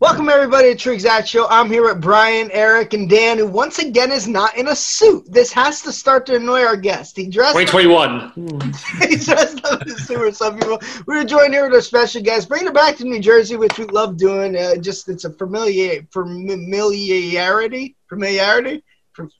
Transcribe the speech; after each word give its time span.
Welcome 0.00 0.30
everybody 0.30 0.70
to 0.70 0.74
Triggs 0.74 1.04
Act 1.04 1.28
Show. 1.28 1.46
I'm 1.50 1.70
here 1.70 1.82
with 1.82 2.00
Brian, 2.00 2.50
Eric, 2.52 2.94
and 2.94 3.06
Dan, 3.06 3.36
who 3.36 3.46
once 3.46 3.78
again 3.78 4.10
is 4.10 4.26
not 4.26 4.56
in 4.56 4.68
a 4.68 4.74
suit. 4.74 5.30
This 5.30 5.52
has 5.52 5.82
to 5.82 5.92
start 5.92 6.24
to 6.24 6.36
annoy 6.36 6.62
our 6.62 6.74
guest. 6.74 7.18
He 7.18 7.26
dressed. 7.26 7.54
2021. 7.54 8.72
he 9.10 9.16
dressed 9.16 9.62
up 9.66 9.82
in 9.82 9.90
a 9.90 9.98
suit 9.98 10.20
with 10.20 10.38
some 10.38 10.58
people. 10.58 10.80
We're 11.06 11.24
joined 11.24 11.52
here 11.52 11.64
with 11.66 11.74
our 11.74 11.82
special 11.82 12.22
guest, 12.22 12.48
bringing 12.48 12.68
it 12.68 12.74
back 12.74 12.96
to 12.96 13.04
New 13.04 13.20
Jersey, 13.20 13.56
which 13.56 13.78
we 13.78 13.84
love 13.84 14.16
doing. 14.16 14.56
Uh, 14.56 14.76
just 14.76 15.06
it's 15.10 15.24
a 15.24 15.32
familiar 15.34 16.06
familiarity, 16.10 17.94
familiarity. 18.08 18.82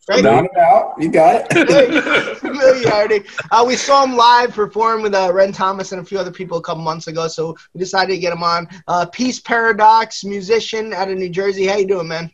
Right? 0.08 0.22
Down 0.22 0.48
and 0.52 0.56
out. 0.58 0.94
You 0.98 1.10
got 1.10 1.46
it. 1.50 2.38
Familiarity. 2.38 3.24
Uh, 3.50 3.64
we 3.66 3.76
saw 3.76 4.04
him 4.04 4.16
live 4.16 4.52
perform 4.52 5.02
with 5.02 5.14
uh, 5.14 5.30
Ren 5.32 5.52
Thomas 5.52 5.92
and 5.92 6.00
a 6.00 6.04
few 6.04 6.18
other 6.18 6.30
people 6.30 6.58
a 6.58 6.62
couple 6.62 6.82
months 6.82 7.06
ago, 7.06 7.28
so 7.28 7.56
we 7.74 7.78
decided 7.78 8.12
to 8.14 8.18
get 8.18 8.32
him 8.32 8.42
on. 8.42 8.68
Uh, 8.88 9.06
Peace 9.06 9.40
Paradox, 9.40 10.24
musician 10.24 10.92
out 10.92 11.10
of 11.10 11.18
New 11.18 11.30
Jersey. 11.30 11.66
How 11.66 11.76
you 11.76 11.86
doing, 11.86 12.08
man? 12.08 12.30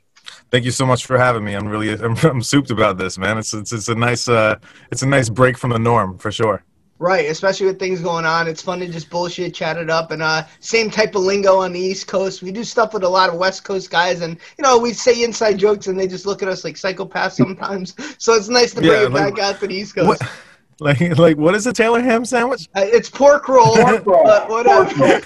Thank 0.50 0.64
you 0.64 0.70
so 0.70 0.86
much 0.86 1.06
for 1.06 1.18
having 1.18 1.44
me. 1.44 1.54
I'm 1.54 1.66
really 1.66 1.90
I'm, 2.04 2.16
I'm 2.18 2.42
souped 2.42 2.70
about 2.70 2.98
this, 2.98 3.18
man. 3.18 3.38
It's 3.38 3.54
it's, 3.54 3.72
it's 3.72 3.88
a 3.88 3.94
nice 3.94 4.28
uh 4.28 4.56
it's 4.90 5.02
a 5.02 5.06
nice 5.06 5.28
break 5.28 5.58
from 5.58 5.70
the 5.70 5.78
norm 5.78 6.18
for 6.18 6.32
sure. 6.32 6.64
Right, 6.98 7.28
especially 7.28 7.66
with 7.66 7.78
things 7.78 8.00
going 8.00 8.24
on. 8.24 8.48
It's 8.48 8.62
fun 8.62 8.80
to 8.80 8.88
just 8.88 9.10
bullshit, 9.10 9.52
chat 9.52 9.76
it 9.76 9.90
up, 9.90 10.12
and 10.12 10.22
uh, 10.22 10.44
same 10.60 10.90
type 10.90 11.14
of 11.14 11.22
lingo 11.22 11.58
on 11.58 11.72
the 11.74 11.80
East 11.80 12.06
Coast. 12.06 12.42
We 12.42 12.50
do 12.50 12.64
stuff 12.64 12.94
with 12.94 13.02
a 13.02 13.08
lot 13.08 13.28
of 13.28 13.34
West 13.36 13.64
Coast 13.64 13.90
guys, 13.90 14.22
and 14.22 14.38
you 14.56 14.62
know 14.62 14.78
we 14.78 14.94
say 14.94 15.22
inside 15.22 15.58
jokes, 15.58 15.88
and 15.88 16.00
they 16.00 16.06
just 16.06 16.24
look 16.24 16.42
at 16.42 16.48
us 16.48 16.64
like 16.64 16.76
psychopaths 16.76 17.32
sometimes. 17.32 17.94
so 18.18 18.32
it's 18.32 18.48
nice 18.48 18.70
to 18.70 18.80
bring 18.80 18.92
yeah, 18.92 19.02
it 19.02 19.12
like, 19.12 19.34
back 19.34 19.44
out 19.44 19.60
to 19.60 19.66
the 19.66 19.74
East 19.74 19.94
Coast. 19.94 20.20
What? 20.20 20.30
Like, 20.80 21.16
like, 21.16 21.38
what 21.38 21.54
is 21.54 21.66
a 21.66 21.72
Taylor 21.72 22.02
ham 22.02 22.26
sandwich? 22.26 22.68
Uh, 22.74 22.82
it's 22.84 23.08
pork 23.08 23.48
roll, 23.48 23.76
pork 23.76 24.04
roll. 24.04 24.24
but 24.24 24.46
whatever. 24.50 25.22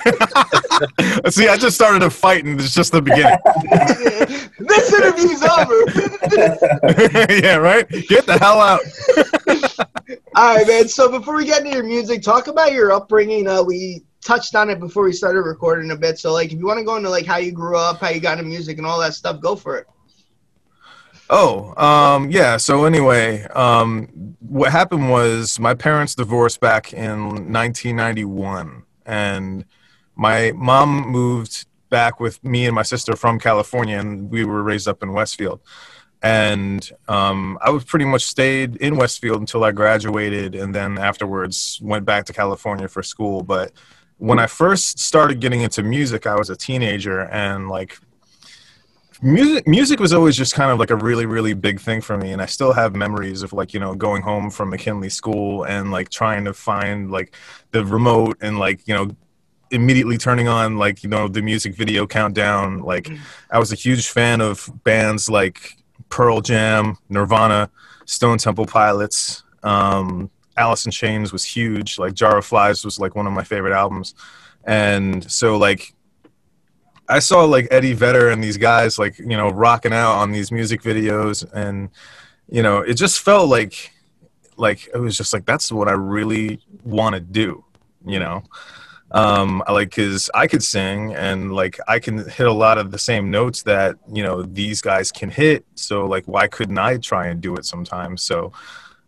See, 1.31 1.49
I 1.49 1.57
just 1.57 1.75
started 1.75 2.05
a 2.05 2.11
fight, 2.11 2.45
and 2.45 2.61
it's 2.61 2.73
just 2.73 2.93
the 2.93 3.03
beginning. 3.03 3.37
this 4.61 4.93
interview's 4.93 5.43
over. 5.43 7.35
yeah, 7.43 7.57
right. 7.57 7.89
Get 7.89 8.27
the 8.27 8.39
hell 8.39 8.61
out. 8.61 8.81
All 10.37 10.55
right, 10.55 10.67
man. 10.69 10.87
So 10.87 11.11
before 11.11 11.35
we 11.35 11.47
get 11.47 11.65
into 11.65 11.73
your 11.77 11.85
music, 11.85 12.23
talk 12.23 12.47
about 12.47 12.73
your 12.73 12.93
upbringing. 12.93 13.49
Uh, 13.49 13.61
we 13.65 14.05
touched 14.25 14.55
on 14.55 14.71
it 14.71 14.79
before 14.79 15.03
we 15.03 15.13
started 15.13 15.43
recording 15.43 15.91
a 15.91 15.97
bit. 15.97 16.21
So, 16.21 16.33
like, 16.33 16.53
if 16.53 16.61
you 16.61 16.67
want 16.67 16.79
to 16.79 16.85
go 16.85 16.95
into 16.97 17.11
like 17.11 17.27
how 17.27 17.39
you 17.39 17.51
grew 17.51 17.77
up, 17.77 17.99
how 17.99 18.11
you 18.11 18.21
got 18.21 18.39
into 18.39 18.49
music, 18.49 18.79
and 18.79 18.87
all 18.87 19.01
that 19.01 19.15
stuff, 19.15 19.41
go 19.41 19.57
for 19.57 19.79
it. 19.79 19.89
Oh, 21.33 21.73
um, 21.77 22.29
yeah. 22.33 22.57
So 22.57 22.85
anyway, 22.85 23.45
um, 23.55 24.37
what 24.41 24.73
happened 24.73 25.11
was 25.11 25.61
my 25.61 25.75
parents 25.75 26.17
divorced 26.17 26.59
back 26.59 26.93
in 26.93 27.53
1991, 27.53 28.83
and 29.07 29.65
my 30.17 30.53
mom 30.57 31.09
moved 31.09 31.67
back 31.89 32.19
with 32.19 32.43
me 32.43 32.67
and 32.67 32.75
my 32.75 32.83
sister 32.83 33.15
from 33.15 33.39
California, 33.39 33.97
and 33.97 34.29
we 34.29 34.45
were 34.45 34.65
raised 34.65 34.89
up 34.89 35.05
in 35.05 35.13
Westfield. 35.13 35.61
And 36.21 36.91
um, 37.07 37.59
I 37.63 37.71
was 37.71 37.85
pretty 37.85 38.07
much 38.07 38.25
stayed 38.25 38.77
in 38.77 38.97
Westfield 38.97 39.39
until 39.39 39.63
I 39.63 39.71
graduated, 39.71 40.57
and 40.57 40.75
then 40.75 40.99
afterwards 40.99 41.79
went 41.81 42.05
back 42.05 42.25
to 42.27 42.33
California 42.33 42.89
for 42.89 43.05
school. 43.05 43.45
But 43.45 43.71
when 44.19 44.41
I 44.41 44.49
first 44.49 44.99
started 44.99 45.39
getting 45.39 45.61
into 45.61 45.85
music, 45.85 46.27
I 46.27 46.35
was 46.35 46.51
a 46.51 46.57
teenager, 46.57 47.21
and 47.21 47.69
like 47.69 48.01
music 49.23 49.67
music 49.67 50.01
was 50.01 50.13
always 50.13 50.37
just 50.37 50.55
kind 50.55 50.71
of 50.71 50.79
like 50.79 50.91
a 50.91 50.97
really 50.97 51.27
really 51.27 51.53
big 51.53 51.79
thing 51.79 52.01
for 52.01 52.17
me 52.17 52.33
and 52.33 52.41
i 52.41 52.47
still 52.47 52.73
have 52.73 52.95
memories 52.95 53.43
of 53.43 53.53
like 53.53 53.75
you 53.75 53.81
know 53.81 53.95
going 53.95 54.23
home 54.23 54.51
from 54.51 54.71
mckinley 54.71 55.11
school 55.11 55.65
and 55.65 55.91
like 55.91 56.09
trying 56.09 56.45
to 56.45 56.55
find 56.55 57.11
like 57.11 57.35
the 57.73 57.85
remote 57.85 58.37
and 58.41 58.59
like 58.59 58.87
you 58.89 58.95
know 58.95 59.11
immediately 59.71 60.19
turning 60.19 60.49
on 60.49 60.79
like 60.79 61.03
you 61.03 61.09
know 61.09 61.29
the 61.29 61.41
music 61.41 61.77
video 61.77 62.05
countdown. 62.05 62.81
Like 62.81 63.05
mm. 63.05 63.19
i 63.53 63.59
was 63.59 63.71
a 63.71 63.77
huge 63.77 64.09
fan 64.09 64.41
of 64.41 64.69
bands 64.83 65.31
like 65.31 65.77
pearl 66.09 66.41
jam 66.41 66.97
nirvana 67.09 67.71
stone 68.05 68.37
temple 68.37 68.67
pilots 68.67 69.45
um 69.63 70.29
alice 70.61 70.85
in 70.85 70.93
chains 70.93 71.33
was 71.33 71.45
huge. 71.45 71.99
Like 71.99 72.15
jar 72.15 72.39
of 72.39 72.47
flies 72.47 72.85
was 72.85 73.01
like 73.01 73.15
one 73.15 73.27
of 73.27 73.33
my 73.33 73.45
favorite 73.45 73.73
albums. 73.73 74.15
And 74.65 75.29
so 75.31 75.57
like 75.57 75.95
I 77.11 77.19
saw 77.19 77.45
like 77.45 77.69
Eddie 77.71 77.93
Vedder 77.93 78.31
and 78.31 78.43
these 78.43 78.57
guys 78.57 78.99
like 78.99 79.19
you 79.19 79.37
know 79.37 79.51
rocking 79.51 79.93
out 79.93 80.13
on 80.13 80.33
these 80.33 80.53
music 80.53 80.83
videos, 80.83 81.45
and 81.53 81.91
you 82.49 82.63
know 82.63 82.79
it 82.79 82.95
just 82.95 83.21
felt 83.21 83.49
like 83.49 83.93
like 84.57 84.89
it 84.95 84.99
was 84.99 85.17
just 85.17 85.33
like 85.33 85.45
that's 85.45 85.73
what 85.73 85.89
I 85.89 85.93
really 85.93 86.61
want 86.85 87.15
to 87.15 87.21
do, 87.21 87.65
you 88.07 88.21
know. 88.21 88.43
Um, 89.13 89.61
I 89.67 89.73
like 89.73 89.91
because 89.91 90.31
I 90.35 90.47
could 90.47 90.63
sing 90.63 91.15
and 91.15 91.53
like 91.53 91.81
I 91.89 91.99
can 91.99 92.29
hit 92.29 92.47
a 92.47 92.53
lot 92.53 92.79
of 92.79 92.93
the 92.93 92.99
same 92.99 93.29
notes 93.29 93.63
that 93.65 93.97
you 94.13 94.23
know 94.23 94.43
these 94.43 94.81
guys 94.81 95.11
can 95.11 95.31
hit. 95.31 95.65
So 95.75 96.07
like 96.07 96.27
why 96.27 96.47
couldn't 96.47 96.79
I 96.79 96.99
try 96.99 97.27
and 97.27 97.41
do 97.41 97.57
it 97.57 97.65
sometimes? 97.65 98.23
So 98.23 98.53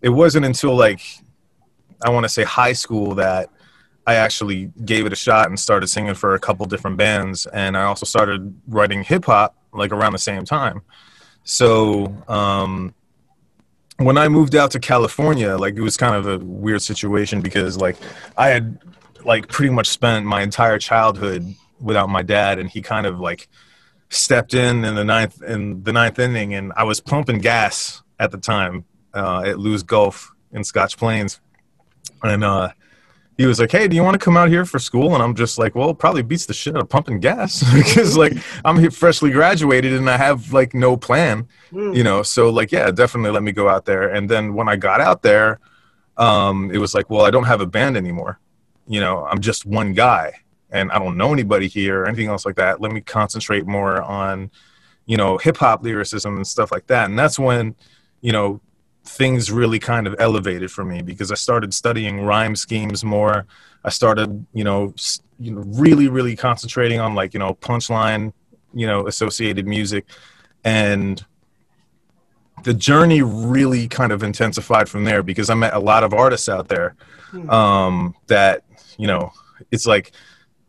it 0.01 0.09
wasn't 0.09 0.45
until 0.45 0.75
like 0.75 1.01
I 2.05 2.11
want 2.11 2.25
to 2.25 2.29
say 2.29 2.43
high 2.43 2.73
school 2.73 3.15
that 3.15 3.49
I 4.07 4.15
actually 4.15 4.71
gave 4.85 5.07
it 5.07 5.13
a 5.13 5.17
shot 5.17 5.49
and 5.49 5.59
started 5.59 5.87
singing 5.87 6.15
for 6.15 6.35
a 6.35 6.39
couple 6.39 6.67
different 6.67 6.97
bands, 6.97 7.47
and 7.47 7.77
I 7.77 7.85
also 7.85 8.05
started 8.05 8.55
writing 8.67 9.03
hip 9.03 9.27
hop 9.27 9.57
like 9.73 9.93
around 9.93 10.13
the 10.13 10.19
same 10.19 10.45
time. 10.45 10.83
So 11.45 12.15
um, 12.29 12.95
when 13.99 14.19
I 14.19 14.29
moved 14.29 14.55
out 14.55 14.71
to 14.73 14.81
California, 14.81 15.57
like 15.57 15.75
it 15.77 15.81
was 15.81 15.97
kind 15.97 16.17
of 16.17 16.27
a 16.27 16.45
weird 16.45 16.83
situation 16.83 17.41
because 17.41 17.77
like 17.77 17.97
I 18.37 18.49
had 18.49 18.79
like 19.25 19.49
pretty 19.49 19.73
much 19.73 19.89
spent 19.89 20.27
my 20.27 20.43
entire 20.43 20.79
childhood 20.79 21.55
without 21.81 22.09
my 22.09 22.23
dad, 22.23 22.59
and 22.59 22.69
he 22.69 22.83
kind 22.83 23.07
of 23.07 23.21
like 23.21 23.49
stepped 24.09 24.53
in 24.53 24.85
in 24.85 24.95
the 24.95 25.05
ninth 25.05 25.43
in 25.43 25.83
the 25.85 25.93
ninth 25.93 26.19
inning, 26.19 26.55
and 26.55 26.73
I 26.77 26.85
was 26.85 27.01
pumping 27.01 27.39
gas 27.39 28.03
at 28.19 28.31
the 28.31 28.39
time 28.39 28.85
uh, 29.15 29.43
at 29.47 29.59
Lewes 29.59 29.83
Gulf 29.83 30.33
in 30.53 30.65
Scotch 30.65 30.97
Plains, 30.97 31.41
and 32.23 32.45
uh, 32.45 32.71
he 33.39 33.47
was 33.47 33.59
like, 33.59 33.71
"Hey, 33.71 33.89
do 33.89 33.97
you 33.97 34.03
want 34.03 34.15
to 34.15 34.25
come 34.25 34.37
out 34.37 34.49
here 34.49 34.65
for 34.65 34.79
school?" 34.79 35.15
And 35.15 35.23
I'm 35.23 35.35
just 35.35 35.59
like, 35.59 35.75
"Well, 35.75 35.95
probably 35.95 36.23
beats 36.23 36.47
the 36.47 36.55
shit 36.55 36.77
out 36.77 36.83
of 36.83 36.89
pumping 36.89 37.21
gas 37.21 37.63
because 37.75 38.17
like 38.17 38.35
I'm 38.65 38.91
freshly 38.91 39.31
graduated 39.31 39.95
and 39.95 40.09
I 40.09 40.17
have 40.17 40.53
like 40.53 40.75
no 40.75 40.97
plan, 40.97 41.49
mm. 41.73 41.97
you 41.97 42.05
know. 42.05 42.23
So 42.23 42.51
like, 42.51 42.73
yeah, 42.73 42.91
definitely 42.91 43.31
let 43.31 43.43
me 43.43 43.53
go 43.53 43.69
out 43.69 43.85
there. 43.85 44.09
And 44.09 44.29
then 44.29 44.55
when 44.55 44.69
I 44.69 44.77
got 44.77 45.01
out 45.01 45.23
there, 45.23 45.61
um, 46.17 46.71
it 46.73 46.79
was 46.79 46.95
like, 46.95 47.09
well, 47.11 47.25
I 47.25 47.31
don't 47.31 47.45
have 47.45 47.61
a 47.61 47.67
band 47.67 47.97
anymore. 47.97 48.39
You 48.87 49.01
know, 49.01 49.25
I'm 49.25 49.41
just 49.41 49.65
one 49.65 49.93
guy, 49.95 50.33
and 50.71 50.93
I 50.93 50.99
don't 50.99 51.17
know 51.17 51.33
anybody 51.33 51.69
here 51.69 52.03
or 52.03 52.07
anything 52.07 52.29
else 52.29 52.45
like 52.45 52.57
that. 52.57 52.81
Let 52.81 52.93
me 52.93 53.01
concentrate 53.01 53.67
more 53.67 54.03
on, 54.03 54.51
you 55.07 55.17
know, 55.17 55.39
hip 55.39 55.57
hop 55.57 55.83
lyricism 55.83 56.37
and 56.37 56.47
stuff 56.47 56.71
like 56.71 56.87
that. 56.89 57.09
And 57.09 57.19
that's 57.19 57.39
when, 57.39 57.77
you 58.21 58.33
know, 58.33 58.61
things 59.05 59.51
really 59.51 59.79
kind 59.79 60.07
of 60.07 60.15
elevated 60.19 60.71
for 60.71 60.85
me 60.85 61.03
because 61.03 61.33
I 61.33 61.35
started 61.35 61.75
studying 61.75 62.21
rhyme 62.21 62.57
schemes 62.57 63.05
more. 63.05 63.47
I 63.85 63.91
started, 63.91 64.47
you 64.53 64.65
know, 64.65 64.95
you 65.39 65.53
know, 65.53 65.63
really, 65.67 66.09
really 66.09 66.37
concentrating 66.37 67.01
on 67.01 67.15
like, 67.15 67.35
you 67.35 67.41
know, 67.41 67.55
punchline, 67.55 68.33
you 68.73 68.87
know, 68.87 69.07
associated 69.07 69.67
music, 69.67 70.07
and 70.65 71.25
the 72.63 72.73
journey 72.73 73.23
really 73.23 73.89
kind 73.89 74.13
of 74.13 74.23
intensified 74.23 74.89
from 74.89 75.05
there 75.05 75.23
because 75.23 75.51
I 75.51 75.55
met 75.55 75.75
a 75.75 75.81
lot 75.81 76.05
of 76.05 76.15
artists 76.15 76.49
out 76.49 76.69
there 76.69 76.95
hmm. 77.31 77.51
um, 77.51 78.15
that, 78.29 78.63
you 78.99 79.09
know, 79.09 79.33
it's 79.73 79.87
like 79.87 80.13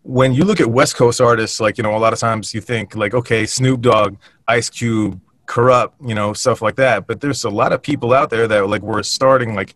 when 0.01 0.33
you 0.33 0.43
look 0.43 0.59
at 0.59 0.67
West 0.67 0.95
Coast 0.95 1.21
artists, 1.21 1.59
like, 1.59 1.77
you 1.77 1.83
know, 1.83 1.95
a 1.95 1.99
lot 1.99 2.13
of 2.13 2.19
times 2.19 2.53
you 2.53 2.61
think 2.61 2.95
like, 2.95 3.13
okay, 3.13 3.45
Snoop 3.45 3.81
Dogg, 3.81 4.17
Ice 4.47 4.69
Cube, 4.69 5.19
Kurupt, 5.45 5.93
you 6.05 6.15
know, 6.15 6.33
stuff 6.33 6.61
like 6.61 6.75
that. 6.75 7.07
But 7.07 7.21
there's 7.21 7.43
a 7.43 7.49
lot 7.49 7.73
of 7.73 7.81
people 7.81 8.13
out 8.13 8.29
there 8.29 8.47
that 8.47 8.67
like 8.67 8.81
were 8.81 9.03
starting 9.03 9.55
like 9.55 9.75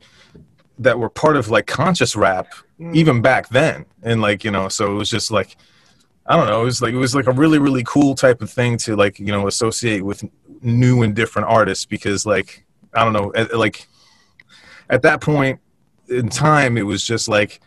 that 0.80 1.00
were 1.00 1.10
part 1.10 1.38
of 1.38 1.50
like 1.50 1.66
conscious 1.68 2.16
rap 2.16 2.48
mm. 2.80 2.96
even 2.96 3.22
back 3.22 3.50
then. 3.50 3.86
And 4.04 4.22
like, 4.22 4.44
you 4.44 4.52
know, 4.52 4.70
so 4.70 4.92
it 4.92 4.96
was 4.96 5.10
just 5.10 5.32
like 5.32 5.58
I 6.26 6.36
don't 6.36 6.48
know, 6.48 6.62
it 6.62 6.66
was 6.66 6.82
like 6.82 6.94
it 6.94 6.98
was 6.98 7.16
like 7.16 7.28
a 7.28 7.32
really, 7.32 7.58
really 7.58 7.84
cool 7.86 8.14
type 8.14 8.42
of 8.42 8.50
thing 8.50 8.78
to 8.80 8.96
like, 8.96 9.20
you 9.20 9.28
know, 9.28 9.48
associate 9.48 10.04
with 10.04 10.24
new 10.62 11.02
and 11.04 11.16
different 11.16 11.48
artists 11.48 11.86
because 11.86 12.26
like 12.26 12.66
I 12.94 13.04
don't 13.04 13.14
know, 13.14 13.32
at, 13.34 13.58
like 13.58 13.88
at 14.90 15.02
that 15.04 15.22
point 15.22 15.60
in 16.10 16.30
time 16.30 16.78
it 16.78 16.84
was 16.84 17.04
just 17.06 17.28
like 17.28 17.62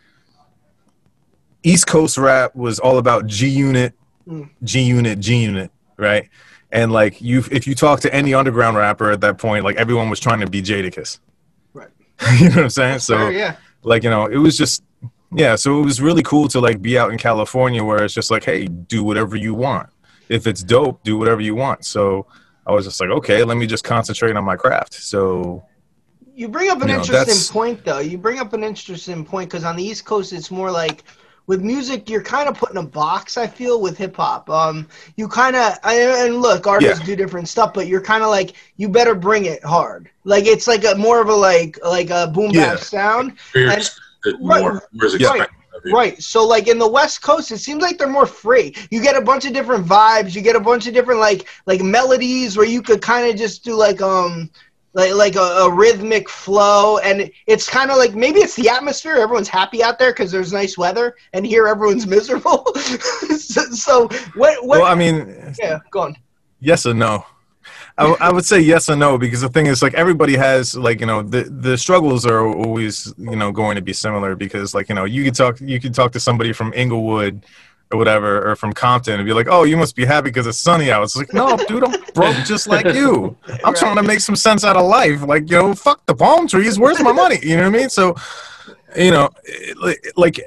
East 1.63 1.87
Coast 1.87 2.19
rap 2.19 2.55
was 2.55 2.79
all 2.79 2.99
about 2.99 3.27
G 3.27 3.49
Unit, 3.49 3.95
mm. 4.27 4.49
G 4.63 4.83
Unit, 4.83 5.21
G 5.21 5.43
Unit, 5.43 5.71
right? 5.97 6.29
And 6.73 6.93
like 6.93 7.21
you 7.21 7.45
if 7.51 7.67
you 7.67 7.75
talk 7.75 8.01
to 8.01 8.15
any 8.15 8.35
underground 8.35 8.77
rapper 8.77 9.11
at 9.11 9.21
that 9.21 9.39
point 9.39 9.65
like 9.65 9.77
everyone 9.77 10.09
was 10.11 10.21
trying 10.21 10.41
to 10.41 10.47
be 10.49 10.63
jadakiss. 10.63 11.19
Right. 11.73 11.91
You 12.39 12.49
know 12.49 12.57
what 12.57 12.65
i'm 12.65 12.71
saying? 12.71 12.99
So 13.01 13.29
yeah. 13.29 13.57
like 13.83 14.03
you 14.03 14.11
know 14.11 14.27
it 14.27 14.39
was 14.39 14.57
just 14.57 14.83
yeah 15.33 15.55
so 15.57 15.81
it 15.81 15.85
was 15.85 16.01
really 16.01 16.23
cool 16.23 16.49
to 16.49 16.61
like 16.61 16.83
be 16.83 16.99
out 16.99 17.13
in 17.13 17.19
california 17.19 17.85
where 17.85 18.03
it's 18.05 18.15
just 18.15 18.31
like 18.31 18.45
hey 18.45 18.67
do 18.67 19.03
whatever 19.03 19.37
you 19.37 19.55
want. 19.55 19.89
If 20.29 20.47
it's 20.47 20.63
dope 20.63 21.03
do 21.03 21.19
whatever 21.19 21.41
you 21.41 21.55
want. 21.55 21.85
So 21.85 22.27
i 22.67 22.73
was 22.73 22.85
just 22.85 23.01
like 23.01 23.11
okay 23.11 23.43
let 23.43 23.57
me 23.57 23.67
just 23.67 23.85
concentrate 23.85 24.37
on 24.37 24.45
my 24.45 24.57
craft. 24.57 24.95
So 24.95 25.65
you 26.35 26.49
bring 26.49 26.71
up 26.71 26.81
an 26.81 26.89
you 26.89 26.95
know, 26.95 27.01
interesting 27.01 27.53
point 27.53 27.85
though. 27.85 27.99
You 27.99 28.17
bring 28.17 28.39
up 28.39 28.53
an 28.53 28.65
interesting 28.65 29.25
point 29.25 29.51
because 29.51 29.65
on 29.65 29.77
the 29.77 29.85
east 29.85 30.05
coast 30.05 30.33
it's 30.33 30.51
more 30.51 30.71
like 30.71 31.05
with 31.51 31.63
music, 31.63 32.09
you're 32.09 32.23
kind 32.23 32.49
of 32.49 32.57
put 32.57 32.71
in 32.71 32.77
a 32.77 32.83
box. 32.83 33.37
I 33.37 33.49
feel 33.49 33.81
with 33.81 33.99
hip 33.99 34.15
hop. 34.15 34.49
Um, 34.49 34.87
you 35.17 35.27
kind 35.27 35.57
of 35.57 35.79
and 35.83 36.41
look, 36.41 36.69
artists 36.69 37.01
Yeah. 37.01 37.07
do 37.07 37.17
different 37.17 37.49
stuff, 37.49 37.75
but 37.75 37.89
you're 37.89 38.01
kind 38.01 38.23
of 38.23 38.31
like 38.31 38.53
you 38.77 38.89
better 38.89 39.17
bring 39.17 39.47
it 39.47 39.65
hard. 39.65 40.09
Like 40.23 40.47
it's 40.47 40.69
like 40.69 40.85
a 40.85 40.95
more 40.95 41.21
of 41.21 41.29
a 41.29 41.35
like 41.35 41.77
like 41.85 42.11
a 42.11 42.29
boom 42.29 42.53
Yeah. 42.53 42.75
bap 42.77 42.79
sound. 42.79 43.33
Right, 43.53 43.91
more. 44.39 44.81
Right, 45.29 45.41
of. 45.41 45.93
Right. 45.93 46.23
So 46.23 46.47
like 46.47 46.69
in 46.69 46.79
the 46.79 46.89
West 46.89 47.21
Coast, 47.21 47.51
it 47.51 47.59
seems 47.59 47.83
like 47.83 47.99
they're 47.99 48.07
more 48.07 48.27
free. 48.27 48.73
You 48.93 49.03
get 49.03 49.17
a 49.17 49.21
bunch 49.21 49.45
of 49.45 49.53
different 49.53 49.85
vibes. 49.85 50.37
You 50.37 50.43
get 50.43 50.55
a 50.55 50.61
bunch 50.61 50.87
of 50.87 50.95
different 50.95 51.19
like 51.19 51.49
like 51.67 51.81
melodies 51.81 52.57
where 52.57 52.67
you 52.67 52.81
could 52.81 53.03
kind 53.03 53.29
of 53.29 53.35
just 53.35 53.65
do 53.65 53.75
like 53.75 54.01
um 54.01 54.51
like 54.93 55.15
like 55.15 55.37
a, 55.37 55.39
a 55.39 55.73
rhythmic 55.73 56.29
flow, 56.29 56.99
and 56.99 57.31
it's 57.47 57.69
kind 57.69 57.91
of 57.91 57.97
like 57.97 58.15
maybe 58.15 58.41
it's 58.41 58.57
the 58.57 58.69
atmosphere. 58.69 59.17
Everyone's 59.17 59.49
happy 59.49 59.83
out 59.83 59.99
there 59.99 60.13
because 60.13 60.33
there's 60.33 60.53
nice 60.53 60.77
weather, 60.77 61.17
and 61.33 61.47
here 61.47 61.69
everyone's 61.69 62.07
miserable. 62.17 62.75
so, 62.75 63.63
so 63.71 64.09
what 64.35 64.65
what? 64.67 64.81
Well, 64.81 64.85
I 64.85 64.95
mean, 64.95 65.55
yeah, 65.59 65.79
go 65.91 66.01
on. 66.03 66.17
yes 66.61 66.87
or 66.87 66.95
no. 66.95 67.25
I, 67.99 68.17
I 68.21 68.33
would 68.33 68.47
say 68.47 68.61
yes 68.61 68.89
or 68.89 68.97
no 68.97 69.19
because 69.19 69.43
the 69.43 69.49
thing 69.49 69.67
is 69.67 69.83
like 69.83 69.95
everybody 69.95 70.35
has 70.37 70.75
like 70.75 71.01
you 71.01 71.07
know 71.07 71.23
the 71.23 71.43
the 71.45 71.77
struggles 71.77 72.25
are 72.25 72.47
always 72.47 73.13
you 73.19 73.37
know 73.37 73.53
going 73.53 73.77
to 73.77 73.83
be 73.83 73.93
similar 73.93 74.35
because 74.35 74.75
like 74.75 74.89
you 74.89 74.95
know 74.95 75.05
you 75.05 75.23
could 75.25 75.35
talk 75.35 75.61
you 75.61 75.79
could 75.79 75.95
talk 75.95 76.11
to 76.13 76.21
somebody 76.21 76.53
from 76.53 76.73
Inglewood 76.73 77.45
or 77.93 77.99
whatever 77.99 78.49
or 78.51 78.55
from 78.57 78.73
Compton 78.73 79.15
and 79.19 79.27
be 79.27 79.33
like 79.33 79.49
oh 79.51 79.65
you 79.65 79.77
must 79.77 79.97
be 79.97 80.05
happy 80.05 80.31
because 80.31 80.47
it's 80.47 80.59
sunny 80.59 80.91
out. 80.91 81.03
It's 81.03 81.17
like 81.17 81.33
no 81.33 81.57
dude 81.69 81.85
I'm 81.85 82.01
broke 82.15 82.37
just 82.45 82.69
like 82.69 82.87
you. 82.95 83.37
I'm 83.65 83.75
trying 83.75 83.97
to 83.97 84.03
make 84.03 84.21
some 84.21 84.37
sense 84.37 84.65
out 84.65 84.77
of 84.77 84.87
life. 84.87 85.23
Like 85.23 85.51
yo 85.51 85.75
fuck 85.75 86.05
the 86.07 86.15
palm 86.15 86.47
trees 86.47 86.79
where's 86.79 87.01
my 87.03 87.13
money. 87.13 87.39
You 87.43 87.57
know 87.57 87.63
what 87.69 87.75
I 87.75 87.79
mean? 87.79 87.91
So 87.91 88.15
you 88.97 89.11
know 89.11 89.29
it- 89.45 90.17
like- 90.17 90.41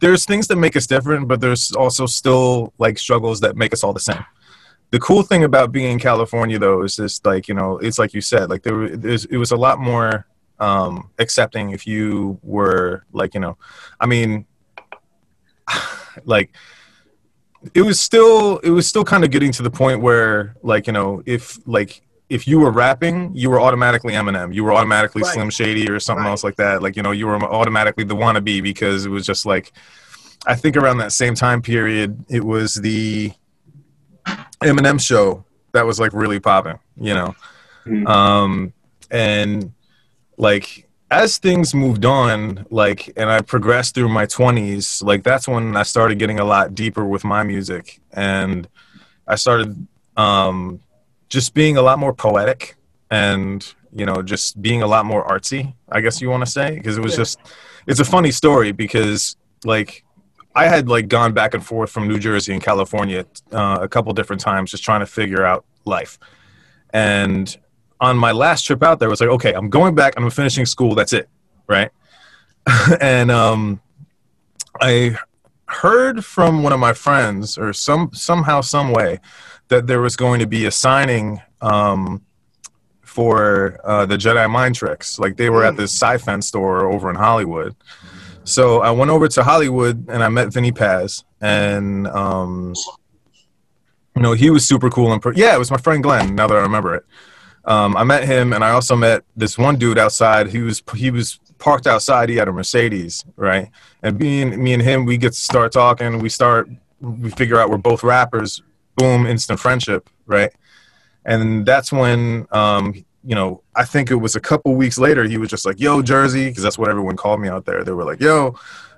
there's 0.00 0.24
things 0.26 0.46
that 0.48 0.56
make 0.56 0.76
us 0.76 0.86
different 0.86 1.28
but 1.28 1.40
there's 1.40 1.72
also 1.72 2.06
still 2.06 2.72
like 2.78 2.98
struggles 2.98 3.40
that 3.40 3.56
make 3.56 3.72
us 3.72 3.82
all 3.82 3.92
the 3.92 4.00
same. 4.00 4.24
The 4.90 5.00
cool 5.00 5.22
thing 5.22 5.44
about 5.44 5.72
being 5.72 5.92
in 5.92 5.98
California 5.98 6.58
though 6.58 6.82
is 6.82 6.96
just 6.96 7.24
like 7.26 7.48
you 7.48 7.54
know 7.54 7.78
it's 7.78 7.98
like 7.98 8.12
you 8.14 8.20
said 8.20 8.50
like 8.50 8.62
there 8.62 8.84
it 8.84 9.36
was 9.38 9.50
a 9.50 9.56
lot 9.56 9.78
more 9.80 10.26
um 10.60 11.10
accepting 11.18 11.70
if 11.70 11.86
you 11.86 12.38
were 12.42 13.04
like 13.12 13.34
you 13.34 13.40
know 13.40 13.56
I 14.00 14.06
mean 14.06 14.46
like 16.24 16.50
it 17.74 17.82
was 17.82 18.00
still 18.00 18.58
it 18.58 18.70
was 18.70 18.86
still 18.86 19.04
kind 19.04 19.24
of 19.24 19.30
getting 19.30 19.52
to 19.52 19.62
the 19.62 19.70
point 19.70 20.00
where 20.00 20.54
like 20.62 20.86
you 20.86 20.92
know 20.92 21.22
if 21.26 21.58
like 21.66 22.02
if 22.28 22.46
you 22.46 22.58
were 22.60 22.70
rapping 22.70 23.30
you 23.34 23.50
were 23.50 23.60
automatically 23.60 24.12
Eminem 24.14 24.54
you 24.54 24.64
were 24.64 24.72
automatically 24.72 25.22
Right. 25.22 25.34
Slim 25.34 25.50
Shady 25.50 25.88
or 25.90 25.98
something 26.00 26.24
Right. 26.24 26.30
else 26.30 26.44
like 26.44 26.56
that 26.56 26.82
like 26.82 26.96
you 26.96 27.02
know 27.02 27.12
you 27.12 27.26
were 27.26 27.36
automatically 27.42 28.04
the 28.04 28.14
wannabe 28.16 28.62
because 28.62 29.04
it 29.06 29.10
was 29.10 29.24
just 29.26 29.46
like 29.46 29.72
I 30.46 30.54
think 30.54 30.76
around 30.76 30.98
that 30.98 31.12
same 31.12 31.34
time 31.34 31.60
period 31.62 32.24
it 32.28 32.44
was 32.44 32.74
the 32.74 33.32
Eminem 34.62 35.00
show 35.00 35.44
that 35.72 35.84
was 35.86 36.00
like 36.00 36.12
really 36.12 36.40
popping, 36.40 36.78
you 36.96 37.14
know. 37.14 37.34
Mhm. 37.86 38.06
Um, 38.08 38.72
and 39.10 39.72
like 40.36 40.85
as 41.10 41.38
things 41.38 41.74
moved 41.74 42.04
on, 42.04 42.66
like 42.70 43.12
and 43.16 43.30
I 43.30 43.40
progressed 43.40 43.94
through 43.94 44.08
my 44.08 44.26
twenties, 44.26 45.02
like 45.02 45.22
that's 45.22 45.46
when 45.46 45.76
I 45.76 45.82
started 45.82 46.18
getting 46.18 46.40
a 46.40 46.44
lot 46.44 46.74
deeper 46.74 47.04
with 47.04 47.24
my 47.24 47.42
music, 47.42 48.00
and 48.12 48.68
I 49.26 49.36
started 49.36 49.86
um, 50.16 50.80
just 51.28 51.54
being 51.54 51.76
a 51.76 51.82
lot 51.82 51.98
more 51.98 52.12
poetic, 52.12 52.76
and 53.10 53.74
you 53.92 54.04
know, 54.04 54.22
just 54.22 54.60
being 54.60 54.82
a 54.82 54.86
lot 54.86 55.06
more 55.06 55.26
artsy. 55.26 55.74
I 55.90 56.00
guess 56.00 56.20
you 56.20 56.28
want 56.28 56.44
to 56.44 56.50
say 56.50 56.74
because 56.74 56.98
it 56.98 57.02
was 57.02 57.16
just 57.16 57.38
it's 57.86 58.00
a 58.00 58.04
funny 58.04 58.32
story 58.32 58.72
because 58.72 59.36
like 59.64 60.04
I 60.56 60.66
had 60.66 60.88
like 60.88 61.08
gone 61.08 61.32
back 61.32 61.54
and 61.54 61.64
forth 61.64 61.90
from 61.90 62.08
New 62.08 62.18
Jersey 62.18 62.52
and 62.52 62.62
California 62.62 63.26
uh, 63.52 63.78
a 63.80 63.88
couple 63.88 64.12
different 64.12 64.40
times, 64.40 64.70
just 64.70 64.82
trying 64.82 65.00
to 65.00 65.06
figure 65.06 65.44
out 65.44 65.64
life. 65.84 66.18
And 66.90 67.56
on 68.00 68.16
my 68.16 68.32
last 68.32 68.62
trip 68.62 68.82
out 68.82 68.98
there, 68.98 69.08
was 69.08 69.20
like, 69.20 69.30
okay, 69.30 69.52
I'm 69.52 69.70
going 69.70 69.94
back. 69.94 70.14
I'm 70.16 70.28
finishing 70.30 70.66
school. 70.66 70.94
That's 70.94 71.12
it, 71.12 71.28
right? 71.66 71.90
and 73.00 73.30
um, 73.30 73.80
I 74.80 75.16
heard 75.66 76.24
from 76.24 76.62
one 76.62 76.72
of 76.72 76.80
my 76.80 76.92
friends, 76.92 77.58
or 77.58 77.72
some 77.72 78.10
somehow, 78.12 78.60
some 78.60 78.92
way, 78.92 79.20
that 79.68 79.86
there 79.86 80.00
was 80.00 80.16
going 80.16 80.40
to 80.40 80.46
be 80.46 80.66
a 80.66 80.70
signing 80.70 81.40
um, 81.60 82.22
for 83.02 83.80
uh, 83.84 84.06
the 84.06 84.16
Jedi 84.16 84.48
Mind 84.50 84.74
Tricks. 84.74 85.18
Like 85.18 85.36
they 85.36 85.50
were 85.50 85.64
at 85.64 85.76
this 85.76 85.92
sci-fi 85.92 86.40
store 86.40 86.90
over 86.90 87.08
in 87.10 87.16
Hollywood. 87.16 87.74
So 88.44 88.80
I 88.80 88.92
went 88.92 89.10
over 89.10 89.26
to 89.26 89.42
Hollywood 89.42 90.08
and 90.08 90.22
I 90.22 90.28
met 90.28 90.52
Vinnie 90.52 90.70
Paz, 90.70 91.24
and 91.40 92.06
um, 92.06 92.74
you 94.14 94.22
know 94.22 94.34
he 94.34 94.50
was 94.50 94.64
super 94.64 94.88
cool. 94.88 95.12
And 95.12 95.20
per- 95.20 95.32
yeah, 95.32 95.54
it 95.54 95.58
was 95.58 95.70
my 95.70 95.78
friend 95.78 96.02
Glenn. 96.02 96.34
Now 96.34 96.46
that 96.46 96.56
I 96.56 96.60
remember 96.60 96.94
it, 96.94 97.04
um, 97.66 97.96
I 97.96 98.04
met 98.04 98.24
him, 98.24 98.52
and 98.52 98.64
I 98.64 98.70
also 98.70 98.94
met 98.94 99.24
this 99.36 99.58
one 99.58 99.76
dude 99.76 99.98
outside. 99.98 100.48
He 100.48 100.60
was 100.60 100.82
he 100.94 101.10
was 101.10 101.40
parked 101.58 101.86
outside. 101.86 102.28
He 102.28 102.36
had 102.36 102.48
a 102.48 102.52
Mercedes, 102.52 103.24
right? 103.36 103.70
And 104.02 104.16
being 104.18 104.62
me 104.62 104.72
and 104.72 104.82
him, 104.82 105.04
we 105.04 105.16
get 105.16 105.32
to 105.32 105.40
start 105.40 105.72
talking. 105.72 106.20
We 106.20 106.28
start 106.28 106.68
we 107.00 107.30
figure 107.30 107.58
out 107.58 107.68
we're 107.68 107.78
both 107.78 108.02
rappers. 108.04 108.62
Boom, 108.96 109.26
instant 109.26 109.60
friendship, 109.60 110.08
right? 110.26 110.52
And 111.24 111.66
that's 111.66 111.92
when 111.92 112.46
um, 112.52 113.04
you 113.24 113.34
know, 113.34 113.62
I 113.74 113.84
think 113.84 114.12
it 114.12 114.16
was 114.16 114.36
a 114.36 114.40
couple 114.40 114.74
weeks 114.76 114.96
later, 114.96 115.24
he 115.24 115.36
was 115.36 115.50
just 115.50 115.66
like, 115.66 115.80
"Yo, 115.80 116.02
Jersey," 116.02 116.48
because 116.48 116.62
that's 116.62 116.78
what 116.78 116.88
everyone 116.88 117.16
called 117.16 117.40
me 117.40 117.48
out 117.48 117.64
there. 117.64 117.82
They 117.82 117.92
were 117.92 118.04
like, 118.04 118.20
"Yo, 118.20 118.54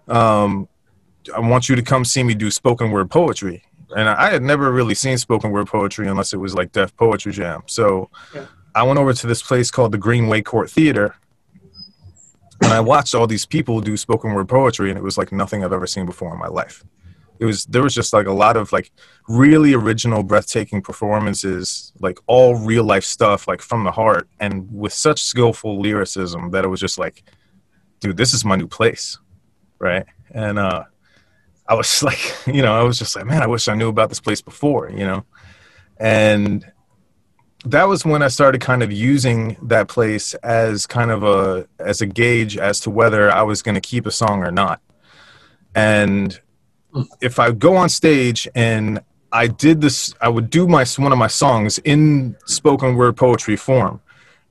um, 0.08 0.68
I 1.34 1.40
want 1.40 1.70
you 1.70 1.76
to 1.76 1.82
come 1.82 2.04
see 2.04 2.22
me 2.22 2.34
do 2.34 2.50
spoken 2.50 2.90
word 2.90 3.10
poetry." 3.10 3.64
And 3.96 4.06
I 4.06 4.28
had 4.28 4.42
never 4.42 4.70
really 4.70 4.94
seen 4.94 5.16
spoken 5.16 5.50
word 5.50 5.66
poetry 5.68 6.08
unless 6.08 6.34
it 6.34 6.36
was 6.36 6.54
like 6.54 6.72
Def 6.72 6.94
Poetry 6.98 7.32
Jam. 7.32 7.62
So 7.64 8.10
Yeah. 8.34 8.44
I 8.74 8.82
went 8.82 8.98
over 8.98 9.12
to 9.12 9.26
this 9.26 9.42
place 9.42 9.70
called 9.70 9.92
the 9.92 9.98
Greenway 9.98 10.42
Court 10.42 10.70
Theater, 10.70 11.16
and 12.62 12.72
I 12.72 12.80
watched 12.80 13.14
all 13.14 13.26
these 13.26 13.46
people 13.46 13.80
do 13.80 13.96
spoken 13.96 14.34
word 14.34 14.48
poetry, 14.48 14.90
and 14.90 14.98
it 14.98 15.02
was 15.02 15.18
like 15.18 15.32
nothing 15.32 15.64
I've 15.64 15.72
ever 15.72 15.86
seen 15.86 16.06
before 16.06 16.32
in 16.32 16.38
my 16.38 16.48
life. 16.48 16.84
It 17.38 17.44
was 17.44 17.66
there 17.66 17.82
was 17.82 17.94
just 17.94 18.12
like 18.12 18.26
a 18.26 18.32
lot 18.32 18.56
of 18.56 18.72
like 18.72 18.90
really 19.28 19.72
original, 19.72 20.22
breathtaking 20.22 20.82
performances, 20.82 21.92
like 22.00 22.18
all 22.26 22.56
real 22.56 22.84
life 22.84 23.04
stuff, 23.04 23.46
like 23.46 23.62
from 23.62 23.84
the 23.84 23.92
heart, 23.92 24.28
and 24.40 24.68
with 24.72 24.92
such 24.92 25.22
skillful 25.22 25.80
lyricism 25.80 26.50
that 26.50 26.64
it 26.64 26.68
was 26.68 26.80
just 26.80 26.98
like, 26.98 27.22
dude, 28.00 28.16
this 28.16 28.34
is 28.34 28.44
my 28.44 28.56
new 28.56 28.66
place, 28.66 29.18
right? 29.78 30.04
And 30.32 30.58
uh, 30.58 30.84
I 31.68 31.74
was 31.74 32.02
like, 32.02 32.34
you 32.46 32.62
know, 32.62 32.74
I 32.78 32.82
was 32.82 32.98
just 32.98 33.14
like, 33.14 33.26
man, 33.26 33.42
I 33.42 33.46
wish 33.46 33.68
I 33.68 33.74
knew 33.74 33.88
about 33.88 34.08
this 34.08 34.20
place 34.20 34.42
before, 34.42 34.90
you 34.90 35.06
know, 35.06 35.24
and 35.98 36.66
that 37.64 37.84
was 37.84 38.04
when 38.04 38.22
I 38.22 38.28
started 38.28 38.60
kind 38.60 38.82
of 38.82 38.92
using 38.92 39.56
that 39.62 39.88
place 39.88 40.34
as 40.34 40.86
kind 40.86 41.10
of 41.10 41.22
a 41.22 41.66
as 41.78 42.00
a 42.00 42.06
gauge 42.06 42.56
as 42.56 42.80
to 42.80 42.90
whether 42.90 43.30
I 43.30 43.42
was 43.42 43.62
going 43.62 43.74
to 43.74 43.80
keep 43.80 44.06
a 44.06 44.10
song 44.10 44.44
or 44.44 44.50
not. 44.50 44.80
And 45.74 46.38
hmm. 46.92 47.02
if 47.20 47.38
I 47.38 47.50
go 47.50 47.76
on 47.76 47.88
stage 47.88 48.48
and 48.54 49.00
I 49.32 49.46
did 49.48 49.80
this, 49.80 50.14
I 50.20 50.28
would 50.28 50.50
do 50.50 50.66
my 50.66 50.84
one 50.96 51.12
of 51.12 51.18
my 51.18 51.26
songs 51.26 51.78
in 51.80 52.36
spoken 52.46 52.96
word 52.96 53.16
poetry 53.16 53.56
form, 53.56 54.00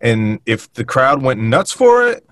and 0.02 0.40
if 0.46 0.72
the 0.74 0.84
crowd 0.84 1.22
went 1.22 1.40
nuts 1.40 1.72
for 1.72 2.08
it, 2.08 2.28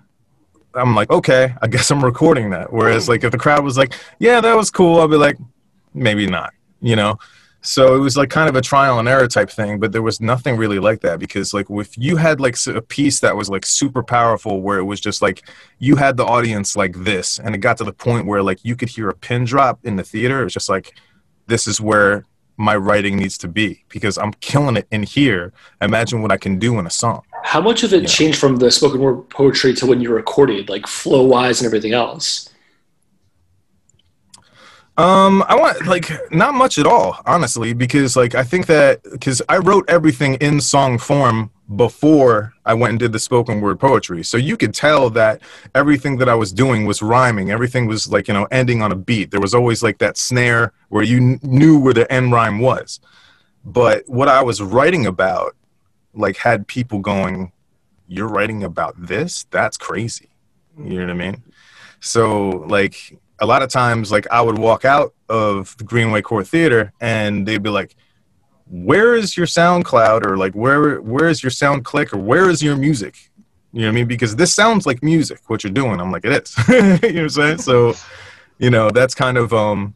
I'm 0.75 0.93
like, 0.93 1.09
okay, 1.09 1.55
I 1.61 1.67
guess 1.67 1.89
I'm 1.89 2.03
recording 2.03 2.49
that. 2.51 2.71
Whereas 2.71 3.09
like 3.09 3.23
if 3.23 3.31
the 3.31 3.37
crowd 3.37 3.63
was 3.63 3.77
like, 3.77 3.93
yeah, 4.19 4.41
that 4.41 4.55
was 4.55 4.69
cool, 4.69 4.99
I'll 4.99 5.07
be 5.07 5.15
like, 5.15 5.37
maybe 5.93 6.27
not, 6.27 6.53
you 6.81 6.95
know. 6.95 7.17
So 7.65 7.95
it 7.95 7.99
was 7.99 8.15
like 8.15 8.29
kind 8.29 8.47
of 8.47 8.55
a 8.55 8.61
trial 8.61 8.99
and 8.99 9.07
error 9.07 9.27
type 9.27 9.49
thing, 9.49 9.79
but 9.79 9.91
there 9.91 10.03
was 10.03 10.21
nothing 10.21 10.55
really 10.55 10.77
like 10.77 11.01
that 11.01 11.17
because 11.19 11.51
like 11.51 11.65
if 11.69 11.97
you 11.97 12.15
had 12.17 12.39
like 12.39 12.55
a 12.67 12.81
piece 12.81 13.19
that 13.21 13.35
was 13.35 13.49
like 13.49 13.65
super 13.65 14.03
powerful 14.03 14.61
where 14.61 14.77
it 14.77 14.83
was 14.83 15.01
just 15.01 15.21
like 15.21 15.49
you 15.79 15.95
had 15.95 16.15
the 16.15 16.25
audience 16.25 16.75
like 16.75 16.95
this 17.03 17.39
and 17.39 17.55
it 17.55 17.57
got 17.59 17.77
to 17.77 17.83
the 17.83 17.91
point 17.91 18.27
where 18.27 18.43
like 18.43 18.63
you 18.63 18.75
could 18.75 18.89
hear 18.89 19.09
a 19.09 19.15
pin 19.15 19.45
drop 19.45 19.79
in 19.83 19.95
the 19.95 20.03
theater, 20.03 20.41
it 20.41 20.43
was 20.43 20.53
just 20.53 20.69
like 20.69 20.93
this 21.47 21.65
is 21.65 21.81
where 21.81 22.23
my 22.57 22.75
writing 22.75 23.17
needs 23.17 23.37
to 23.39 23.47
be 23.47 23.83
because 23.89 24.17
I'm 24.17 24.31
killing 24.33 24.77
it 24.77 24.87
in 24.91 25.03
here. 25.03 25.51
Imagine 25.81 26.21
what 26.21 26.31
I 26.31 26.37
can 26.37 26.57
do 26.59 26.77
in 26.79 26.85
a 26.85 26.91
song. 26.91 27.23
How 27.43 27.61
much 27.61 27.83
of 27.83 27.93
it 27.93 28.03
Yeah. 28.03 28.07
changed 28.07 28.37
from 28.39 28.57
the 28.57 28.71
spoken 28.71 29.01
word 29.01 29.27
poetry 29.29 29.73
to 29.73 29.85
when 29.87 30.01
you 30.01 30.13
recorded, 30.13 30.69
like 30.69 30.87
flow 30.87 31.23
wise 31.23 31.61
and 31.61 31.65
everything 31.65 31.93
else? 31.93 32.49
Um, 34.97 35.43
I 35.49 35.55
want 35.55 35.85
like 35.87 36.09
not 36.31 36.53
much 36.53 36.77
at 36.77 36.87
all, 36.87 37.19
honestly, 37.25 37.73
because 37.73 38.15
like 38.15 38.33
I 38.33 38.43
think 38.43 38.65
that 38.67 39.03
because 39.03 39.41
I 39.49 39.57
wrote 39.57 39.83
everything 39.89 40.35
in 40.35 40.61
song 40.61 40.97
form 40.97 41.51
before 41.75 42.53
I 42.65 42.75
went 42.75 42.91
and 42.91 42.99
did 42.99 43.11
the 43.11 43.19
spoken 43.19 43.59
word 43.59 43.77
poetry, 43.77 44.23
so 44.23 44.37
you 44.37 44.55
could 44.55 44.73
tell 44.73 45.09
that 45.09 45.41
everything 45.73 46.17
that 46.19 46.29
I 46.29 46.35
was 46.35 46.53
doing 46.53 46.85
was 46.85 47.01
rhyming. 47.01 47.51
Everything 47.51 47.87
was 47.87 48.09
like 48.09 48.29
you 48.29 48.33
know 48.33 48.47
ending 48.51 48.81
on 48.81 48.93
a 48.93 48.95
beat. 48.95 49.31
There 49.31 49.41
was 49.41 49.53
always 49.53 49.83
like 49.83 49.97
that 49.97 50.17
snare 50.17 50.71
where 50.87 51.03
you 51.03 51.17
kn- 51.17 51.39
knew 51.43 51.77
where 51.77 51.93
the 51.93 52.09
end 52.11 52.31
rhyme 52.31 52.59
was. 52.59 53.01
But 53.65 54.07
what 54.07 54.29
I 54.29 54.43
was 54.43 54.61
writing 54.61 55.07
about, 55.07 55.55
like, 56.13 56.37
had 56.37 56.67
people 56.67 56.99
going, 56.99 57.51
"You're 58.07 58.29
writing 58.29 58.63
about 58.63 58.95
this? 58.97 59.45
That's 59.51 59.75
crazy." 59.75 60.29
You 60.77 60.99
know 60.99 61.01
what 61.01 61.09
I 61.09 61.13
mean? 61.13 61.43
So 61.99 62.49
like 62.67 63.17
a 63.39 63.45
lot 63.45 63.61
of 63.61 63.69
times 63.69 64.11
like 64.11 64.27
I 64.31 64.41
would 64.41 64.57
walk 64.57 64.85
out 64.85 65.13
of 65.29 65.75
the 65.77 65.83
Greenway 65.83 66.21
Court 66.21 66.47
Theater 66.47 66.93
and 67.01 67.45
they'd 67.47 67.63
be 67.63 67.69
like, 67.69 67.95
"Where 68.67 69.15
is 69.15 69.35
your 69.35 69.45
SoundCloud?" 69.45 70.25
or 70.25 70.37
like, 70.37 70.53
"Where 70.53 71.01
where 71.01 71.27
is 71.27 71.43
your 71.43 71.51
SoundClick?" 71.51 72.13
or 72.13 72.17
"Where 72.17 72.49
is 72.49 72.63
your 72.63 72.75
music?" 72.75 73.31
You 73.73 73.81
know 73.81 73.87
what 73.87 73.91
I 73.91 73.95
mean? 73.95 74.07
Because 74.07 74.37
this 74.37 74.53
sounds 74.53 74.85
like 74.85 75.03
music. 75.03 75.41
What 75.47 75.63
you're 75.63 75.73
doing, 75.73 75.99
I'm 75.99 76.11
like, 76.11 76.23
it 76.23 76.31
is. 76.31 76.55
you 76.69 76.81
know 76.81 76.91
what 76.91 77.15
I'm 77.15 77.29
saying? 77.29 77.57
So, 77.57 77.93
you 78.57 78.69
know, 78.69 78.89
that's 78.89 79.13
kind 79.13 79.37
of 79.37 79.53
um, 79.53 79.95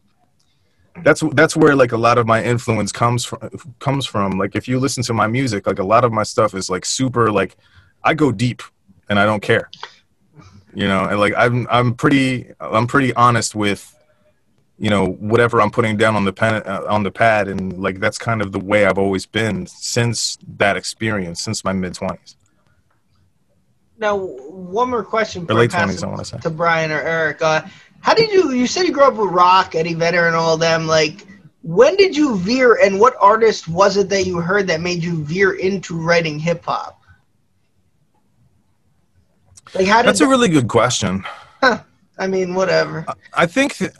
that's 1.02 1.22
that's 1.32 1.56
where 1.56 1.74
like 1.74 1.92
a 1.92 1.96
lot 1.96 2.18
of 2.18 2.26
my 2.26 2.44
influence 2.44 2.92
comes 2.92 3.24
from 3.24 3.38
comes 3.78 4.04
from. 4.04 4.32
Like 4.32 4.54
if 4.54 4.68
you 4.68 4.78
listen 4.78 5.02
to 5.04 5.14
my 5.14 5.26
music, 5.26 5.66
like 5.66 5.78
a 5.78 5.84
lot 5.84 6.04
of 6.04 6.12
my 6.12 6.24
stuff 6.24 6.54
is 6.54 6.68
like 6.68 6.84
super 6.84 7.32
like 7.32 7.56
I 8.04 8.12
go 8.12 8.32
deep 8.32 8.62
and 9.08 9.18
I 9.18 9.24
don't 9.24 9.42
care 9.42 9.70
you 10.74 10.86
know 10.86 11.04
and 11.04 11.18
like 11.18 11.32
i'm 11.36 11.66
i'm 11.70 11.94
pretty 11.94 12.50
i'm 12.60 12.86
pretty 12.86 13.12
honest 13.14 13.54
with 13.54 13.96
you 14.78 14.90
know 14.90 15.06
whatever 15.06 15.60
i'm 15.60 15.70
putting 15.70 15.96
down 15.96 16.16
on 16.16 16.24
the 16.24 16.32
pen 16.32 16.62
uh, 16.66 16.84
on 16.88 17.02
the 17.02 17.10
pad 17.10 17.48
and 17.48 17.80
like 17.80 18.00
that's 18.00 18.18
kind 18.18 18.40
of 18.40 18.52
the 18.52 18.58
way 18.58 18.86
i've 18.86 18.98
always 18.98 19.26
been 19.26 19.66
since 19.66 20.38
that 20.56 20.76
experience 20.76 21.42
since 21.42 21.64
my 21.64 21.72
mid 21.72 21.94
20s 21.94 22.36
now 23.98 24.16
one 24.16 24.90
more 24.90 25.04
question 25.04 25.44
or 25.48 25.54
late 25.54 25.70
20s 25.70 26.02
i 26.02 26.06
want 26.06 26.18
to 26.18 26.24
say 26.24 26.38
to 26.38 26.50
brian 26.50 26.90
or 26.90 27.00
eric. 27.00 27.42
Uh, 27.42 27.62
how 28.00 28.14
did 28.14 28.30
you 28.30 28.52
you 28.52 28.66
said 28.66 28.86
you 28.86 28.92
grew 28.92 29.04
up 29.04 29.14
with 29.14 29.30
rock 29.30 29.74
eddie 29.74 29.94
vedder 29.94 30.26
and 30.26 30.36
all 30.36 30.56
them. 30.56 30.86
Like 30.86 31.26
when 31.62 31.96
did 31.96 32.16
you 32.16 32.36
veer 32.38 32.78
and 32.82 32.98
what 32.98 33.14
artist 33.20 33.68
was 33.68 33.96
it 33.96 34.08
that 34.08 34.24
you 34.24 34.38
heard 34.38 34.66
that 34.68 34.80
made 34.80 35.02
you 35.02 35.22
veer 35.24 35.52
into 35.52 35.94
writing 35.94 36.38
hip-hop 36.38 36.99
like 39.74 39.86
how 39.86 40.02
That's 40.02 40.20
a 40.20 40.28
really 40.28 40.48
good 40.48 40.68
question. 40.68 41.24
Huh. 41.60 41.82
I 42.18 42.26
mean, 42.26 42.54
whatever. 42.54 43.06
I 43.34 43.46
think 43.46 43.74
th- 43.76 43.92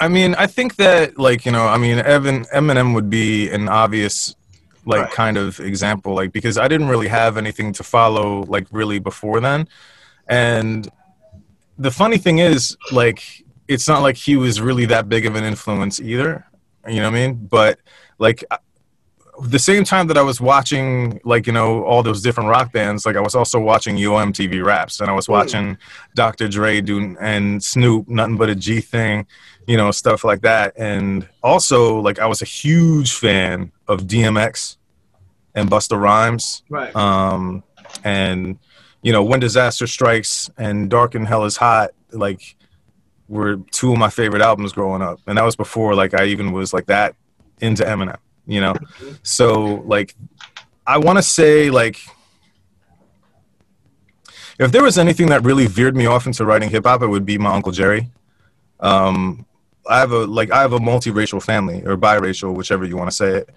I 0.00 0.08
mean, 0.08 0.34
I 0.36 0.46
think 0.46 0.76
that 0.76 1.18
like, 1.18 1.44
you 1.44 1.52
know, 1.52 1.66
I 1.66 1.76
mean, 1.76 1.98
Evan 1.98 2.44
Eminem 2.46 2.94
would 2.94 3.10
be 3.10 3.50
an 3.50 3.68
obvious 3.68 4.34
like 4.86 5.02
right. 5.02 5.12
kind 5.12 5.36
of 5.36 5.60
example 5.60 6.14
like 6.14 6.32
because 6.32 6.56
I 6.56 6.66
didn't 6.66 6.88
really 6.88 7.08
have 7.08 7.36
anything 7.36 7.72
to 7.74 7.82
follow 7.82 8.44
like 8.44 8.66
really 8.70 8.98
before 8.98 9.40
then. 9.40 9.68
And 10.26 10.88
the 11.78 11.90
funny 11.90 12.18
thing 12.18 12.38
is 12.38 12.76
like 12.92 13.44
it's 13.68 13.86
not 13.86 14.02
like 14.02 14.16
he 14.16 14.36
was 14.36 14.60
really 14.60 14.86
that 14.86 15.08
big 15.08 15.26
of 15.26 15.36
an 15.36 15.44
influence 15.44 16.00
either. 16.00 16.46
You 16.88 16.96
know 16.96 17.10
what 17.10 17.18
I 17.18 17.26
mean? 17.26 17.46
But 17.46 17.78
like 18.18 18.42
the 19.42 19.58
same 19.58 19.84
time 19.84 20.06
that 20.08 20.18
I 20.18 20.22
was 20.22 20.40
watching, 20.40 21.20
like 21.24 21.46
you 21.46 21.52
know, 21.52 21.84
all 21.84 22.02
those 22.02 22.22
different 22.22 22.50
rock 22.50 22.72
bands, 22.72 23.06
like 23.06 23.16
I 23.16 23.20
was 23.20 23.34
also 23.34 23.58
watching 23.58 23.96
Yo 23.96 24.12
MTV 24.12 24.64
Raps, 24.64 25.00
and 25.00 25.10
I 25.10 25.14
was 25.14 25.28
watching 25.28 25.78
Dr. 26.14 26.48
Dre 26.48 26.80
do 26.80 27.16
and 27.20 27.62
Snoop, 27.62 28.08
nothing 28.08 28.36
but 28.36 28.50
a 28.50 28.54
G 28.54 28.80
thing, 28.80 29.26
you 29.66 29.76
know, 29.76 29.90
stuff 29.90 30.24
like 30.24 30.42
that. 30.42 30.74
And 30.76 31.28
also, 31.42 32.00
like 32.00 32.18
I 32.18 32.26
was 32.26 32.42
a 32.42 32.44
huge 32.44 33.12
fan 33.14 33.72
of 33.88 34.02
DMX 34.02 34.76
and 35.54 35.70
Busta 35.70 36.00
Rhymes, 36.00 36.62
right? 36.68 36.94
Um, 36.94 37.62
and 38.04 38.58
you 39.02 39.12
know, 39.12 39.22
When 39.22 39.40
Disaster 39.40 39.86
Strikes 39.86 40.50
and 40.58 40.90
Dark 40.90 41.14
and 41.14 41.26
Hell 41.26 41.44
is 41.44 41.56
Hot, 41.56 41.90
like 42.12 42.56
were 43.28 43.56
two 43.70 43.92
of 43.92 43.98
my 43.98 44.10
favorite 44.10 44.42
albums 44.42 44.72
growing 44.72 45.02
up, 45.02 45.20
and 45.26 45.38
that 45.38 45.44
was 45.44 45.56
before 45.56 45.94
like 45.94 46.14
I 46.14 46.26
even 46.26 46.52
was 46.52 46.72
like 46.74 46.86
that 46.86 47.14
into 47.60 47.84
Eminem 47.84 48.18
you 48.50 48.60
know? 48.60 48.74
So 49.22 49.82
like 49.86 50.14
i 50.86 50.98
want 50.98 51.18
to 51.18 51.22
say 51.22 51.70
like 51.70 51.98
if 54.58 54.72
there 54.72 54.82
was 54.82 54.98
anything 54.98 55.28
that 55.28 55.44
really 55.44 55.66
veered 55.66 55.94
me 55.96 56.06
off 56.06 56.26
into 56.26 56.44
writing 56.44 56.68
hip 56.68 56.84
hop 56.84 57.02
it 57.02 57.06
would 57.06 57.24
be 57.24 57.38
my 57.38 57.54
uncle 57.54 57.72
jerry. 57.72 58.10
Um 58.80 59.46
i 59.88 59.98
have 59.98 60.12
a 60.12 60.26
like 60.26 60.50
i 60.50 60.60
have 60.60 60.72
a 60.72 60.78
multiracial 60.78 61.42
family 61.42 61.82
or 61.84 61.96
biracial 61.96 62.54
whichever 62.54 62.84
you 62.84 62.96
want 62.96 63.10
to 63.10 63.16
say 63.16 63.30
it. 63.38 63.50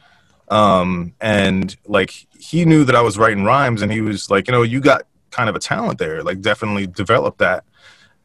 Um 0.49 1.13
and 1.19 1.75
like 1.85 2.11
he 2.37 2.65
knew 2.65 2.83
that 2.83 2.95
i 2.95 3.01
was 3.01 3.17
writing 3.17 3.43
rhymes 3.43 3.81
and 3.81 3.91
he 3.91 4.01
was 4.01 4.29
like 4.29 4.47
you 4.47 4.51
know 4.51 4.63
you 4.63 4.79
got 4.79 5.03
kind 5.31 5.49
of 5.49 5.55
a 5.55 5.59
talent 5.59 5.97
there 5.97 6.21
like 6.23 6.39
definitely 6.41 6.85
develop 6.87 7.39
that. 7.39 7.63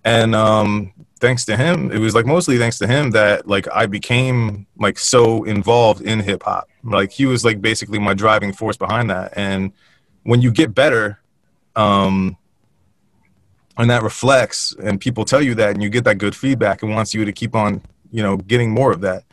And 0.05 0.35
um 0.35 0.93
thanks 1.19 1.45
to 1.45 1.57
him 1.57 1.93
it 1.93 1.99
was 1.99 2.15
like 2.15 2.27
mostly 2.27 2.59
thanks 2.59 2.79
to 2.79 2.87
him 2.87 3.11
that 3.11 3.47
like 3.47 3.67
i 3.75 3.87
became 3.87 4.67
like 4.79 4.99
so 4.99 5.45
involved 5.45 6.03
in 6.03 6.21
hip 6.21 6.43
hop. 6.45 6.69
Like 6.85 7.11
he 7.11 7.27
was 7.27 7.45
like 7.45 7.61
basically 7.61 7.99
my 7.99 8.15
driving 8.15 8.53
force 8.53 8.77
behind 8.77 9.11
that. 9.11 9.33
And 9.37 9.73
when 10.23 10.41
you 10.41 10.51
get 10.51 10.75
better 10.75 11.21
um 11.77 12.37
and 13.77 13.91
that 13.91 14.03
reflects 14.03 14.75
and 14.83 15.01
people 15.01 15.25
tell 15.25 15.41
you 15.43 15.55
that 15.55 15.71
and 15.71 15.83
you 15.83 15.89
get 15.89 16.05
that 16.05 16.19
good 16.19 16.35
feedback 16.35 16.83
and 16.83 16.93
wants 16.93 17.15
you 17.15 17.25
to 17.25 17.33
keep 17.33 17.55
on 17.55 17.83
you 18.11 18.23
know 18.23 18.37
getting 18.37 18.71
more 18.71 18.93
of 18.93 19.01
that. 19.03 19.25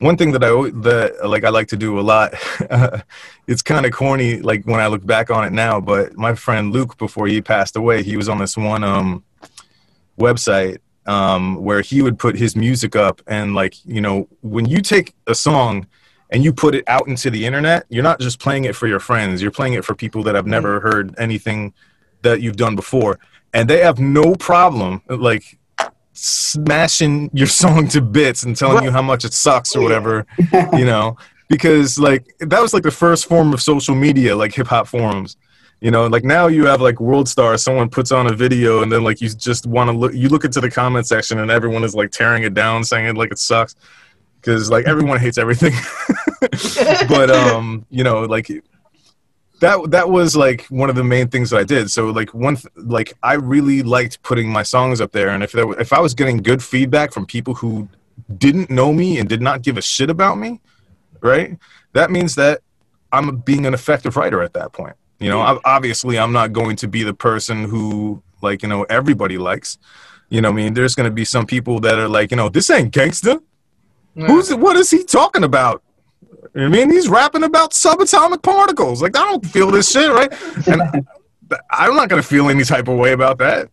One 0.00 0.16
thing 0.16 0.30
that 0.32 0.44
i 0.44 0.48
that 0.82 1.28
like 1.28 1.44
i 1.44 1.48
like 1.48 1.68
to 1.68 1.76
do 1.76 1.98
a 1.98 2.02
lot 2.02 2.34
it's 3.48 3.62
kind 3.62 3.84
of 3.84 3.92
corny 3.92 4.40
like 4.40 4.64
when 4.64 4.78
i 4.78 4.86
look 4.86 5.04
back 5.04 5.28
on 5.28 5.44
it 5.44 5.52
now 5.52 5.80
but 5.80 6.16
my 6.16 6.34
friend 6.34 6.72
luke 6.72 6.96
before 6.98 7.26
he 7.26 7.42
passed 7.42 7.74
away 7.74 8.04
he 8.04 8.16
was 8.16 8.28
on 8.28 8.38
this 8.38 8.56
one 8.56 8.84
um 8.84 9.24
website 10.16 10.78
um, 11.08 11.56
where 11.56 11.80
he 11.80 12.02
would 12.02 12.18
put 12.18 12.36
his 12.36 12.54
music 12.54 12.94
up 12.94 13.20
and 13.26 13.54
like 13.54 13.74
you 13.84 14.00
know 14.00 14.28
when 14.42 14.66
you 14.66 14.80
take 14.80 15.14
a 15.26 15.34
song 15.34 15.86
and 16.30 16.44
you 16.44 16.52
put 16.52 16.74
it 16.74 16.84
out 16.86 17.08
into 17.08 17.30
the 17.30 17.46
internet 17.46 17.86
you're 17.88 18.02
not 18.02 18.20
just 18.20 18.38
playing 18.38 18.66
it 18.66 18.76
for 18.76 18.86
your 18.86 19.00
friends. 19.00 19.40
You're 19.40 19.50
playing 19.50 19.72
it 19.72 19.84
for 19.84 19.94
people 19.94 20.22
that 20.24 20.34
have 20.34 20.44
mm-hmm. 20.44 20.52
never 20.52 20.80
heard 20.80 21.14
anything 21.18 21.72
that 22.22 22.42
you've 22.42 22.56
done 22.56 22.76
before. 22.76 23.18
And 23.54 23.68
they 23.68 23.78
have 23.78 23.98
no 23.98 24.34
problem 24.34 25.00
like 25.08 25.58
smashing 26.12 27.30
your 27.32 27.46
song 27.46 27.88
to 27.88 28.02
bits 28.02 28.42
and 28.42 28.54
telling 28.54 28.84
you 28.84 28.90
how 28.90 29.02
much 29.02 29.24
it 29.24 29.32
sucks 29.32 29.74
or 29.74 29.82
whatever 29.82 30.26
you 30.74 30.84
know? 30.84 31.16
Because 31.48 31.98
like 31.98 32.36
that 32.40 32.60
was 32.60 32.74
like 32.74 32.82
the 32.82 32.90
first 32.90 33.24
form 33.24 33.54
of 33.54 33.62
social 33.62 33.94
media 33.94 34.36
like 34.36 34.54
hip 34.54 34.66
hop 34.66 34.86
forums 34.86 35.38
you 35.80 35.90
know 35.90 36.06
like 36.06 36.24
now 36.24 36.46
you 36.46 36.66
have 36.66 36.80
like 36.80 37.00
world 37.00 37.28
star 37.28 37.56
someone 37.56 37.88
puts 37.88 38.12
on 38.12 38.26
a 38.26 38.32
video 38.32 38.82
and 38.82 38.90
then 38.90 39.04
like 39.04 39.20
you 39.20 39.28
just 39.28 39.66
want 39.66 39.88
to 39.88 39.96
look 39.96 40.12
you 40.14 40.28
look 40.28 40.44
into 40.44 40.60
the 40.60 40.70
comment 40.70 41.06
section 41.06 41.38
and 41.38 41.50
everyone 41.50 41.84
is 41.84 41.94
like 41.94 42.10
tearing 42.10 42.42
it 42.42 42.54
down 42.54 42.82
saying 42.84 43.06
it 43.06 43.16
like 43.16 43.30
it 43.30 43.38
sucks 43.38 43.74
because 44.40 44.70
like 44.70 44.86
everyone 44.86 45.18
hates 45.18 45.38
everything 45.38 45.72
but 47.08 47.30
um 47.30 47.84
you 47.90 48.02
know 48.02 48.22
like 48.24 48.50
that 49.60 49.90
that 49.90 50.08
was 50.08 50.36
like 50.36 50.66
one 50.66 50.88
of 50.88 50.96
the 50.96 51.04
main 51.04 51.28
things 51.28 51.50
that 51.50 51.58
I 51.58 51.64
did. 51.64 51.90
So 51.90 52.06
like 52.10 52.32
one 52.32 52.56
th- 52.56 52.72
like 52.76 53.14
I 53.22 53.34
really 53.34 53.82
liked 53.82 54.22
putting 54.22 54.48
my 54.48 54.62
songs 54.62 55.00
up 55.00 55.12
there, 55.12 55.30
and 55.30 55.42
if 55.42 55.52
there, 55.52 55.70
if 55.80 55.92
I 55.92 56.00
was 56.00 56.14
getting 56.14 56.38
good 56.38 56.62
feedback 56.62 57.12
from 57.12 57.26
people 57.26 57.54
who 57.54 57.88
didn't 58.36 58.70
know 58.70 58.92
me 58.92 59.18
and 59.18 59.28
did 59.28 59.42
not 59.42 59.62
give 59.62 59.76
a 59.76 59.82
shit 59.82 60.10
about 60.10 60.38
me, 60.38 60.60
right? 61.20 61.58
That 61.92 62.10
means 62.10 62.34
that 62.36 62.60
I'm 63.12 63.38
being 63.38 63.66
an 63.66 63.74
effective 63.74 64.16
writer 64.16 64.42
at 64.42 64.52
that 64.52 64.72
point. 64.72 64.96
You 65.18 65.30
know, 65.30 65.60
obviously, 65.64 66.18
I'm 66.18 66.32
not 66.32 66.52
going 66.52 66.76
to 66.76 66.88
be 66.88 67.02
the 67.02 67.14
person 67.14 67.64
who, 67.64 68.22
like, 68.40 68.62
you 68.62 68.68
know, 68.68 68.84
everybody 68.84 69.36
likes. 69.36 69.78
You 70.28 70.40
know, 70.40 70.50
I 70.50 70.52
mean, 70.52 70.74
there's 70.74 70.94
going 70.94 71.08
to 71.08 71.14
be 71.14 71.24
some 71.24 71.46
people 71.46 71.80
that 71.80 71.98
are 71.98 72.08
like, 72.08 72.30
you 72.30 72.36
know, 72.36 72.48
this 72.48 72.70
ain't 72.70 72.92
gangster. 72.92 73.38
Yeah. 74.14 74.26
Who's 74.26 74.54
what 74.54 74.76
is 74.76 74.90
he 74.90 75.02
talking 75.04 75.44
about? 75.44 75.82
I 76.54 76.68
mean, 76.68 76.90
he's 76.90 77.08
rapping 77.08 77.42
about 77.42 77.72
subatomic 77.72 78.42
particles. 78.42 79.02
Like, 79.02 79.16
I 79.16 79.24
don't 79.24 79.44
feel 79.44 79.70
this 79.70 79.90
shit, 79.90 80.10
right? 80.10 80.32
And 80.66 81.06
I'm 81.70 81.94
not 81.94 82.08
going 82.08 82.22
to 82.22 82.26
feel 82.26 82.48
any 82.48 82.64
type 82.64 82.88
of 82.88 82.98
way 82.98 83.12
about 83.12 83.38
that. 83.38 83.70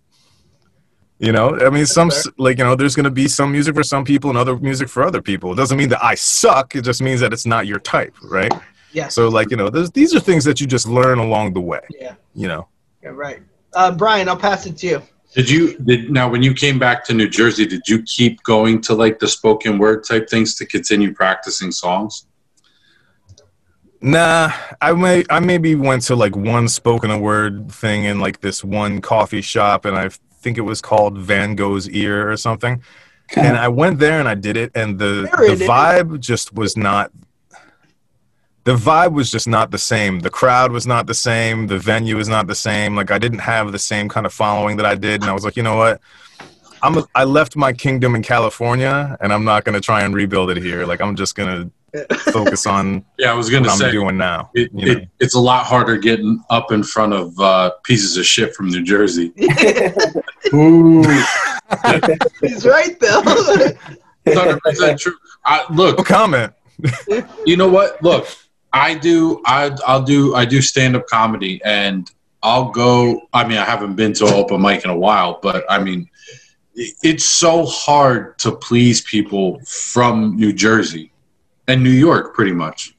You 1.20 1.32
know, 1.32 1.58
I 1.60 1.70
mean, 1.70 1.86
some 1.86 2.12
like 2.38 2.58
you 2.58 2.66
know, 2.66 2.76
there's 2.76 2.96
going 2.96 3.06
to 3.06 3.12
be 3.12 3.30
some 3.30 3.52
music 3.52 3.74
for 3.74 3.84
some 3.84 4.04
people 4.04 4.30
and 4.30 4.38
other 4.38 4.58
music 4.58 4.90
for 4.90 5.04
other 5.04 5.22
people. 5.22 5.54
It 5.54 5.56
doesn't 5.56 5.78
mean 5.78 5.90
that 5.90 6.04
I 6.04 6.16
suck. 6.16 6.76
It 6.76 6.82
just 6.82 7.02
means 7.02 7.22
that 7.22 7.32
it's 7.32 7.46
not 7.46 7.68
your 7.68 7.80
type, 7.80 8.16
right? 8.22 8.52
Yeah. 8.96 9.10
So 9.10 9.28
like 9.28 9.52
you 9.52 9.58
know, 9.58 9.70
these 9.70 10.16
are 10.16 10.20
things 10.20 10.46
that 10.46 10.62
you 10.62 10.68
just 10.68 10.88
learn 10.88 11.20
along 11.20 11.54
the 11.54 11.62
way. 11.62 11.82
Yeah. 11.90 12.16
You 12.34 12.48
know. 12.48 12.68
Yeah. 13.04 13.10
Right. 13.10 13.42
Uh, 13.74 13.92
Brian, 13.92 14.30
I'll 14.30 14.38
pass 14.38 14.66
it 14.66 14.78
to 14.78 14.88
you. 14.88 15.02
Did 15.34 15.50
you 15.50 15.78
did 15.80 16.10
now 16.10 16.30
when 16.30 16.42
you 16.42 16.54
came 16.54 16.80
back 16.80 17.04
to 17.06 17.14
New 17.14 17.28
Jersey? 17.28 17.66
Did 17.66 17.82
you 17.88 18.02
keep 18.04 18.42
going 18.44 18.80
to 18.82 18.94
like 18.94 19.20
the 19.20 19.28
spoken 19.28 19.78
word 19.78 20.06
type 20.06 20.30
things 20.30 20.56
to 20.56 20.66
continue 20.66 21.14
practicing 21.14 21.72
songs? 21.72 22.28
Nah, 24.00 24.54
I 24.80 24.94
may 24.94 25.26
I 25.30 25.42
maybe 25.42 25.76
went 25.76 26.04
to 26.04 26.16
like 26.16 26.36
one 26.38 26.70
spoken 26.70 27.20
word 27.20 27.70
thing 27.70 28.06
in 28.06 28.20
like 28.20 28.40
this 28.40 28.64
one 28.64 29.02
coffee 29.02 29.42
shop, 29.42 29.84
and 29.84 29.98
I 29.98 30.10
think 30.40 30.58
it 30.58 30.62
was 30.62 30.80
called 30.82 31.18
Van 31.18 31.56
Gogh's 31.56 31.90
Ear 31.90 32.32
or 32.32 32.38
something. 32.38 32.82
Okay. 33.32 33.46
and 33.46 33.58
I 33.58 33.68
went 33.68 33.98
there 34.00 34.20
and 34.20 34.30
I 34.30 34.36
did 34.36 34.56
it, 34.56 34.72
and 34.76 35.00
the 35.00 35.28
the 35.32 35.66
vibe 35.66 36.20
just 36.20 36.54
was 36.54 36.78
not 36.78 37.12
the 38.66 38.76
vibe 38.76 39.14
was 39.14 39.30
just 39.32 39.48
not 39.48 39.70
the 39.70 39.78
same. 39.78 40.20
The 40.20 40.30
crowd 40.30 40.72
was 40.72 40.88
not 40.88 41.06
the 41.06 41.14
same. 41.14 41.68
The 41.68 41.78
venue 41.78 42.18
was 42.18 42.28
not 42.28 42.48
the 42.48 42.56
same. 42.56 42.96
Like 42.96 43.12
I 43.12 43.20
didn't 43.20 43.40
have 43.40 43.72
the 43.72 43.80
same 43.80 44.10
kind 44.10 44.26
of 44.26 44.34
following 44.34 44.78
that 44.78 44.88
I 44.88 44.96
did, 44.96 45.22
and 45.22 45.30
I 45.30 45.34
was 45.34 45.46
like, 45.46 45.56
you 45.56 45.64
know 45.64 45.78
what? 45.78 46.02
I'm 46.82 46.98
a, 46.98 47.08
I 47.14 47.24
left 47.24 47.56
my 47.56 47.74
kingdom 47.74 48.16
in 48.16 48.24
California, 48.24 49.18
and 49.22 49.32
I'm 49.32 49.46
not 49.46 49.66
going 49.66 49.76
to 49.76 49.82
try 49.82 50.02
and 50.02 50.16
rebuild 50.16 50.50
it 50.50 50.58
here. 50.58 50.86
Like 50.86 51.00
I'm 51.00 51.16
just 51.16 51.36
going 51.36 51.72
to 51.94 52.16
focus 52.32 52.66
on 52.66 53.06
yeah. 53.20 53.32
I 53.32 53.36
was 53.36 53.52
going 53.52 53.64
to 53.64 53.70
say 53.70 53.86
I'm 53.86 53.92
doing 53.92 54.18
now. 54.18 54.50
It, 54.56 54.72
it, 54.74 55.10
it's 55.20 55.36
a 55.36 55.40
lot 55.40 55.66
harder 55.66 55.98
getting 55.98 56.44
up 56.50 56.72
in 56.72 56.82
front 56.84 57.14
of 57.14 57.40
uh, 57.40 57.70
pieces 57.84 58.18
of 58.18 58.26
shit 58.26 58.56
from 58.56 58.70
New 58.70 58.84
Jersey. 58.84 59.32
Ooh. 60.54 61.04
He's 62.42 62.66
right 62.66 63.00
though. 63.00 63.22
It's 64.28 64.36
100% 64.36 65.00
true. 65.00 65.14
I, 65.46 65.72
look, 65.72 66.00
No 66.00 66.04
comment. 66.04 66.52
you 67.46 67.58
know 67.58 67.70
what? 67.70 68.02
Look, 68.02 68.28
I 68.76 68.94
do. 68.94 69.42
I 69.46 69.76
I'll 69.88 70.04
do. 70.04 70.36
I 70.36 70.44
do 70.44 70.62
stand 70.62 70.98
up 70.98 71.08
comedy, 71.08 71.62
and 71.64 72.12
I'll 72.44 72.72
go. 72.72 73.22
I 73.32 73.48
mean, 73.48 73.58
I 73.58 73.64
haven't 73.64 73.96
been 73.96 74.12
to 74.16 74.26
an 74.26 74.34
open 74.34 74.62
mic 74.62 74.84
in 74.84 74.90
a 74.90 74.98
while, 74.98 75.40
but 75.42 75.64
I 75.70 75.82
mean, 75.82 76.10
it's 76.76 77.24
so 77.24 77.66
hard 77.66 78.38
to 78.40 78.52
please 78.52 79.00
people 79.00 79.62
from 79.62 80.36
New 80.36 80.52
Jersey 80.52 81.14
and 81.70 81.82
New 81.82 81.90
York, 81.90 82.36
pretty 82.36 82.52
much. 82.52 82.94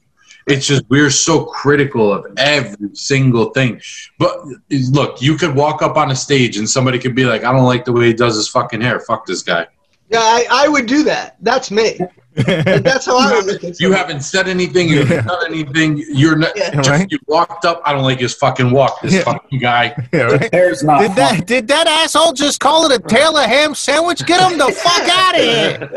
It's 0.47 0.65
just 0.65 0.83
we're 0.89 1.11
so 1.11 1.45
critical 1.45 2.11
of 2.11 2.25
every 2.37 2.95
single 2.95 3.51
thing. 3.51 3.79
But 4.17 4.39
look, 4.71 5.21
you 5.21 5.37
could 5.37 5.53
walk 5.53 5.83
up 5.83 5.95
on 5.95 6.09
a 6.09 6.15
stage 6.15 6.57
and 6.57 6.67
somebody 6.67 6.97
could 6.97 7.13
be 7.13 7.25
like, 7.25 7.43
"I 7.43 7.51
don't 7.51 7.65
like 7.65 7.85
the 7.85 7.93
way 7.93 8.07
he 8.07 8.13
does 8.13 8.35
his 8.35 8.47
fucking 8.47 8.81
hair. 8.81 8.99
Fuck 9.01 9.27
this 9.27 9.43
guy." 9.43 9.67
yeah, 10.09 10.19
I, 10.19 10.47
I 10.49 10.67
would 10.67 10.85
do 10.85 11.03
that. 11.03 11.35
That's 11.41 11.69
me. 11.69 11.99
Like, 12.37 12.83
that's 12.83 13.05
how 13.07 13.17
I 13.17 13.33
would 13.35 13.45
look 13.45 13.63
at 13.63 13.79
You 13.79 13.91
haven't 13.91 14.21
said 14.21 14.47
anything. 14.47 14.87
You 14.89 15.03
haven't 15.05 15.25
done 15.27 15.45
anything. 15.47 16.03
You're 16.09 16.35
not. 16.35 16.55
Yeah. 16.55 16.71
just 16.75 16.89
Right. 16.89 17.07
You 17.11 17.17
walked 17.27 17.65
up. 17.65 17.81
I 17.85 17.93
don't 17.93 18.03
like 18.03 18.19
his 18.19 18.33
fucking 18.35 18.71
walk. 18.71 19.01
This 19.01 19.13
Yeah. 19.15 19.23
fucking 19.23 19.59
guy. 19.59 19.95
yeah, 20.13 20.21
right? 20.23 20.53
Hair's 20.53 20.83
not 20.83 20.99
Did 21.01 21.07
fun. 21.07 21.15
that 21.15 21.47
did 21.47 21.67
that 21.69 21.87
asshole 21.87 22.33
just 22.33 22.59
call 22.59 22.89
it 22.89 22.99
a 22.99 22.99
Taylor 23.07 23.41
ham 23.43 23.73
sandwich? 23.75 24.25
Get 24.25 24.39
him 24.41 24.57
the 24.57 24.71
fuck 24.83 25.09
out 25.09 25.35
of 25.35 25.41
here! 25.41 25.89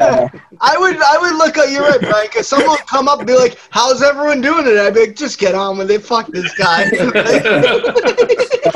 I 0.63 0.77
would 0.79 0.97
I 1.03 1.19
would 1.19 1.37
look 1.37 1.57
at 1.59 1.71
you're 1.71 1.83
right, 1.83 2.01
Brian, 2.01 2.27
because 2.27 2.47
someone 2.49 2.71
would 2.71 2.87
come 2.87 3.09
up 3.09 3.19
and 3.19 3.27
be 3.27 3.35
like, 3.35 3.59
How's 3.71 4.03
everyone 4.03 4.41
doing 4.41 4.67
it? 4.67 4.77
I'd 4.79 4.95
be 4.95 5.01
like, 5.07 5.17
just 5.17 5.39
get 5.39 5.55
on 5.55 5.79
with 5.79 5.91
it, 5.91 6.03
fuck 6.05 6.27
this 6.29 6.53
guy. 6.55 6.85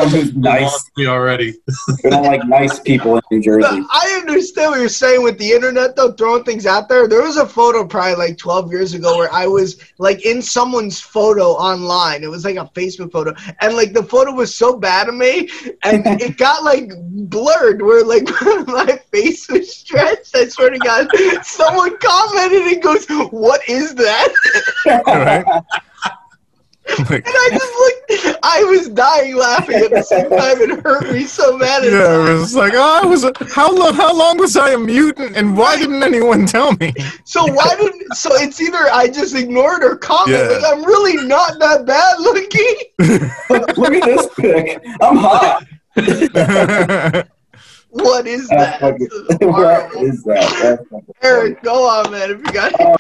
Who's 0.09 0.35
Nice. 0.35 0.63
nice. 0.63 0.91
Me 0.97 1.07
already. 1.07 1.55
We 2.03 2.11
don't 2.11 2.25
like 2.25 2.45
nice 2.47 2.81
people 2.81 3.17
in 3.17 3.23
New 3.31 3.39
But 3.39 3.45
Jersey. 3.71 3.87
I 3.93 4.19
understand 4.21 4.71
what 4.73 4.81
you're 4.81 4.89
saying 4.89 5.23
with 5.23 5.39
the 5.39 5.51
internet 5.53 5.95
though, 5.97 6.13
throwing 6.13 6.45
things 6.45 6.67
out 6.67 6.89
there. 6.89 7.07
There 7.09 7.23
was 7.23 7.37
a 7.37 7.47
photo 7.55 7.87
probably 7.87 8.17
like 8.17 8.37
12 8.37 8.71
years 8.73 8.95
ago 8.95 9.17
where 9.17 9.33
I 9.33 9.47
was 9.47 9.81
like 9.99 10.27
in 10.27 10.43
someone's 10.43 11.01
photo 11.01 11.51
online. 11.53 12.25
It 12.25 12.31
was 12.31 12.45
like 12.45 12.57
a 12.57 12.71
Facebook 12.75 13.13
photo, 13.13 13.33
and 13.61 13.77
like 13.77 13.93
the 13.93 14.03
photo 14.03 14.33
was 14.33 14.55
so 14.55 14.77
bad 14.77 15.09
of 15.09 15.15
me, 15.15 15.49
and 15.85 16.03
it 16.21 16.37
got 16.37 16.65
like 16.65 16.91
blurred 16.99 17.81
where 17.81 18.05
like 18.05 18.25
my 18.67 19.01
face 19.13 19.49
was 19.49 19.75
stretched. 19.75 20.35
I 20.35 20.49
swear 20.49 20.71
to 20.71 20.79
God, 20.79 21.09
someone 21.45 21.97
commented 21.99 22.63
and 22.63 22.83
goes, 22.83 23.07
"What 23.31 23.67
is 23.69 23.95
that?" 23.95 24.33
Right? 25.07 25.45
Like, 27.11 27.27
And 27.27 27.35
I 27.35 27.49
just 27.51 27.73
looked. 27.75 28.39
I 28.45 28.63
was 28.65 28.89
dying 28.91 29.37
laughing 29.37 29.77
at 29.77 29.91
the 29.91 30.03
same 30.03 30.29
time. 30.31 30.61
It 30.61 30.81
hurt 30.85 31.11
me 31.13 31.25
so 31.25 31.59
bad. 31.59 31.83
yeah, 31.85 32.31
it 32.31 32.39
was 32.39 32.55
like, 32.55 32.73
oh, 32.75 33.01
I 33.03 33.07
was. 33.07 33.25
How 33.53 33.75
long? 33.75 33.95
How 33.95 34.15
long 34.17 34.37
was 34.39 34.57
I 34.57 34.71
a 34.73 34.79
mutant? 34.79 35.35
And 35.37 35.57
why 35.57 35.77
didn't 35.77 36.03
anyone 36.03 36.45
tell 36.47 36.73
me? 36.77 36.93
So 37.25 37.45
why 37.53 37.75
didn't? 37.81 38.15
So 38.15 38.31
it's 38.35 38.61
either 38.61 38.79
I 38.93 39.09
just 39.09 39.35
ignored 39.35 39.83
or 39.83 39.97
comment. 39.97 40.39
Yeah. 40.39 40.47
Like, 40.59 40.65
I'm 40.73 40.85
really 40.85 41.27
not 41.27 41.59
that 41.59 41.87
bad 41.87 42.21
looking. 42.21 42.77
Look 43.81 43.95
at 43.95 44.05
this 44.05 44.29
pic. 44.37 44.85
I'm 45.01 45.17
hot. 45.17 45.65
What 47.91 48.27
is 48.27 48.49
that? 48.49 48.81
fucking- 48.81 48.99
This 48.99 49.13
is 49.13 49.47
what 49.47 49.55
horrible. 49.55 50.05
is 50.05 50.23
that? 50.25 51.05
Eric, 51.23 51.63
go 51.63 51.89
on, 51.89 52.11
man. 52.11 52.31
If 52.33 52.39
you 52.39 52.53
got 52.53 52.79
uh, 52.81 52.97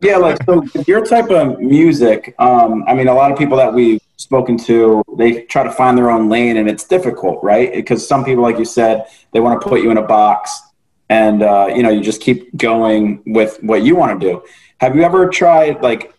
Yeah, 0.00 0.16
like 0.16 0.42
so 0.44 0.64
your 0.86 1.04
type 1.04 1.30
of 1.30 1.58
music, 1.58 2.34
um, 2.38 2.84
I 2.86 2.94
mean 2.94 3.08
a 3.08 3.14
lot 3.14 3.32
of 3.32 3.38
people 3.38 3.56
that 3.56 3.72
we've 3.72 4.00
spoken 4.16 4.56
to, 4.56 5.02
they 5.16 5.42
try 5.42 5.62
to 5.62 5.72
find 5.72 5.98
their 5.98 6.10
own 6.10 6.28
lane 6.28 6.56
and 6.56 6.68
it's 6.68 6.84
difficult, 6.84 7.42
right? 7.42 7.72
Because 7.72 8.06
some 8.06 8.24
people, 8.24 8.42
like 8.42 8.58
you 8.58 8.64
said, 8.64 9.06
they 9.32 9.40
want 9.40 9.60
to 9.60 9.68
put 9.68 9.82
you 9.82 9.90
in 9.90 9.98
a 9.98 10.02
box 10.02 10.60
and 11.08 11.42
uh, 11.42 11.68
you 11.74 11.82
know, 11.82 11.88
you 11.88 12.00
just 12.00 12.20
keep 12.20 12.56
going 12.56 13.22
with 13.26 13.62
what 13.62 13.82
you 13.82 13.96
want 13.96 14.20
to 14.20 14.26
do. 14.26 14.42
Have 14.80 14.94
you 14.94 15.02
ever 15.02 15.28
tried 15.28 15.82
like 15.82 16.14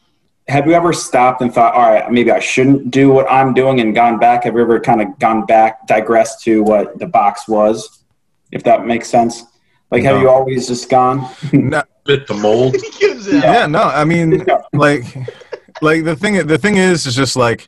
have 0.49 0.65
you 0.65 0.73
ever 0.73 0.91
stopped 0.91 1.41
and 1.41 1.53
thought, 1.53 1.75
all 1.75 1.91
right, 1.91 2.11
maybe 2.11 2.31
I 2.31 2.39
shouldn't 2.39 2.89
do 2.89 3.09
what 3.09 3.31
I'm 3.31 3.53
doing 3.53 3.79
and 3.79 3.93
gone 3.93 4.17
back? 4.17 4.45
Have 4.45 4.55
you 4.55 4.61
ever 4.61 4.79
kind 4.79 4.99
of 4.99 5.19
gone 5.19 5.45
back, 5.45 5.85
digressed 5.85 6.43
to 6.45 6.63
what 6.63 6.97
the 6.97 7.05
box 7.05 7.47
was? 7.47 8.03
If 8.51 8.63
that 8.63 8.85
makes 8.85 9.07
sense. 9.07 9.43
Like 9.91 10.03
have 10.03 10.19
you 10.19 10.29
always 10.29 10.67
just 10.67 10.89
gone? 10.89 11.29
no, 11.53 11.83
Bit 12.05 12.27
the 12.27 12.33
mold. 12.33 12.75
yeah, 13.27 13.65
no. 13.65 13.83
I 13.83 14.05
mean, 14.05 14.45
like, 14.73 15.03
like 15.81 16.03
the 16.03 16.15
thing. 16.15 16.45
The 16.47 16.57
thing 16.57 16.77
is, 16.77 17.05
is 17.05 17.15
just 17.15 17.35
like 17.35 17.67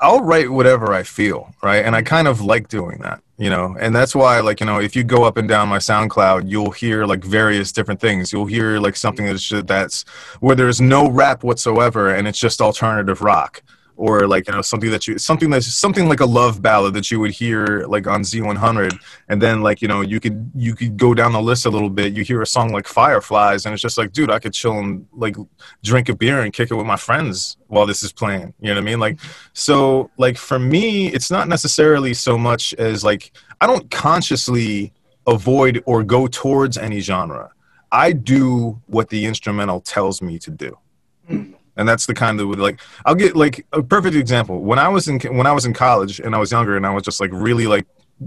I'll 0.00 0.22
write 0.22 0.50
whatever 0.50 0.92
I 0.92 1.02
feel, 1.02 1.52
right? 1.62 1.84
And 1.84 1.96
I 1.96 2.02
kind 2.02 2.28
of 2.28 2.40
like 2.40 2.68
doing 2.68 2.98
that, 2.98 3.20
you 3.36 3.50
know. 3.50 3.76
And 3.80 3.94
that's 3.94 4.14
why, 4.14 4.40
like, 4.40 4.60
you 4.60 4.66
know, 4.66 4.80
if 4.80 4.94
you 4.94 5.02
go 5.02 5.24
up 5.24 5.36
and 5.36 5.48
down 5.48 5.68
my 5.68 5.78
SoundCloud, 5.78 6.48
you'll 6.48 6.70
hear 6.70 7.04
like 7.04 7.24
various 7.24 7.72
different 7.72 8.00
things. 8.00 8.32
You'll 8.32 8.46
hear 8.46 8.78
like 8.78 8.96
something 8.96 9.26
that's 9.26 9.48
that's 9.64 10.04
where 10.40 10.54
there's 10.54 10.80
no 10.80 11.10
rap 11.10 11.42
whatsoever, 11.42 12.14
and 12.14 12.28
it's 12.28 12.38
just 12.38 12.60
alternative 12.60 13.22
rock, 13.22 13.62
or 13.96 14.26
like 14.26 14.46
you 14.46 14.54
know 14.54 14.62
something 14.62 14.90
that 14.90 15.06
you 15.06 15.18
something 15.18 15.50
that's 15.50 15.66
something 15.66 16.08
like 16.08 16.20
a 16.20 16.26
love 16.26 16.62
ballad 16.62 16.94
that 16.94 17.10
you 17.10 17.18
would 17.18 17.30
hear 17.30 17.84
like 17.86 18.06
on 18.06 18.22
Z100, 18.22 18.98
and 19.28 19.40
then 19.40 19.62
like 19.62 19.82
you 19.82 19.88
know 19.88 20.00
you 20.02 20.20
could 20.20 20.50
you 20.54 20.74
could 20.74 20.96
go 20.96 21.14
down 21.14 21.32
the 21.32 21.40
list 21.40 21.66
a 21.66 21.70
little 21.70 21.90
bit. 21.90 22.12
You 22.12 22.22
hear 22.22 22.42
a 22.42 22.46
song 22.46 22.72
like 22.72 22.86
Fireflies, 22.86 23.64
and 23.64 23.72
it's 23.72 23.82
just 23.82 23.98
like, 23.98 24.12
dude, 24.12 24.30
I 24.30 24.38
could 24.38 24.52
chill 24.52 24.78
and 24.78 25.06
like 25.12 25.36
drink 25.82 26.08
a 26.08 26.14
beer 26.14 26.42
and 26.42 26.52
kick 26.52 26.70
it 26.70 26.74
with 26.74 26.86
my 26.86 26.96
friends 26.96 27.56
while 27.68 27.86
this 27.86 28.02
is 28.02 28.12
playing. 28.12 28.54
You 28.60 28.68
know 28.68 28.74
what 28.74 28.82
I 28.82 28.84
mean? 28.84 29.00
Like, 29.00 29.18
so 29.52 30.10
like 30.18 30.36
for 30.36 30.58
me, 30.58 31.08
it's 31.08 31.30
not 31.30 31.48
necessarily 31.48 32.14
so 32.14 32.38
much 32.38 32.74
as 32.74 33.04
like 33.04 33.32
I 33.60 33.66
don't 33.66 33.90
consciously 33.90 34.92
avoid 35.26 35.82
or 35.86 36.04
go 36.04 36.26
towards 36.26 36.78
any 36.78 37.00
genre. 37.00 37.50
I 37.90 38.12
do 38.12 38.80
what 38.86 39.08
the 39.08 39.26
instrumental 39.26 39.80
tells 39.80 40.20
me 40.20 40.38
to 40.40 40.50
do. 40.50 40.78
Hmm. 41.26 41.52
And 41.76 41.88
that's 41.88 42.06
the 42.06 42.14
kind 42.14 42.40
of 42.40 42.48
like 42.58 42.80
I'll 43.04 43.14
get 43.14 43.36
like 43.36 43.66
a 43.72 43.82
perfect 43.82 44.16
example. 44.16 44.62
When 44.62 44.78
I 44.78 44.88
was 44.88 45.08
in 45.08 45.20
when 45.36 45.46
I 45.46 45.52
was 45.52 45.66
in 45.66 45.74
college 45.74 46.20
and 46.20 46.34
I 46.34 46.38
was 46.38 46.50
younger 46.50 46.76
and 46.76 46.86
I 46.86 46.94
was 46.94 47.02
just 47.02 47.20
like 47.20 47.30
really 47.32 47.66
like 47.66 47.86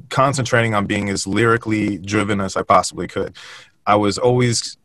concentrating 0.09 0.75
on 0.75 0.85
being 0.85 1.09
as 1.09 1.25
lyrically 1.25 1.97
driven 1.97 2.41
as 2.41 2.55
I 2.55 2.63
possibly 2.63 3.07
could. 3.07 3.35
I 3.85 3.95
was 3.95 4.17
always 4.17 4.77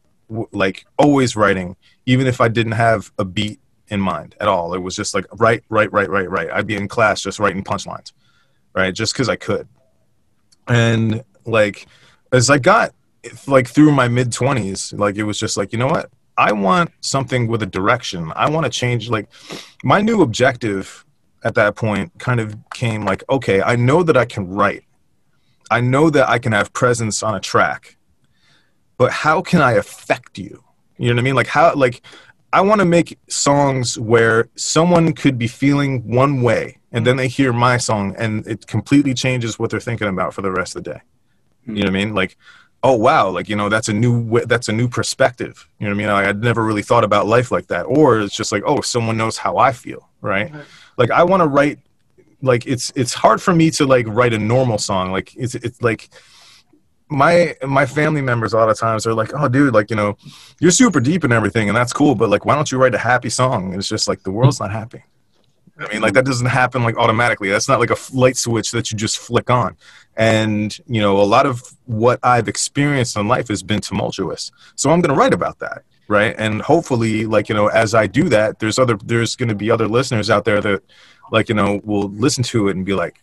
like 0.53 0.87
always 0.99 1.37
writing 1.37 1.77
even 2.07 2.27
if 2.27 2.41
I 2.41 2.49
didn't 2.49 2.73
have 2.73 3.13
a 3.19 3.25
beat 3.25 3.61
in 3.89 4.01
mind 4.01 4.35
at 4.41 4.49
all. 4.49 4.75
It 4.75 4.79
was 4.81 4.97
just 4.97 5.15
like 5.15 5.27
write, 5.35 5.65
write, 5.69 5.93
write, 5.93 6.11
write, 6.11 6.31
write. 6.31 6.51
I'd 6.51 6.67
be 6.67 6.77
in 6.77 6.89
class 6.89 7.23
just 7.23 7.39
writing 7.39 7.65
punchlines, 7.65 8.13
right? 8.75 8.95
Just 8.95 9.13
because 9.13 9.29
I 9.29 9.37
could. 9.37 9.69
And 10.67 11.23
like, 11.45 11.87
as 12.33 12.51
I 12.51 12.59
got 12.59 12.95
like 13.47 13.69
through 13.69 13.93
my 13.93 14.09
mid 14.09 14.31
20s, 14.31 14.99
like 14.99 15.17
it 15.17 15.25
was 15.25 15.39
just 15.39 15.57
like, 15.57 15.73
you 15.73 15.79
know 15.79 15.87
what? 15.87 16.11
I 16.37 16.53
want 16.53 16.91
something 17.01 17.47
with 17.47 17.63
a 17.63 17.67
direction. 17.67 18.33
I 18.35 18.51
want 18.51 18.65
to 18.65 18.71
change. 18.71 19.09
Like, 19.09 19.29
my 19.83 20.01
new 20.01 20.23
objective 20.23 21.05
at 21.45 21.55
that 21.55 21.77
point 21.77 22.13
kind 22.19 22.41
of 22.41 22.57
came 22.73 23.05
like, 23.05 23.23
okay, 23.29 23.63
I 23.63 23.77
know 23.77 24.03
that 24.03 24.17
I 24.17 24.25
can 24.25 24.49
write, 24.49 24.85
I 25.71 25.81
know 25.81 26.11
that 26.11 26.29
I 26.29 26.39
can 26.39 26.53
have 26.53 26.73
presence 26.73 27.23
on 27.23 27.35
a 27.35 27.41
track, 27.41 27.97
but 28.97 29.13
how 29.13 29.43
can 29.43 29.61
I 29.61 29.73
affect 29.73 30.39
you? 30.39 30.63
You 30.99 31.09
know 31.09 31.15
what 31.15 31.21
I 31.21 31.25
mean? 31.25 31.35
Like, 31.35 31.49
how, 31.49 31.75
like, 31.75 32.03
I 32.53 32.61
want 32.61 32.81
to 32.81 32.85
make 32.85 33.19
songs 33.29 33.99
where 33.99 34.49
someone 34.55 35.13
could 35.13 35.39
be 35.39 35.49
feeling 35.49 36.07
one 36.09 36.43
way 36.43 36.79
and 36.93 37.05
then 37.05 37.17
they 37.17 37.27
hear 37.27 37.53
my 37.53 37.77
song 37.77 38.15
and 38.17 38.47
it 38.47 38.67
completely 38.69 39.13
changes 39.13 39.59
what 39.59 39.71
they're 39.71 39.81
thinking 39.81 40.09
about 40.09 40.33
for 40.33 40.43
the 40.43 40.53
rest 40.53 40.77
of 40.77 40.85
the 40.85 40.93
day. 40.93 41.01
You 41.67 41.75
know 41.75 41.81
what 41.81 41.89
I 41.89 41.91
mean? 41.91 42.15
Like, 42.15 42.37
oh 42.85 42.95
wow, 42.95 43.31
like 43.31 43.49
you 43.49 43.57
know 43.57 43.69
that's 43.69 43.89
a 43.89 43.93
new 43.93 44.41
that's 44.47 44.69
a 44.69 44.73
new 44.73 44.87
perspective. 44.87 45.67
You 45.81 45.87
know 45.87 45.91
what 45.91 45.95
I 45.95 45.99
mean? 45.99 46.07
Like, 46.09 46.27
I'd 46.27 46.43
never 46.43 46.63
really 46.63 46.83
thought 46.83 47.03
about 47.03 47.27
life 47.27 47.51
like 47.51 47.67
that. 47.69 47.85
Or 47.85 48.21
it's 48.21 48.37
just 48.37 48.53
like, 48.53 48.63
oh, 48.65 48.83
someone 48.83 49.17
knows 49.17 49.39
how 49.39 49.57
I 49.57 49.73
feel, 49.73 50.09
right? 50.21 50.53
Right. 50.53 50.65
Like 50.99 51.11
I 51.11 51.25
want 51.25 51.43
to 51.43 51.49
write 51.49 51.79
like 52.43 52.67
it's 52.67 52.93
it's 52.95 53.15
hard 53.15 53.43
for 53.43 53.55
me 53.55 53.71
to 53.73 53.87
like 53.87 54.07
write 54.07 54.35
a 54.35 54.39
normal 54.39 54.79
song. 54.79 55.11
Like 55.11 55.35
it's 55.35 55.55
it's 55.57 55.83
like 55.83 56.11
my 57.09 57.57
my 57.67 57.87
family 57.87 58.21
members 58.21 58.53
a 58.53 58.59
lot 58.59 58.69
of 58.69 58.79
times 58.79 59.07
are 59.07 59.15
like, 59.15 59.33
oh 59.35 59.49
dude, 59.49 59.75
like 59.75 59.91
you 59.91 59.97
know, 59.97 60.17
you're 60.61 60.71
super 60.71 61.01
deep 61.01 61.25
and 61.25 61.33
everything, 61.33 61.69
and 61.69 61.77
that's 61.77 61.93
cool, 61.93 62.15
but 62.15 62.29
like 62.29 62.45
why 62.45 62.55
don't 62.55 62.71
you 62.71 62.79
write 62.79 62.95
a 62.95 62.99
happy 62.99 63.31
song? 63.31 63.71
And 63.73 63.77
it's 63.77 63.89
just 63.89 64.07
like 64.07 64.23
the 64.23 64.31
world's 64.31 64.61
not 64.61 64.71
happy. 64.71 65.03
I 65.79 65.93
mean, 65.93 66.03
like 66.03 66.13
that 66.13 66.25
doesn't 66.25 66.47
happen 66.47 66.85
like 66.85 66.97
automatically. 66.97 67.51
That's 67.51 67.69
not 67.69 67.81
like 67.81 67.91
a 67.91 67.97
light 68.13 68.37
switch 68.37 68.71
that 68.71 68.93
you 68.93 68.97
just 68.97 69.19
flick 69.19 69.51
on. 69.51 69.77
And 70.17 70.77
you 70.87 71.01
know, 71.01 71.21
a 71.21 71.25
lot 71.25 71.47
of 71.47 71.63
what 71.87 72.21
I've 72.23 72.49
experienced 72.49 73.17
in 73.17 73.27
life 73.29 73.49
has 73.49 73.63
been 73.63 73.81
tumultuous. 73.81 74.51
So 74.77 74.91
I'm 74.91 75.01
going 75.01 75.15
to 75.15 75.19
write 75.21 75.35
about 75.35 75.59
that, 75.59 75.83
right? 76.09 76.35
And 76.39 76.63
hopefully, 76.63 77.27
like 77.27 77.49
you 77.49 77.55
know, 77.55 77.67
as 77.69 77.95
I 77.95 78.07
do 78.07 78.29
that, 78.29 78.59
there's 78.61 78.79
other 78.79 78.97
there's 79.05 79.35
going 79.37 79.49
to 79.49 79.55
be 79.55 79.71
other 79.71 79.89
listeners 79.89 80.31
out 80.31 80.45
there 80.45 80.61
that, 80.61 80.83
like 81.33 81.49
you 81.49 81.55
know, 81.55 81.81
will 81.85 82.09
listen 82.11 82.45
to 82.45 82.69
it 82.69 82.77
and 82.77 82.85
be 82.87 82.95
like, 82.95 83.21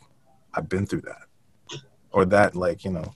I've 0.53 0.67
been 0.67 0.85
through 0.85 1.01
that, 1.01 1.79
or 2.11 2.25
that, 2.25 2.55
like 2.55 2.83
you 2.83 2.91
know, 2.91 3.13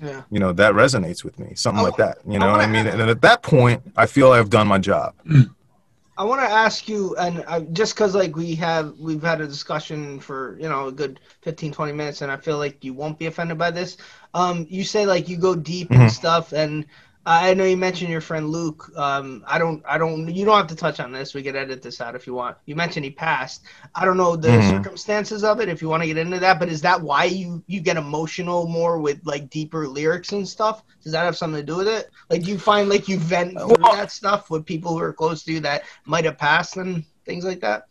Yeah. 0.00 0.22
you 0.30 0.38
know, 0.40 0.52
that 0.54 0.72
resonates 0.72 1.22
with 1.22 1.38
me, 1.38 1.54
something 1.54 1.80
I 1.80 1.88
like 1.88 1.96
that. 1.98 2.18
You 2.26 2.38
know 2.38 2.48
I 2.48 2.52
what 2.52 2.60
I 2.62 2.66
mean? 2.66 2.86
And 2.86 3.00
at 3.02 3.20
that 3.20 3.42
point, 3.42 3.82
I 3.96 4.06
feel 4.06 4.32
I've 4.32 4.50
done 4.50 4.66
my 4.68 4.78
job. 4.78 5.14
I 6.16 6.24
want 6.24 6.40
to 6.42 6.46
ask 6.48 6.88
you, 6.88 7.16
and 7.16 7.74
just 7.74 7.94
because 7.94 8.14
like 8.14 8.36
we 8.36 8.54
have 8.56 8.94
we've 8.98 9.22
had 9.22 9.40
a 9.40 9.46
discussion 9.46 10.20
for 10.20 10.56
you 10.60 10.68
know 10.68 10.88
a 10.88 10.92
good 10.92 11.20
15, 11.40 11.72
20 11.72 11.92
minutes, 11.92 12.20
and 12.22 12.30
I 12.30 12.36
feel 12.36 12.58
like 12.58 12.84
you 12.84 12.92
won't 12.94 13.18
be 13.18 13.26
offended 13.26 13.58
by 13.58 13.70
this. 13.70 13.96
Um, 14.34 14.66
you 14.68 14.84
say 14.84 15.06
like 15.06 15.28
you 15.28 15.36
go 15.38 15.54
deep 15.56 15.94
Mhm. 15.94 15.96
and 15.96 16.10
stuff, 16.10 16.52
and 16.52 16.86
I 17.24 17.54
know 17.54 17.64
you 17.64 17.76
mentioned 17.76 18.10
your 18.10 18.20
friend 18.20 18.50
Luke. 18.50 18.90
Um, 18.96 19.44
I 19.46 19.56
don't, 19.56 19.80
I 19.88 19.96
don't. 19.96 20.28
You 20.28 20.44
don't 20.44 20.56
have 20.56 20.66
to 20.68 20.74
touch 20.74 20.98
on 20.98 21.12
this. 21.12 21.34
We 21.34 21.42
could 21.44 21.54
edit 21.54 21.80
this 21.80 22.00
out 22.00 22.16
if 22.16 22.26
you 22.26 22.34
want. 22.34 22.56
You 22.66 22.74
mentioned 22.74 23.04
he 23.04 23.12
passed. 23.12 23.62
I 23.94 24.04
don't 24.04 24.16
know 24.16 24.34
the 24.34 24.48
Mhm. 24.48 24.70
circumstances 24.70 25.44
of 25.44 25.60
it. 25.60 25.68
If 25.68 25.80
you 25.80 25.88
want 25.88 26.02
to 26.02 26.08
get 26.08 26.18
into 26.18 26.40
that, 26.40 26.58
but 26.58 26.68
is 26.68 26.80
that 26.82 27.00
why 27.00 27.24
you 27.26 27.62
you 27.68 27.80
get 27.80 27.96
emotional 27.96 28.66
more 28.66 28.98
with 28.98 29.20
like 29.24 29.50
deeper 29.50 29.86
lyrics 29.86 30.32
and 30.32 30.48
stuff? 30.48 30.82
Does 31.04 31.12
that 31.12 31.24
have 31.24 31.36
something 31.36 31.60
to 31.60 31.66
do 31.66 31.76
with 31.76 31.88
it? 31.88 32.10
Like, 32.28 32.42
do 32.42 32.50
you 32.50 32.58
find 32.58 32.88
like 32.88 33.06
you 33.08 33.18
vent 33.18 33.54
Well- 33.54 33.76
that 33.92 34.10
stuff 34.10 34.50
with 34.50 34.66
people 34.66 34.90
who 34.92 34.98
are 35.04 35.12
close 35.12 35.44
to 35.44 35.52
you 35.52 35.60
that 35.60 35.84
might 36.04 36.24
have 36.24 36.38
passed 36.38 36.76
and 36.76 37.04
things 37.24 37.44
like 37.44 37.60
that? 37.60 37.86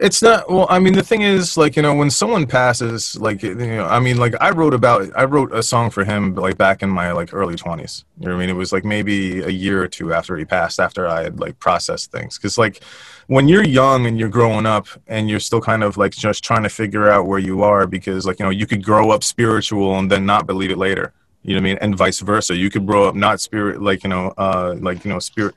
It's 0.00 0.22
not 0.22 0.48
well. 0.48 0.66
I 0.70 0.78
mean, 0.78 0.92
the 0.92 1.02
thing 1.02 1.22
is, 1.22 1.56
like 1.56 1.74
you 1.74 1.82
know, 1.82 1.92
when 1.92 2.08
someone 2.08 2.46
passes, 2.46 3.16
like 3.16 3.42
you 3.42 3.54
know, 3.54 3.84
I 3.86 3.98
mean, 3.98 4.16
like 4.16 4.34
I 4.40 4.50
wrote 4.50 4.72
about, 4.72 5.10
I 5.16 5.24
wrote 5.24 5.52
a 5.52 5.62
song 5.62 5.90
for 5.90 6.04
him, 6.04 6.36
like 6.36 6.56
back 6.56 6.82
in 6.82 6.90
my 6.90 7.10
like 7.10 7.34
early 7.34 7.56
twenties. 7.56 8.04
You 8.20 8.26
know 8.26 8.34
what 8.34 8.38
I 8.38 8.46
mean? 8.46 8.50
It 8.50 8.58
was 8.58 8.72
like 8.72 8.84
maybe 8.84 9.40
a 9.40 9.48
year 9.48 9.82
or 9.82 9.88
two 9.88 10.14
after 10.14 10.36
he 10.36 10.44
passed, 10.44 10.78
after 10.78 11.08
I 11.08 11.24
had 11.24 11.40
like 11.40 11.58
processed 11.58 12.12
things. 12.12 12.38
Because 12.38 12.56
like 12.56 12.80
when 13.26 13.48
you're 13.48 13.64
young 13.64 14.06
and 14.06 14.20
you're 14.20 14.28
growing 14.28 14.66
up 14.66 14.86
and 15.08 15.28
you're 15.28 15.40
still 15.40 15.60
kind 15.60 15.82
of 15.82 15.96
like 15.96 16.12
just 16.12 16.44
trying 16.44 16.62
to 16.62 16.68
figure 16.68 17.10
out 17.10 17.26
where 17.26 17.40
you 17.40 17.64
are, 17.64 17.86
because 17.88 18.24
like 18.24 18.38
you 18.38 18.44
know, 18.44 18.50
you 18.50 18.66
could 18.66 18.84
grow 18.84 19.10
up 19.10 19.24
spiritual 19.24 19.98
and 19.98 20.08
then 20.08 20.24
not 20.24 20.46
believe 20.46 20.70
it 20.70 20.78
later. 20.78 21.12
You 21.42 21.54
know 21.54 21.60
what 21.60 21.66
I 21.66 21.70
mean? 21.70 21.78
And 21.80 21.96
vice 21.96 22.20
versa. 22.20 22.54
You 22.54 22.70
could 22.70 22.86
grow 22.86 23.08
up 23.08 23.16
not 23.16 23.40
spirit, 23.40 23.82
like 23.82 24.04
you 24.04 24.10
know, 24.10 24.32
uh, 24.38 24.76
like 24.78 25.04
you 25.04 25.10
know, 25.10 25.18
spirit. 25.18 25.56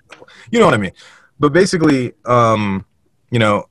You 0.49 0.59
know 0.59 0.65
what 0.65 0.73
I 0.73 0.77
mean? 0.77 0.93
But 1.39 1.53
basically, 1.53 2.13
um, 2.25 2.85
you 3.29 3.39
know 3.39 3.67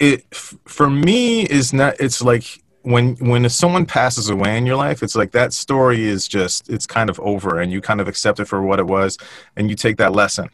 it 0.00 0.34
for 0.34 0.90
me 0.90 1.42
is 1.42 1.72
not 1.72 1.94
it's 2.00 2.22
like 2.22 2.62
when 2.82 3.14
when 3.16 3.48
someone 3.50 3.84
passes 3.84 4.30
away 4.30 4.56
in 4.56 4.64
your 4.64 4.76
life 4.76 5.02
it's 5.02 5.14
like 5.14 5.32
that 5.32 5.52
story 5.52 6.04
is 6.04 6.26
just 6.26 6.68
it's 6.70 6.86
kind 6.86 7.10
of 7.10 7.20
over 7.20 7.60
and 7.60 7.70
you 7.70 7.80
kind 7.80 8.00
of 8.00 8.08
accept 8.08 8.40
it 8.40 8.46
for 8.46 8.62
what 8.62 8.78
it 8.78 8.86
was 8.86 9.18
and 9.56 9.68
you 9.68 9.76
take 9.76 9.98
that 9.98 10.12
lesson. 10.12 10.48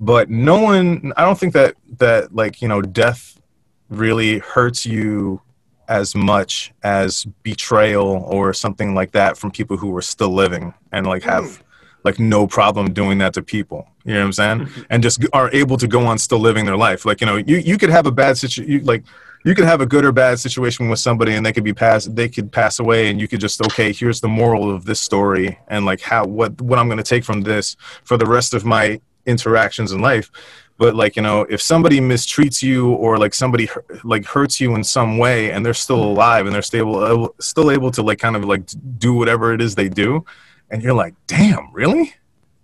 But 0.00 0.28
no 0.28 0.60
one 0.60 1.12
i 1.16 1.24
don't 1.24 1.38
think 1.38 1.54
that 1.54 1.74
that 1.98 2.34
like 2.34 2.60
you 2.60 2.68
know 2.68 2.82
death 2.82 3.40
really 3.88 4.38
hurts 4.38 4.84
you 4.84 5.40
as 5.88 6.14
much 6.14 6.72
as 6.82 7.24
betrayal 7.42 8.22
or 8.28 8.52
something 8.52 8.94
like 8.94 9.12
that 9.12 9.38
from 9.38 9.50
people 9.50 9.76
who 9.76 9.96
are 9.96 10.02
still 10.02 10.28
living 10.28 10.74
and 10.92 11.06
like 11.06 11.22
have 11.22 11.56
hmm. 11.56 11.62
Like 12.08 12.18
no 12.18 12.46
problem 12.46 12.92
doing 12.92 13.18
that 13.18 13.32
to 13.34 13.42
people 13.42 13.80
you 14.08 14.14
know 14.14 14.20
what 14.20 14.26
i'm 14.26 14.32
saying? 14.32 14.58
Mm-hmm. 14.60 14.80
And 14.88 15.02
just 15.02 15.24
are 15.34 15.50
able 15.52 15.76
to 15.76 15.86
go 15.86 16.06
on 16.06 16.16
still 16.16 16.38
living 16.38 16.64
their 16.64 16.78
life. 16.78 17.04
Like 17.04 17.20
you 17.20 17.26
know 17.26 17.36
you, 17.36 17.58
you 17.58 17.76
could 17.76 17.90
have 17.90 18.06
a 18.06 18.10
bad 18.10 18.38
situation 18.38 18.86
like 18.86 19.04
you 19.44 19.54
could 19.54 19.66
have 19.66 19.82
a 19.82 19.86
good 19.86 20.04
or 20.04 20.12
bad 20.12 20.38
situation 20.38 20.88
with 20.88 20.98
somebody 20.98 21.34
and 21.34 21.44
they 21.44 21.52
could 21.52 21.62
be 21.62 21.74
pass 21.74 22.06
they 22.06 22.28
could 22.28 22.50
pass 22.50 22.78
away 22.78 23.10
and 23.10 23.20
you 23.20 23.28
could 23.28 23.40
just 23.40 23.60
okay 23.66 23.92
here's 23.92 24.20
the 24.22 24.28
moral 24.28 24.74
of 24.74 24.86
this 24.86 24.98
story 24.98 25.58
and 25.68 25.84
like 25.84 26.00
how 26.00 26.24
what 26.24 26.58
what 26.60 26.78
i'm 26.78 26.88
going 26.88 27.04
to 27.04 27.10
take 27.14 27.22
from 27.22 27.42
this 27.42 27.76
for 28.02 28.16
the 28.16 28.26
rest 28.26 28.54
of 28.54 28.64
my 28.64 28.98
interactions 29.26 29.92
in 29.92 30.00
life. 30.00 30.30
But 30.78 30.94
like 30.94 31.14
you 31.16 31.22
know 31.22 31.42
if 31.50 31.60
somebody 31.60 32.00
mistreats 32.00 32.62
you 32.62 32.92
or 32.94 33.18
like 33.18 33.34
somebody 33.34 33.68
like 34.04 34.24
hurts 34.24 34.58
you 34.58 34.74
in 34.74 34.82
some 34.82 35.18
way 35.18 35.50
and 35.50 35.66
they're 35.66 35.74
still 35.74 35.98
mm-hmm. 35.98 36.16
alive 36.16 36.46
and 36.46 36.54
they're 36.54 36.62
still 36.62 37.24
uh, 37.24 37.28
still 37.40 37.70
able 37.70 37.90
to 37.90 38.02
like 38.02 38.20
kind 38.20 38.36
of 38.36 38.44
like 38.44 38.62
do 38.98 39.12
whatever 39.12 39.52
it 39.52 39.60
is 39.60 39.74
they 39.74 39.90
do 39.90 40.24
and 40.70 40.82
you're 40.82 40.94
like 40.94 41.14
damn 41.26 41.72
really? 41.72 42.14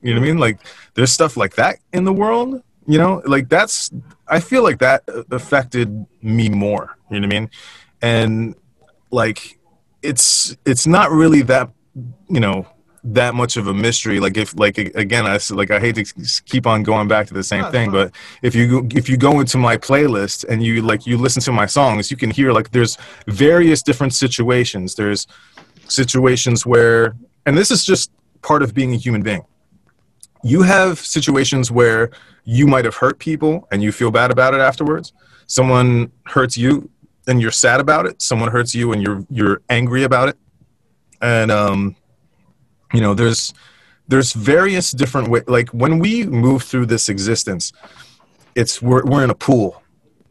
You 0.03 0.15
know 0.15 0.21
what 0.21 0.27
i 0.27 0.29
mean? 0.29 0.39
Like 0.39 0.59
there's 0.95 1.13
stuff 1.13 1.37
like 1.37 1.55
that 1.57 1.79
in 1.93 2.05
the 2.05 2.13
world 2.13 2.63
you 2.87 2.99
know? 2.99 3.23
Like 3.25 3.49
that's 3.49 3.91
i 4.29 4.41
feel 4.41 4.63
like 4.63 4.79
that 4.79 5.03
affected 5.31 6.07
me 6.23 6.49
more 6.49 6.97
you 7.11 7.21
know 7.21 7.27
what 7.27 7.35
i 7.35 7.41
mean? 7.41 7.51
And 8.03 8.55
like 9.11 9.59
it's 10.03 10.57
it's 10.67 10.87
not 10.87 11.11
really 11.11 11.43
that 11.43 11.71
you 12.29 12.41
know 12.41 12.67
that 13.07 13.35
much 13.35 13.59
of 13.59 13.67
a 13.69 13.75
mystery. 13.75 14.19
Like 14.19 14.37
if 14.37 14.59
like 14.59 14.79
again 14.79 15.27
i 15.27 15.39
like 15.51 15.71
i 15.71 15.79
hate 15.79 15.95
to 15.97 16.05
keep 16.47 16.67
on 16.67 16.83
going 16.83 17.07
back 17.09 17.27
to 17.29 17.35
the 17.35 17.43
same 17.43 17.65
thing 17.71 17.91
but 17.91 18.13
if 18.43 18.55
you 18.55 18.81
go- 18.83 18.97
if 18.97 19.09
you 19.11 19.17
go 19.17 19.41
into 19.41 19.59
my 19.59 19.77
playlist 19.77 20.45
and 20.49 20.63
you 20.63 20.83
like 20.83 21.07
you 21.07 21.17
listen 21.19 21.43
to 21.43 21.53
my 21.53 21.67
songs 21.67 22.11
you 22.11 22.17
can 22.17 22.31
hear 22.31 22.51
like 22.53 22.71
there's 22.71 22.97
various 23.29 23.83
different 23.83 24.15
situations. 24.15 24.95
There's 24.95 25.27
situations 25.89 26.65
where 26.67 27.15
and 27.47 27.57
this 27.57 27.71
is 27.71 27.85
just 27.85 28.11
part 28.43 28.63
of 28.63 28.75
being 28.75 28.95
a 28.95 28.97
human 28.97 29.23
being. 29.23 29.45
You 30.43 30.63
have 30.63 30.99
situations 30.99 31.71
where 31.71 32.11
you 32.45 32.67
might 32.67 32.85
have 32.85 32.95
hurt 32.95 33.19
people 33.19 33.67
and 33.73 33.83
you 33.83 33.93
feel 33.93 34.11
bad 34.11 34.31
about 34.31 34.55
it 34.55 34.61
afterwards. 34.61 35.13
Someone 35.47 36.13
hurts 36.27 36.57
you 36.57 36.91
and 37.27 37.41
you're 37.41 37.51
sad 37.51 37.81
about 37.81 38.07
it. 38.07 38.21
Someone 38.21 38.51
hurts 38.51 38.75
you 38.75 38.93
and 38.93 39.03
you're 39.03 39.25
you're 39.31 39.63
angry 39.71 40.03
about 40.05 40.29
it. 40.29 40.37
And 41.23 41.51
um 41.51 41.97
you 42.93 43.01
know 43.01 43.15
there's 43.15 43.55
there's 44.07 44.35
various 44.35 44.93
different 44.93 45.29
ways 45.29 45.45
like 45.47 45.71
when 45.71 45.99
we 45.99 46.27
move 46.27 46.63
through 46.63 46.87
this 46.87 47.09
existence 47.09 47.73
it's 48.55 48.81
we're, 48.81 49.05
we're 49.05 49.25
in 49.25 49.31
a 49.31 49.35
pool. 49.35 49.83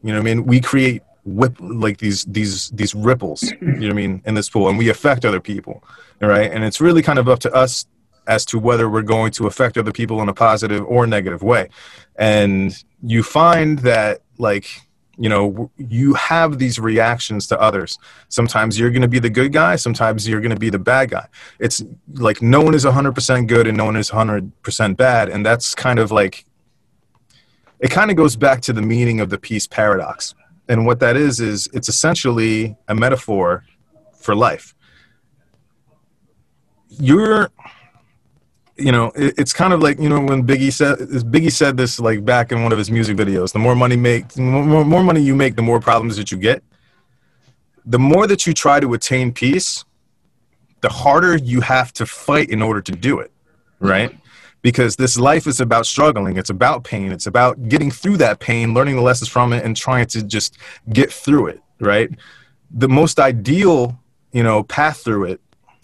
You 0.02 0.12
know 0.12 0.18
i 0.18 0.22
mean? 0.22 0.44
We 0.44 0.60
create 0.60 1.02
whip 1.24 1.56
like 1.58 1.98
these 1.98 2.24
these 2.26 2.70
these 2.70 2.94
ripples 2.94 3.42
you 3.42 3.56
know 3.60 3.86
what 3.86 3.90
i 3.90 3.94
mean 3.94 4.22
in 4.26 4.34
this 4.34 4.50
pool 4.50 4.68
and 4.68 4.76
we 4.76 4.90
affect 4.90 5.24
other 5.24 5.40
people 5.40 5.82
right? 6.26 6.50
And 6.50 6.64
it's 6.64 6.80
really 6.80 7.02
kind 7.02 7.18
of 7.18 7.28
up 7.28 7.40
to 7.40 7.52
us 7.52 7.86
as 8.26 8.44
to 8.46 8.58
whether 8.58 8.88
we're 8.88 9.02
going 9.02 9.30
to 9.32 9.46
affect 9.46 9.76
other 9.76 9.92
people 9.92 10.22
in 10.22 10.28
a 10.28 10.34
positive 10.34 10.84
or 10.86 11.06
negative 11.06 11.42
way. 11.42 11.68
And 12.16 12.74
you 13.02 13.22
find 13.22 13.80
that 13.80 14.22
like 14.38 14.66
you 15.16 15.28
know 15.28 15.70
you 15.76 16.14
have 16.14 16.58
these 16.58 16.78
reactions 16.78 17.46
to 17.48 17.60
others. 17.60 17.98
Sometimes 18.28 18.78
you're 18.78 18.90
going 18.90 19.02
to 19.02 19.08
be 19.08 19.20
the 19.20 19.30
good 19.30 19.52
guy 19.52 19.76
sometimes 19.76 20.28
you're 20.28 20.40
going 20.40 20.50
to 20.50 20.58
be 20.58 20.70
the 20.70 20.78
bad 20.78 21.10
guy. 21.10 21.28
It's 21.60 21.82
like 22.14 22.42
no 22.42 22.60
one 22.60 22.74
is 22.74 22.84
100% 22.84 23.46
good 23.46 23.66
and 23.66 23.76
no 23.76 23.84
one 23.84 23.96
is 23.96 24.10
100% 24.10 24.96
bad 24.96 25.28
and 25.28 25.46
that's 25.46 25.74
kind 25.74 25.98
of 25.98 26.10
like 26.10 26.44
it 27.78 27.90
kind 27.90 28.10
of 28.10 28.16
goes 28.16 28.34
back 28.34 28.60
to 28.62 28.72
the 28.72 28.82
meaning 28.82 29.20
of 29.20 29.30
the 29.30 29.38
peace 29.38 29.66
paradox 29.66 30.34
and 30.68 30.86
what 30.86 31.00
that 31.00 31.16
is 31.16 31.40
is 31.40 31.68
it's 31.72 31.88
essentially 31.88 32.76
a 32.88 32.94
metaphor 32.94 33.64
for 34.18 34.34
life. 34.34 34.74
You're 36.88 37.50
you 38.76 38.92
know 38.92 39.12
it, 39.14 39.34
it's 39.38 39.52
kind 39.52 39.72
of 39.72 39.80
like 39.82 39.98
you 40.00 40.08
know 40.08 40.20
when 40.20 40.46
biggie 40.46 40.72
said 40.72 40.98
biggie 40.98 41.52
said 41.52 41.76
this 41.76 42.00
like 42.00 42.24
back 42.24 42.50
in 42.50 42.62
one 42.62 42.72
of 42.72 42.78
his 42.78 42.90
music 42.90 43.16
videos 43.16 43.52
the 43.52 43.58
more 43.58 43.76
money 43.76 43.96
make 43.96 44.28
the 44.28 44.42
more, 44.42 44.84
more 44.84 45.04
money 45.04 45.20
you 45.20 45.34
make 45.34 45.54
the 45.54 45.62
more 45.62 45.80
problems 45.80 46.16
that 46.16 46.32
you 46.32 46.38
get. 46.38 46.62
The 47.86 47.98
more 47.98 48.26
that 48.26 48.46
you 48.46 48.54
try 48.54 48.80
to 48.80 48.94
attain 48.94 49.32
peace 49.32 49.84
the 50.80 50.88
harder 50.88 51.36
you 51.36 51.60
have 51.62 51.92
to 51.94 52.04
fight 52.04 52.50
in 52.50 52.60
order 52.60 52.82
to 52.82 52.92
do 52.92 53.18
it 53.18 53.32
right 53.80 54.16
because 54.64 54.96
this 54.96 55.16
life 55.16 55.46
is 55.46 55.60
about 55.60 55.86
struggling. 55.86 56.36
It's 56.36 56.50
about 56.50 56.82
pain. 56.82 57.12
It's 57.12 57.26
about 57.26 57.68
getting 57.68 57.92
through 57.92 58.16
that 58.16 58.40
pain 58.40 58.74
learning 58.74 58.96
the 58.96 59.02
lessons 59.02 59.28
from 59.28 59.52
it 59.52 59.64
and 59.64 59.76
trying 59.76 60.06
to 60.06 60.24
just 60.24 60.58
get 60.92 61.12
through 61.12 61.46
it 61.48 61.60
right? 61.80 62.10
The 62.70 62.88
most 62.88 63.18
ideal 63.20 63.98
you 64.32 64.42
know 64.42 64.64
path 64.64 64.98
through 64.98 65.24
it 65.24 65.40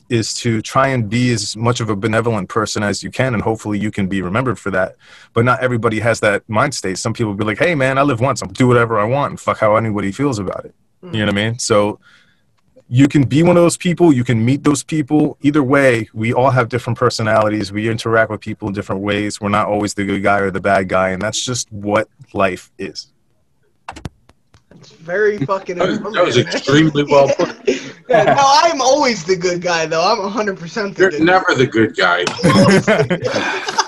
is 0.09 0.35
to 0.35 0.61
try 0.61 0.89
and 0.89 1.09
be 1.09 1.33
as 1.33 1.57
much 1.57 1.81
of 1.81 1.89
a 1.89 1.95
benevolent 1.95 2.49
person 2.49 2.83
as 2.83 3.01
you 3.01 3.13
can 3.13 3.33
and 3.33 3.41
hopefully 3.41 3.79
you 3.79 3.93
can 3.93 4.09
be 4.09 4.23
remembered 4.23 4.59
for 4.59 4.71
that. 4.73 4.97
But 5.35 5.45
not 5.45 5.61
everybody 5.61 6.01
has 6.01 6.19
that 6.21 6.49
mind 6.49 6.75
state. 6.75 6.99
Some 6.99 7.13
people 7.13 7.35
be 7.35 7.45
like 7.45 7.59
hey 7.59 7.75
man 7.75 7.99
i 7.99 8.03
live 8.03 8.21
once. 8.21 8.43
I'll 8.43 8.49
do 8.49 8.67
whatever 8.67 8.99
i 8.99 9.05
want. 9.05 9.31
And 9.31 9.41
fuck 9.41 9.59
how 9.59 9.77
anybody 9.77 10.11
feels 10.11 10.39
about 10.39 10.65
it. 10.65 10.75
You 11.03 11.21
know 11.21 11.27
what 11.27 11.39
i 11.39 11.45
mean? 11.45 11.59
So 11.59 12.01
you 12.93 13.07
can 13.07 13.23
be 13.23 13.43
one 13.45 13.57
of 13.57 13.63
those 13.63 13.77
people 13.77 14.13
you 14.13 14.25
can 14.25 14.45
meet 14.45 14.65
those 14.65 14.83
people 14.83 15.39
either 15.43 15.63
way 15.63 16.09
we 16.13 16.33
all 16.33 16.51
have 16.51 16.69
different 16.69 16.99
personalities 16.99 17.71
we 17.73 17.89
interact 17.89 18.31
with 18.31 18.41
people 18.41 18.67
in 18.67 18.75
different 18.75 19.01
ways 19.01 19.41
we're 19.41 19.49
not 19.49 19.69
always 19.69 19.95
the 19.95 20.05
good 20.05 20.23
guy 20.25 20.39
or 20.41 20.51
the 20.51 20.61
bad 20.61 20.89
guy 20.89 21.11
and 21.11 21.23
that's 21.23 21.41
just 21.41 21.71
what 21.71 22.09
life 22.35 22.71
is 22.79 23.13
It's 24.73 24.93
very 24.93 25.37
fucking. 25.39 25.77
That 25.79 25.89
was- 25.89 25.99
that 25.99 26.25
was 26.25 26.37
informative, 26.37 26.47
man. 26.47 26.55
extremely 26.57 27.05
well 27.05 27.29
put. 27.35 27.51
yeah, 28.09 28.23
no, 28.25 28.43
I'm 28.65 28.81
always 28.81 29.25
the 29.25 29.37
good 29.37 29.61
guy 29.61 29.85
though. 29.87 30.03
I'm 30.11 30.19
100 30.23 30.59
percent 30.59 30.97
the 30.97 31.03
You're 31.03 31.11
good. 31.11 31.23
never 31.23 31.55
the 31.55 31.67
good 31.67 31.93
guy. 31.97 32.25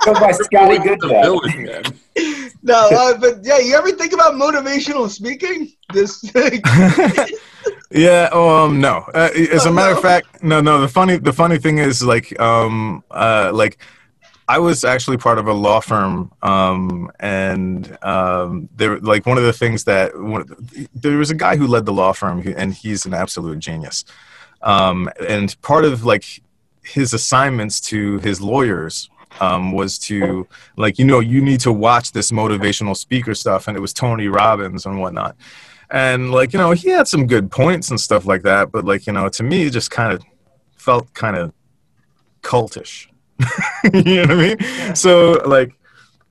Go 0.04 0.12
by 0.20 0.32
Scotty 0.32 0.74
You're 0.84 0.96
the 0.96 1.06
Goodbad. 1.06 1.22
villain, 1.22 1.62
man. 1.64 1.84
No, 2.62 2.88
uh, 2.92 3.16
but 3.18 3.34
yeah, 3.42 3.58
you 3.58 3.74
ever 3.74 3.90
think 3.92 4.12
about 4.12 4.34
motivational 4.34 5.08
speaking? 5.08 5.72
This. 5.94 6.20
yeah 7.90 8.28
um 8.32 8.80
no 8.80 9.04
uh, 9.14 9.30
as 9.52 9.66
a 9.66 9.68
Oh, 9.68 9.72
matter 9.72 9.92
of 9.92 10.00
fact 10.00 10.42
no 10.42 10.60
no 10.60 10.80
the 10.80 10.88
funny 10.88 11.16
the 11.16 11.32
funny 11.32 11.58
thing 11.58 11.78
is 11.78 12.02
like 12.02 12.38
um 12.40 13.04
uh 13.10 13.50
like 13.54 13.78
I 14.48 14.58
was 14.58 14.84
actually 14.84 15.16
part 15.18 15.38
of 15.38 15.46
a 15.46 15.52
law 15.52 15.80
firm, 15.80 16.30
um, 16.42 17.10
and 17.20 17.96
um, 18.02 18.68
there, 18.76 18.98
like 18.98 19.24
one 19.24 19.38
of 19.38 19.44
the 19.44 19.52
things 19.52 19.84
that 19.84 20.18
one, 20.18 20.44
there 20.94 21.16
was 21.16 21.30
a 21.30 21.34
guy 21.34 21.56
who 21.56 21.66
led 21.66 21.86
the 21.86 21.92
law 21.92 22.12
firm, 22.12 22.42
and 22.56 22.74
he's 22.74 23.06
an 23.06 23.14
absolute 23.14 23.60
genius. 23.60 24.04
Um, 24.60 25.08
and 25.26 25.58
part 25.62 25.84
of 25.84 26.04
like 26.04 26.42
his 26.82 27.14
assignments 27.14 27.80
to 27.82 28.18
his 28.18 28.40
lawyers 28.40 29.08
um, 29.40 29.72
was 29.72 29.98
to 30.00 30.46
like 30.76 30.98
you 30.98 31.04
know 31.04 31.20
you 31.20 31.40
need 31.40 31.60
to 31.60 31.72
watch 31.72 32.12
this 32.12 32.30
motivational 32.32 32.96
speaker 32.96 33.34
stuff, 33.34 33.68
and 33.68 33.76
it 33.76 33.80
was 33.80 33.92
Tony 33.94 34.26
Robbins 34.26 34.84
and 34.84 35.00
whatnot. 35.00 35.36
And 35.92 36.32
like 36.32 36.54
you 36.54 36.58
know 36.58 36.72
he 36.72 36.88
had 36.88 37.06
some 37.06 37.26
good 37.26 37.50
points 37.50 37.90
and 37.90 38.00
stuff 38.00 38.26
like 38.26 38.42
that, 38.42 38.72
but 38.72 38.84
like 38.84 39.06
you 39.06 39.12
know 39.12 39.28
to 39.28 39.42
me 39.42 39.64
it 39.64 39.70
just 39.70 39.90
kind 39.90 40.12
of 40.12 40.24
felt 40.76 41.12
kind 41.12 41.36
of 41.36 41.52
cultish. 42.40 43.08
you 43.92 44.02
know 44.02 44.22
what 44.22 44.30
I 44.30 44.34
mean? 44.34 44.96
So 44.96 45.32
like 45.46 45.74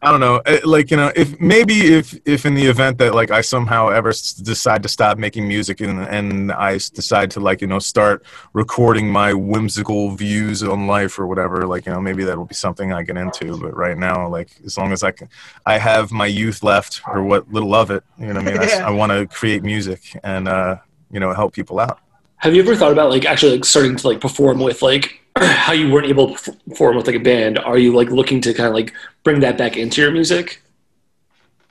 I 0.04 0.10
don't 0.10 0.20
know. 0.20 0.38
eh, 0.48 0.60
Like 0.64 0.90
you 0.90 0.98
know, 0.98 1.12
if 1.16 1.40
maybe 1.40 1.94
if 1.94 2.16
if 2.26 2.46
in 2.46 2.56
the 2.56 2.66
event 2.66 2.98
that 2.98 3.14
like 3.14 3.30
I 3.30 3.42
somehow 3.42 3.90
ever 3.90 4.10
s- 4.10 4.34
decide 4.34 4.82
to 4.84 4.90
stop 4.90 5.20
making 5.20 5.48
music 5.48 5.80
and 5.80 6.00
and 6.18 6.52
I 6.52 6.74
s- 6.76 6.90
decide 6.90 7.30
to 7.32 7.40
like 7.40 7.62
you 7.62 7.68
know 7.68 7.78
start 7.80 8.26
recording 8.54 9.08
my 9.12 9.32
whimsical 9.34 10.16
views 10.16 10.64
on 10.64 10.88
life 10.88 11.20
or 11.20 11.28
whatever, 11.28 11.68
like 11.68 11.86
you 11.86 11.92
know 11.92 12.02
maybe 12.02 12.24
that 12.24 12.36
will 12.38 12.46
be 12.48 12.56
something 12.56 12.92
I 12.92 13.04
get 13.04 13.16
into. 13.16 13.60
But 13.60 13.76
right 13.78 13.98
now, 13.98 14.28
like 14.28 14.50
as 14.66 14.76
long 14.76 14.92
as 14.92 15.04
I 15.04 15.12
can, 15.12 15.30
I 15.68 15.78
have 15.78 16.12
my 16.12 16.26
youth 16.26 16.64
left 16.64 17.02
or 17.08 17.22
what 17.24 17.52
little 17.54 17.76
of 17.76 17.92
it. 17.92 18.04
You 18.18 18.28
know, 18.34 18.42
what 18.42 18.48
I 18.48 18.52
mean, 18.52 18.58
I, 18.60 18.68
Yeah. 18.70 18.88
I 18.88 18.92
want 18.92 19.12
to 19.12 19.28
create 19.28 19.62
music 19.64 20.02
and 20.24 20.48
uh, 20.48 20.78
you 21.12 21.20
know 21.20 21.32
help 21.34 21.54
people 21.54 21.80
out. 21.80 22.00
Have 22.42 22.56
you 22.56 22.62
ever 22.64 22.76
thought 22.76 22.92
about 22.92 23.12
like 23.12 23.26
actually 23.26 23.54
like 23.54 23.66
starting 23.66 23.96
to 23.96 24.08
like 24.08 24.20
perform 24.20 24.60
with 24.60 24.82
like 24.82 25.22
how 25.38 25.74
you 25.74 25.92
weren't 25.92 26.08
able 26.08 26.36
to 26.36 26.52
perform 26.70 26.98
with 26.98 27.06
like 27.08 27.16
a 27.16 27.20
band? 27.20 27.60
Are 27.60 27.78
you 27.78 27.94
like 27.96 28.10
looking 28.10 28.42
to 28.42 28.54
kind 28.54 28.68
of 28.68 28.74
like 28.74 28.94
bring 29.24 29.40
that 29.42 29.58
back 29.58 29.78
into 29.78 30.02
your 30.02 30.12
music? 30.12 30.62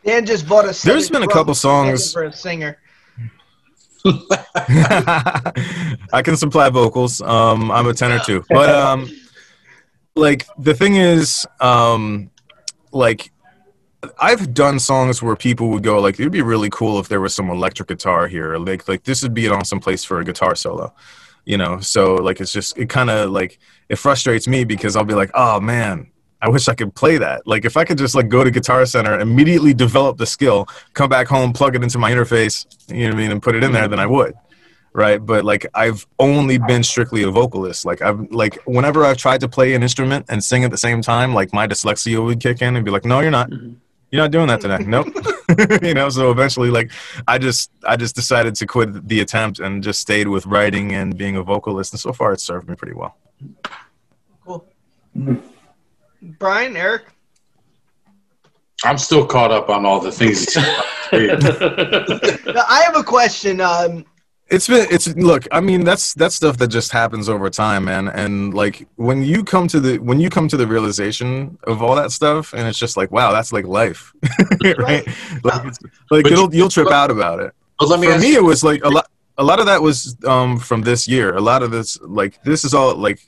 Dan 0.04 0.24
just 0.24 0.48
bought 0.48 0.64
a. 0.66 0.72
set 0.72 0.92
There's 0.92 1.06
of 1.06 1.12
been 1.12 1.22
a 1.24 1.28
couple 1.28 1.54
songs- 1.54 2.12
for 2.12 2.22
a 2.24 2.32
singer. 2.32 2.78
I 6.14 6.22
can 6.24 6.36
supply 6.36 6.70
vocals. 6.70 7.20
Um, 7.20 7.70
I'm 7.70 7.86
a 7.86 7.92
tenor 7.92 8.18
too, 8.20 8.42
but 8.48 8.70
um, 8.70 9.10
like 10.14 10.46
the 10.56 10.72
thing 10.72 10.96
is, 10.96 11.46
um, 11.60 12.30
like 12.92 13.30
I've 14.18 14.54
done 14.54 14.78
songs 14.78 15.22
where 15.22 15.36
people 15.36 15.68
would 15.70 15.82
go 15.82 16.00
like, 16.00 16.18
"It'd 16.18 16.32
be 16.32 16.42
really 16.42 16.70
cool 16.70 16.98
if 17.00 17.08
there 17.08 17.20
was 17.20 17.34
some 17.34 17.50
electric 17.50 17.88
guitar 17.88 18.28
here." 18.28 18.56
Like, 18.56 18.88
like 18.88 19.04
this 19.04 19.22
would 19.22 19.34
be 19.34 19.46
an 19.46 19.52
awesome 19.52 19.80
place 19.80 20.04
for 20.04 20.20
a 20.20 20.24
guitar 20.24 20.54
solo, 20.54 20.94
you 21.44 21.58
know. 21.58 21.80
So 21.80 22.14
like, 22.14 22.40
it's 22.40 22.52
just 22.52 22.78
it 22.78 22.88
kind 22.88 23.10
of 23.10 23.30
like 23.30 23.58
it 23.88 23.96
frustrates 23.96 24.48
me 24.48 24.64
because 24.64 24.96
I'll 24.96 25.04
be 25.04 25.14
like, 25.14 25.30
"Oh 25.34 25.60
man." 25.60 26.06
I 26.42 26.48
wish 26.48 26.68
I 26.68 26.74
could 26.74 26.94
play 26.94 27.18
that. 27.18 27.46
Like 27.46 27.66
if 27.66 27.76
I 27.76 27.84
could 27.84 27.98
just 27.98 28.14
like 28.14 28.30
go 28.30 28.42
to 28.42 28.50
Guitar 28.50 28.86
Center, 28.86 29.20
immediately 29.20 29.74
develop 29.74 30.16
the 30.16 30.24
skill, 30.24 30.66
come 30.94 31.10
back 31.10 31.26
home, 31.28 31.52
plug 31.52 31.76
it 31.76 31.82
into 31.82 31.98
my 31.98 32.10
interface, 32.10 32.64
you 32.88 33.00
know 33.00 33.08
what 33.08 33.14
I 33.14 33.16
mean, 33.18 33.30
and 33.32 33.42
put 33.42 33.54
it 33.56 33.62
in 33.62 33.72
there, 33.72 33.86
then 33.88 33.98
I 34.00 34.06
would 34.06 34.32
right 34.92 35.24
but 35.24 35.44
like 35.44 35.64
i've 35.74 36.04
only 36.18 36.58
been 36.58 36.82
strictly 36.82 37.22
a 37.22 37.30
vocalist 37.30 37.84
like 37.84 38.02
i've 38.02 38.20
like 38.32 38.58
whenever 38.64 39.04
i've 39.04 39.16
tried 39.16 39.40
to 39.40 39.48
play 39.48 39.72
an 39.74 39.84
instrument 39.84 40.26
and 40.28 40.42
sing 40.42 40.64
at 40.64 40.72
the 40.72 40.76
same 40.76 41.00
time 41.00 41.32
like 41.32 41.52
my 41.52 41.64
dyslexia 41.64 42.20
would 42.24 42.40
kick 42.40 42.60
in 42.60 42.74
and 42.74 42.84
be 42.84 42.90
like 42.90 43.04
no 43.04 43.20
you're 43.20 43.30
not 43.30 43.48
Mhm. 43.50 43.76
You're 44.10 44.22
not 44.22 44.30
doing 44.30 44.46
that 44.46 44.60
today 44.60 44.78
nope 44.86 45.06
you 45.82 45.94
know 45.94 46.08
so 46.08 46.30
eventually 46.30 46.70
like 46.70 46.90
i 47.28 47.38
just 47.38 47.70
i 47.86 47.96
just 47.96 48.14
decided 48.14 48.54
to 48.54 48.66
quit 48.66 49.08
the 49.08 49.20
attempt 49.20 49.60
and 49.60 49.82
just 49.82 50.00
stayed 50.00 50.28
with 50.28 50.46
writing 50.46 50.92
and 50.94 51.16
being 51.16 51.36
a 51.36 51.42
vocalist 51.42 51.92
and 51.92 52.00
so 52.00 52.12
far 52.12 52.32
it's 52.32 52.44
served 52.44 52.68
me 52.68 52.74
pretty 52.74 52.94
well 52.94 53.16
Cool. 54.44 54.66
Brian, 56.22 56.76
Eric. 56.76 57.04
I'm 58.84 58.98
still 58.98 59.26
caught 59.26 59.52
up 59.52 59.68
on 59.68 59.84
all 59.84 60.00
the 60.00 60.12
things. 60.12 60.56
Now, 61.12 62.64
I 62.68 62.84
have 62.86 62.96
a 62.96 63.02
question. 63.02 63.60
Um, 63.60 64.04
It's 64.50 64.66
been 64.66 64.86
it's 64.90 65.06
look, 65.14 65.46
I 65.52 65.60
mean 65.60 65.84
that's 65.84 66.12
that's 66.14 66.34
stuff 66.34 66.56
that 66.58 66.68
just 66.68 66.90
happens 66.90 67.28
over 67.28 67.48
time, 67.50 67.84
man. 67.84 68.08
And 68.08 68.52
like 68.52 68.88
when 68.96 69.22
you 69.22 69.44
come 69.44 69.68
to 69.68 69.78
the 69.78 69.98
when 69.98 70.18
you 70.18 70.28
come 70.28 70.48
to 70.48 70.56
the 70.56 70.66
realization 70.66 71.56
of 71.64 71.82
all 71.82 71.94
that 71.94 72.10
stuff 72.10 72.52
and 72.52 72.66
it's 72.66 72.78
just 72.78 72.96
like, 72.96 73.10
wow, 73.12 73.30
that's 73.32 73.52
like 73.52 73.64
life. 73.64 74.12
right? 74.78 75.06
Like 75.44 75.66
it's 75.66 75.78
like 76.10 76.24
But 76.24 76.32
it'll 76.32 76.52
you- 76.52 76.58
you'll 76.58 76.68
trip 76.68 76.90
out 76.90 77.10
about 77.12 77.38
it. 77.40 77.52
but 77.78 77.88
let 77.88 78.00
me 78.00 78.08
For 78.08 78.18
me 78.18 78.34
it 78.34 78.42
was 78.42 78.64
like 78.64 78.82
a 78.84 78.88
lot 78.90 79.06
a 79.38 79.44
lot 79.44 79.60
of 79.60 79.66
that 79.66 79.82
was 79.82 80.16
um 80.26 80.58
from 80.58 80.82
this 80.82 81.06
year. 81.06 81.34
A 81.36 81.40
lot 81.40 81.62
of 81.62 81.70
this 81.70 81.98
like 82.02 82.42
this 82.42 82.64
is 82.64 82.74
all 82.74 82.96
like 82.96 83.20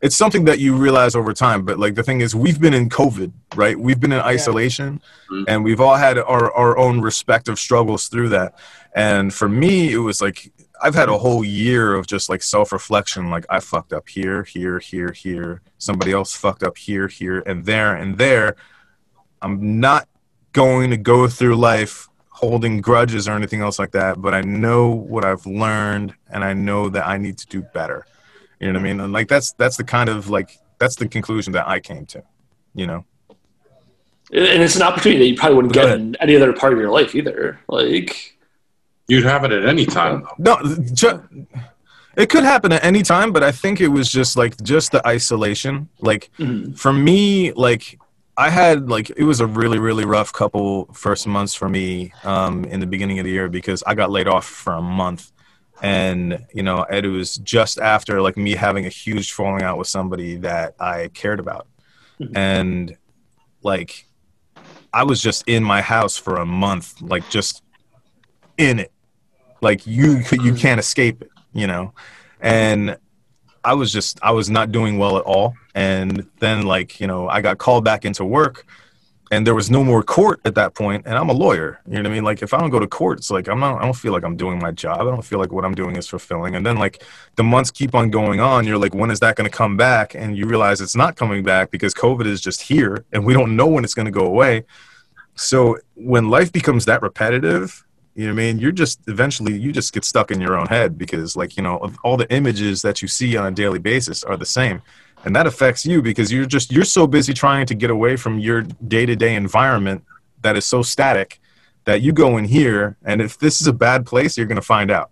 it's 0.00 0.16
something 0.16 0.44
that 0.44 0.58
you 0.58 0.76
realize 0.76 1.14
over 1.14 1.32
time, 1.32 1.64
but 1.64 1.78
like 1.78 1.94
the 1.94 2.02
thing 2.02 2.20
is 2.20 2.34
we've 2.34 2.60
been 2.60 2.74
in 2.74 2.88
COVID, 2.90 3.32
right? 3.54 3.78
We've 3.78 4.00
been 4.00 4.12
in 4.12 4.20
isolation 4.20 5.00
Mhm. 5.30 5.44
and 5.48 5.64
we've 5.64 5.80
all 5.80 5.96
had 5.96 6.18
our, 6.18 6.52
our 6.52 6.76
own 6.76 7.00
respective 7.00 7.58
struggles 7.58 8.08
through 8.08 8.28
that. 8.30 8.54
And 8.94 9.32
for 9.32 9.48
me, 9.48 9.92
it 9.92 9.98
was 9.98 10.20
like 10.20 10.52
I've 10.82 10.94
had 10.94 11.08
a 11.08 11.16
whole 11.16 11.44
year 11.44 11.94
of 11.94 12.06
just 12.06 12.28
like 12.28 12.42
self 12.42 12.72
reflection. 12.72 13.30
Like 13.30 13.46
I 13.48 13.60
fucked 13.60 13.92
up 13.92 14.08
here, 14.08 14.42
here, 14.42 14.78
here, 14.78 15.12
here. 15.12 15.62
Somebody 15.78 16.12
else 16.12 16.34
fucked 16.34 16.62
up 16.62 16.76
here, 16.76 17.08
here, 17.08 17.42
and 17.46 17.64
there, 17.64 17.94
and 17.94 18.18
there. 18.18 18.56
I'm 19.40 19.80
not 19.80 20.08
going 20.52 20.90
to 20.90 20.96
go 20.96 21.28
through 21.28 21.56
life 21.56 22.08
holding 22.28 22.80
grudges 22.80 23.28
or 23.28 23.32
anything 23.32 23.60
else 23.60 23.78
like 23.78 23.92
that, 23.92 24.20
but 24.20 24.34
I 24.34 24.40
know 24.40 24.88
what 24.88 25.24
I've 25.24 25.46
learned 25.46 26.14
and 26.30 26.42
I 26.42 26.52
know 26.52 26.88
that 26.88 27.06
I 27.06 27.16
need 27.16 27.38
to 27.38 27.46
do 27.46 27.62
better. 27.62 28.06
You 28.58 28.68
know 28.68 28.78
what 28.78 28.80
I 28.80 28.82
mean? 28.92 29.00
And 29.00 29.12
like 29.12 29.28
that's 29.28 29.52
that's 29.52 29.76
the 29.76 29.84
kind 29.84 30.08
of 30.08 30.30
like 30.30 30.58
that's 30.78 30.96
the 30.96 31.08
conclusion 31.08 31.52
that 31.52 31.68
I 31.68 31.80
came 31.80 32.06
to. 32.06 32.22
You 32.74 32.86
know? 32.86 33.04
and 34.32 34.62
it's 34.62 34.76
an 34.76 34.82
opportunity 34.82 35.18
that 35.20 35.28
you 35.28 35.36
probably 35.36 35.56
wouldn't 35.56 35.74
Go 35.74 35.82
get 35.82 35.86
ahead. 35.86 36.00
in 36.00 36.16
any 36.16 36.34
other 36.34 36.52
part 36.52 36.72
of 36.72 36.78
your 36.78 36.90
life 36.90 37.14
either. 37.14 37.60
Like, 37.68 38.36
you'd 39.08 39.24
have 39.24 39.44
it 39.44 39.52
at 39.52 39.64
any 39.66 39.86
time. 39.86 40.26
Though. 40.38 40.56
No, 40.62 40.76
ju- 40.92 41.46
it 42.16 42.28
could 42.28 42.44
happen 42.44 42.72
at 42.72 42.84
any 42.84 43.02
time, 43.02 43.32
but 43.32 43.42
I 43.42 43.50
think 43.52 43.80
it 43.80 43.88
was 43.88 44.08
just 44.10 44.36
like 44.36 44.56
just 44.62 44.92
the 44.92 45.06
isolation. 45.06 45.88
Like 46.00 46.30
mhm. 46.38 46.78
for 46.78 46.92
me, 46.92 47.52
like 47.52 47.98
I 48.36 48.50
had 48.50 48.88
like 48.88 49.10
it 49.16 49.24
was 49.24 49.40
a 49.40 49.46
really 49.46 49.78
really 49.78 50.04
rough 50.04 50.32
couple 50.32 50.86
first 50.92 51.26
months 51.26 51.54
for 51.54 51.68
me 51.68 52.12
um, 52.24 52.64
in 52.64 52.80
the 52.80 52.86
beginning 52.86 53.18
of 53.18 53.24
the 53.24 53.30
year 53.32 53.48
because 53.48 53.82
I 53.86 53.94
got 53.94 54.10
laid 54.10 54.28
off 54.28 54.46
for 54.46 54.74
a 54.74 54.82
month, 54.82 55.32
and 55.82 56.44
you 56.54 56.62
know 56.62 56.84
it 56.84 57.06
was 57.06 57.36
just 57.38 57.78
after 57.78 58.20
like 58.22 58.36
me 58.36 58.52
having 58.54 58.86
a 58.86 58.90
huge 58.90 59.32
falling 59.32 59.62
out 59.62 59.76
with 59.78 59.88
somebody 59.88 60.36
that 60.36 60.74
I 60.80 61.08
cared 61.14 61.40
about, 61.40 61.66
Mhm. 62.20 62.36
and 62.36 62.96
like 63.62 64.06
I 64.92 65.02
was 65.02 65.20
just 65.20 65.48
in 65.48 65.64
my 65.64 65.80
house 65.80 66.16
for 66.16 66.36
a 66.36 66.46
month, 66.46 67.02
like 67.02 67.28
just 67.28 67.62
in 68.56 68.78
it, 68.78 68.92
like 69.64 69.86
you 69.86 70.12
you 70.12 70.22
mm-hmm. 70.22 70.56
can't 70.56 70.78
escape 70.78 71.22
it, 71.22 71.30
you 71.52 71.66
know, 71.66 71.92
and 72.40 72.96
I 73.64 73.74
was 73.74 73.92
just 73.92 74.18
I 74.22 74.30
was 74.30 74.50
not 74.50 74.70
doing 74.70 74.98
well 74.98 75.16
at 75.16 75.24
all. 75.24 75.54
And 75.74 76.26
then 76.38 76.62
like, 76.62 77.00
you 77.00 77.06
know, 77.06 77.28
I 77.28 77.40
got 77.40 77.58
called 77.58 77.84
back 77.84 78.04
into 78.04 78.24
work 78.24 78.66
and 79.32 79.46
there 79.46 79.54
was 79.54 79.70
no 79.70 79.82
more 79.82 80.02
court 80.02 80.40
at 80.44 80.54
that 80.54 80.74
point 80.74 81.06
and 81.06 81.16
I'm 81.16 81.30
a 81.30 81.32
lawyer. 81.32 81.80
You 81.86 81.94
know 81.94 82.02
what 82.02 82.06
I 82.06 82.14
mean? 82.14 82.24
Like 82.24 82.42
if 82.42 82.52
I 82.52 82.58
don't 82.58 82.70
go 82.70 82.78
to 82.78 82.86
court, 82.86 83.18
it's 83.18 83.30
like 83.30 83.48
I'm 83.48 83.58
not 83.58 83.80
I 83.80 83.84
don't 83.84 83.96
feel 83.96 84.12
like 84.12 84.22
I'm 84.22 84.36
doing 84.36 84.58
my 84.58 84.70
job. 84.70 85.00
I 85.00 85.04
don't 85.04 85.24
feel 85.24 85.38
like 85.38 85.50
what 85.50 85.64
I'm 85.64 85.74
doing 85.74 85.96
is 85.96 86.06
fulfilling. 86.06 86.54
And 86.54 86.64
then 86.64 86.76
like 86.76 87.02
the 87.36 87.42
months 87.42 87.70
keep 87.70 87.94
on 87.94 88.10
going 88.10 88.38
on, 88.38 88.66
you're 88.66 88.78
like 88.78 88.94
when 88.94 89.10
is 89.10 89.20
that 89.20 89.34
going 89.34 89.50
to 89.50 89.56
come 89.56 89.76
back? 89.76 90.14
And 90.14 90.36
you 90.36 90.46
realize 90.46 90.80
it's 90.82 90.94
not 90.94 91.16
coming 91.16 91.42
back 91.42 91.70
because 91.70 91.94
COVID 91.94 92.26
is 92.26 92.40
just 92.40 92.60
here 92.60 93.04
and 93.12 93.24
we 93.24 93.32
don't 93.32 93.56
know 93.56 93.66
when 93.66 93.82
it's 93.82 93.94
going 93.94 94.06
to 94.06 94.12
go 94.12 94.26
away. 94.26 94.64
So 95.36 95.78
when 95.94 96.30
life 96.30 96.52
becomes 96.52 96.84
that 96.84 97.02
repetitive, 97.02 97.84
you 98.14 98.26
know 98.26 98.32
what 98.32 98.40
I 98.40 98.44
mean? 98.44 98.58
You're 98.58 98.72
just 98.72 99.00
eventually 99.08 99.58
you 99.58 99.72
just 99.72 99.92
get 99.92 100.04
stuck 100.04 100.30
in 100.30 100.40
your 100.40 100.56
own 100.56 100.66
head 100.66 100.96
because 100.96 101.36
like, 101.36 101.56
you 101.56 101.62
know, 101.62 101.90
all 102.04 102.16
the 102.16 102.32
images 102.32 102.82
that 102.82 103.02
you 103.02 103.08
see 103.08 103.36
on 103.36 103.46
a 103.46 103.50
daily 103.50 103.80
basis 103.80 104.22
are 104.22 104.36
the 104.36 104.46
same. 104.46 104.82
And 105.24 105.34
that 105.34 105.46
affects 105.46 105.84
you 105.84 106.00
because 106.00 106.30
you're 106.30 106.46
just 106.46 106.70
you're 106.70 106.84
so 106.84 107.06
busy 107.06 107.34
trying 107.34 107.66
to 107.66 107.74
get 107.74 107.90
away 107.90 108.16
from 108.16 108.38
your 108.38 108.62
day-to-day 108.62 109.34
environment 109.34 110.04
that 110.42 110.56
is 110.56 110.64
so 110.64 110.82
static 110.82 111.40
that 111.84 112.02
you 112.02 112.12
go 112.12 112.36
in 112.36 112.44
here 112.44 112.96
and 113.04 113.20
if 113.20 113.38
this 113.38 113.60
is 113.60 113.66
a 113.66 113.72
bad 113.72 114.06
place, 114.06 114.36
you're 114.36 114.46
going 114.46 114.56
to 114.56 114.62
find 114.62 114.90
out. 114.90 115.10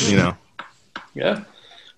You 0.00 0.16
know. 0.16 0.36
yeah, 1.14 1.44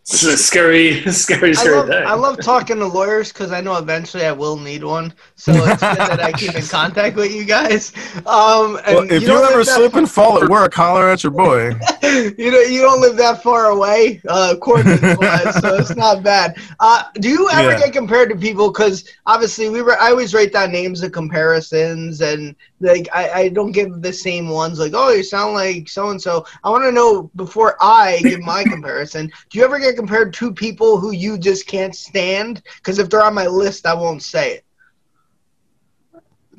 this 0.09 0.23
is 0.25 0.35
a 0.35 0.37
scary, 0.37 1.03
scary, 1.13 1.51
I 1.51 1.53
scary 1.53 1.77
love, 1.77 1.89
thing. 1.89 2.07
I 2.07 2.15
love 2.15 2.41
talking 2.41 2.79
to 2.79 2.87
lawyers 2.87 3.33
because 3.33 3.53
I 3.53 3.61
know 3.61 3.77
eventually 3.77 4.25
I 4.25 4.33
will 4.33 4.57
need 4.57 4.83
one. 4.83 5.15
So 5.37 5.53
it's 5.53 5.83
good 5.83 5.97
that 5.99 6.21
I 6.21 6.33
keep 6.33 6.55
in 6.55 6.67
contact 6.67 7.17
with 7.17 7.33
you 7.33 7.45
guys. 7.45 7.93
Um, 8.27 8.81
and 8.87 8.97
Well, 8.97 9.03
if 9.13 9.23
you, 9.23 9.29
don't 9.29 9.51
ever 9.53 9.63
slip 9.65 9.95
and 9.95 10.11
fall 10.11 10.43
at 10.43 10.49
work, 10.49 10.75
holler 10.75 11.09
at 11.09 11.23
your 11.23 11.33
boy. 11.33 11.69
you 12.03 12.51
know, 12.51 12.61
you 12.61 12.81
don't 12.83 13.01
live 13.01 13.17
that 13.19 13.43
far 13.43 13.67
away, 13.67 14.21
uh, 14.29 14.57
coordinates-wise, 14.61 15.61
so 15.61 15.75
it's 15.77 15.95
not 15.95 16.23
bad. 16.23 16.57
Uh, 16.81 17.05
do 17.15 17.29
you 17.29 17.49
ever 17.51 17.73
Yeah. 17.73 17.79
get 17.79 17.93
compared 17.93 18.31
to 18.31 18.37
people? 18.37 18.71
Because 18.73 19.09
obviously, 19.27 19.69
we 19.69 19.83
were. 19.83 19.99
I 20.01 20.11
always 20.11 20.35
write 20.35 20.53
down 20.53 20.73
names 20.73 21.03
of 21.03 21.13
comparisons, 21.13 22.21
and 22.21 22.57
like 22.81 23.09
I, 23.13 23.31
I 23.31 23.49
don't 23.49 23.73
give 23.73 24.03
the 24.03 24.13
same 24.13 24.49
ones. 24.49 24.79
Like, 24.79 24.93
oh, 24.95 25.11
you 25.11 25.23
sound 25.23 25.55
like 25.55 25.89
so 25.89 26.11
and 26.11 26.21
so. 26.21 26.47
I 26.65 26.71
want 26.71 26.85
to 26.85 26.93
know 26.93 27.31
before 27.37 27.77
I 27.81 28.21
give 28.23 28.41
my 28.41 28.65
comparison. 28.69 29.31
Do 29.51 29.59
you 29.59 29.65
ever 29.65 29.79
get 29.79 29.97
compared 29.97 30.33
to 30.35 30.53
people 30.53 30.99
who 30.99 31.13
you 31.13 31.39
just 31.39 31.67
can't 31.67 31.95
stand? 31.95 32.63
Because 32.77 32.99
if 32.99 33.11
they're 33.11 33.23
on 33.23 33.35
my 33.35 33.47
list, 33.47 33.87
I 33.87 33.95
won't 33.95 34.23
say 34.23 34.55
it. 34.55 34.65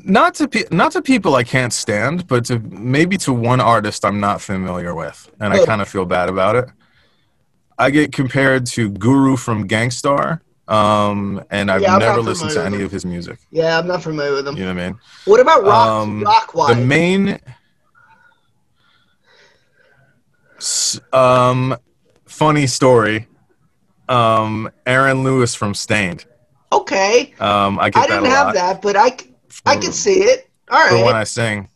Not 0.04 0.36
to 0.36 0.48
pe- 0.48 0.66
not 0.72 0.94
to 0.94 1.02
people 1.02 1.36
I 1.36 1.44
can't 1.44 1.74
stand, 1.74 2.28
but 2.28 2.46
to 2.46 2.60
maybe 2.60 3.18
to 3.20 3.34
one 3.34 3.60
artist 3.60 4.04
I'm 4.04 4.20
not 4.20 4.42
familiar 4.42 4.96
with, 4.96 5.30
and 5.40 5.54
I 5.54 5.64
kind 5.66 5.82
of 5.82 5.88
feel 5.88 6.06
bad 6.06 6.30
about 6.30 6.56
it. 6.56 6.70
I 7.78 7.90
get 7.90 8.12
compared 8.12 8.66
to 8.68 8.90
Guru 8.90 9.36
from 9.38 9.68
Gang 9.68 9.92
Starr, 9.92 10.42
um, 10.68 11.44
and 11.50 11.70
I've 11.72 11.82
Yeah, 11.82 11.98
never 11.98 12.22
listened 12.22 12.52
to 12.52 12.64
any 12.64 12.82
of 12.84 12.92
his 12.92 13.06
music. 13.06 13.40
Yeah, 13.52 13.78
I'm 13.80 13.88
not 13.88 14.04
familiar 14.04 14.34
with 14.34 14.48
him. 14.48 14.56
You 14.58 14.66
know 14.66 14.74
what 14.74 14.82
I 14.82 14.88
mean? 14.90 15.00
What 15.26 15.40
about 15.40 15.64
rock 15.64 15.88
Um, 15.90 16.24
rock 16.24 16.52
The 16.70 16.76
main, 16.76 17.40
um, 21.14 21.76
funny 22.26 22.68
story. 22.68 23.28
Um, 24.10 24.70
Aaron 24.86 25.24
Lewis 25.24 25.56
from 25.56 25.74
Staind. 25.74 26.26
okay, 26.74 27.34
Um, 27.40 27.80
I 27.80 27.90
get 27.90 28.04
I 28.04 28.08
didn't 28.08 28.26
have 28.26 28.48
lot 28.48 28.56
that, 28.56 28.82
but 28.82 28.96
I 28.98 29.12
for- 29.48 29.76
can 29.80 29.92
see 29.94 30.22
it. 30.24 30.50
All 30.70 30.80
right. 30.80 30.90
for 30.90 31.06
when. 31.06 31.16
I 31.16 31.24
sing. 31.24 31.70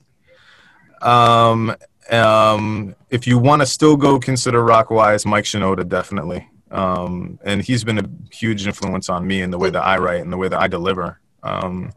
Um, 1.01 1.75
um, 2.11 2.95
if 3.09 3.25
you 3.27 3.37
want 3.37 3.61
to 3.61 3.65
still 3.65 3.95
go 3.95 4.19
consider 4.19 4.63
rock 4.63 4.89
wise, 4.89 5.25
Mike 5.25 5.45
Shinoda 5.45 5.87
definitely. 5.87 6.47
Um, 6.75 7.39
and 7.43 7.61
he's 7.61 7.83
been 7.83 7.97
a 7.99 8.09
huge 8.33 8.67
influence 8.67 9.09
on 9.09 9.25
me 9.25 9.41
in 9.41 9.49
the 9.51 9.57
way 9.57 9.69
that 9.69 9.81
I 9.83 9.97
write 9.97 10.21
and 10.21 10.31
the 10.31 10.37
way 10.37 10.47
that 10.49 10.59
I 10.59 10.67
deliver. 10.67 11.19
Um, 11.43 11.91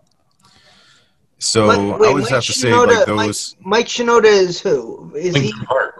so 1.38 1.67
Mike- 1.67 2.01
wait, 2.01 2.07
I 2.07 2.09
always 2.11 2.25
Mike 2.25 2.33
have 2.35 2.45
to 2.45 2.53
say 2.53 2.71
Shinoda- 2.71 3.07
like 3.17 3.27
those 3.27 3.57
Mike 3.61 3.87
Shinoda 3.87 4.25
is 4.25 4.61
who? 4.61 5.12
Is 5.17 5.35
he 5.35 5.43
Linkin 5.43 5.64
Park. 5.67 5.95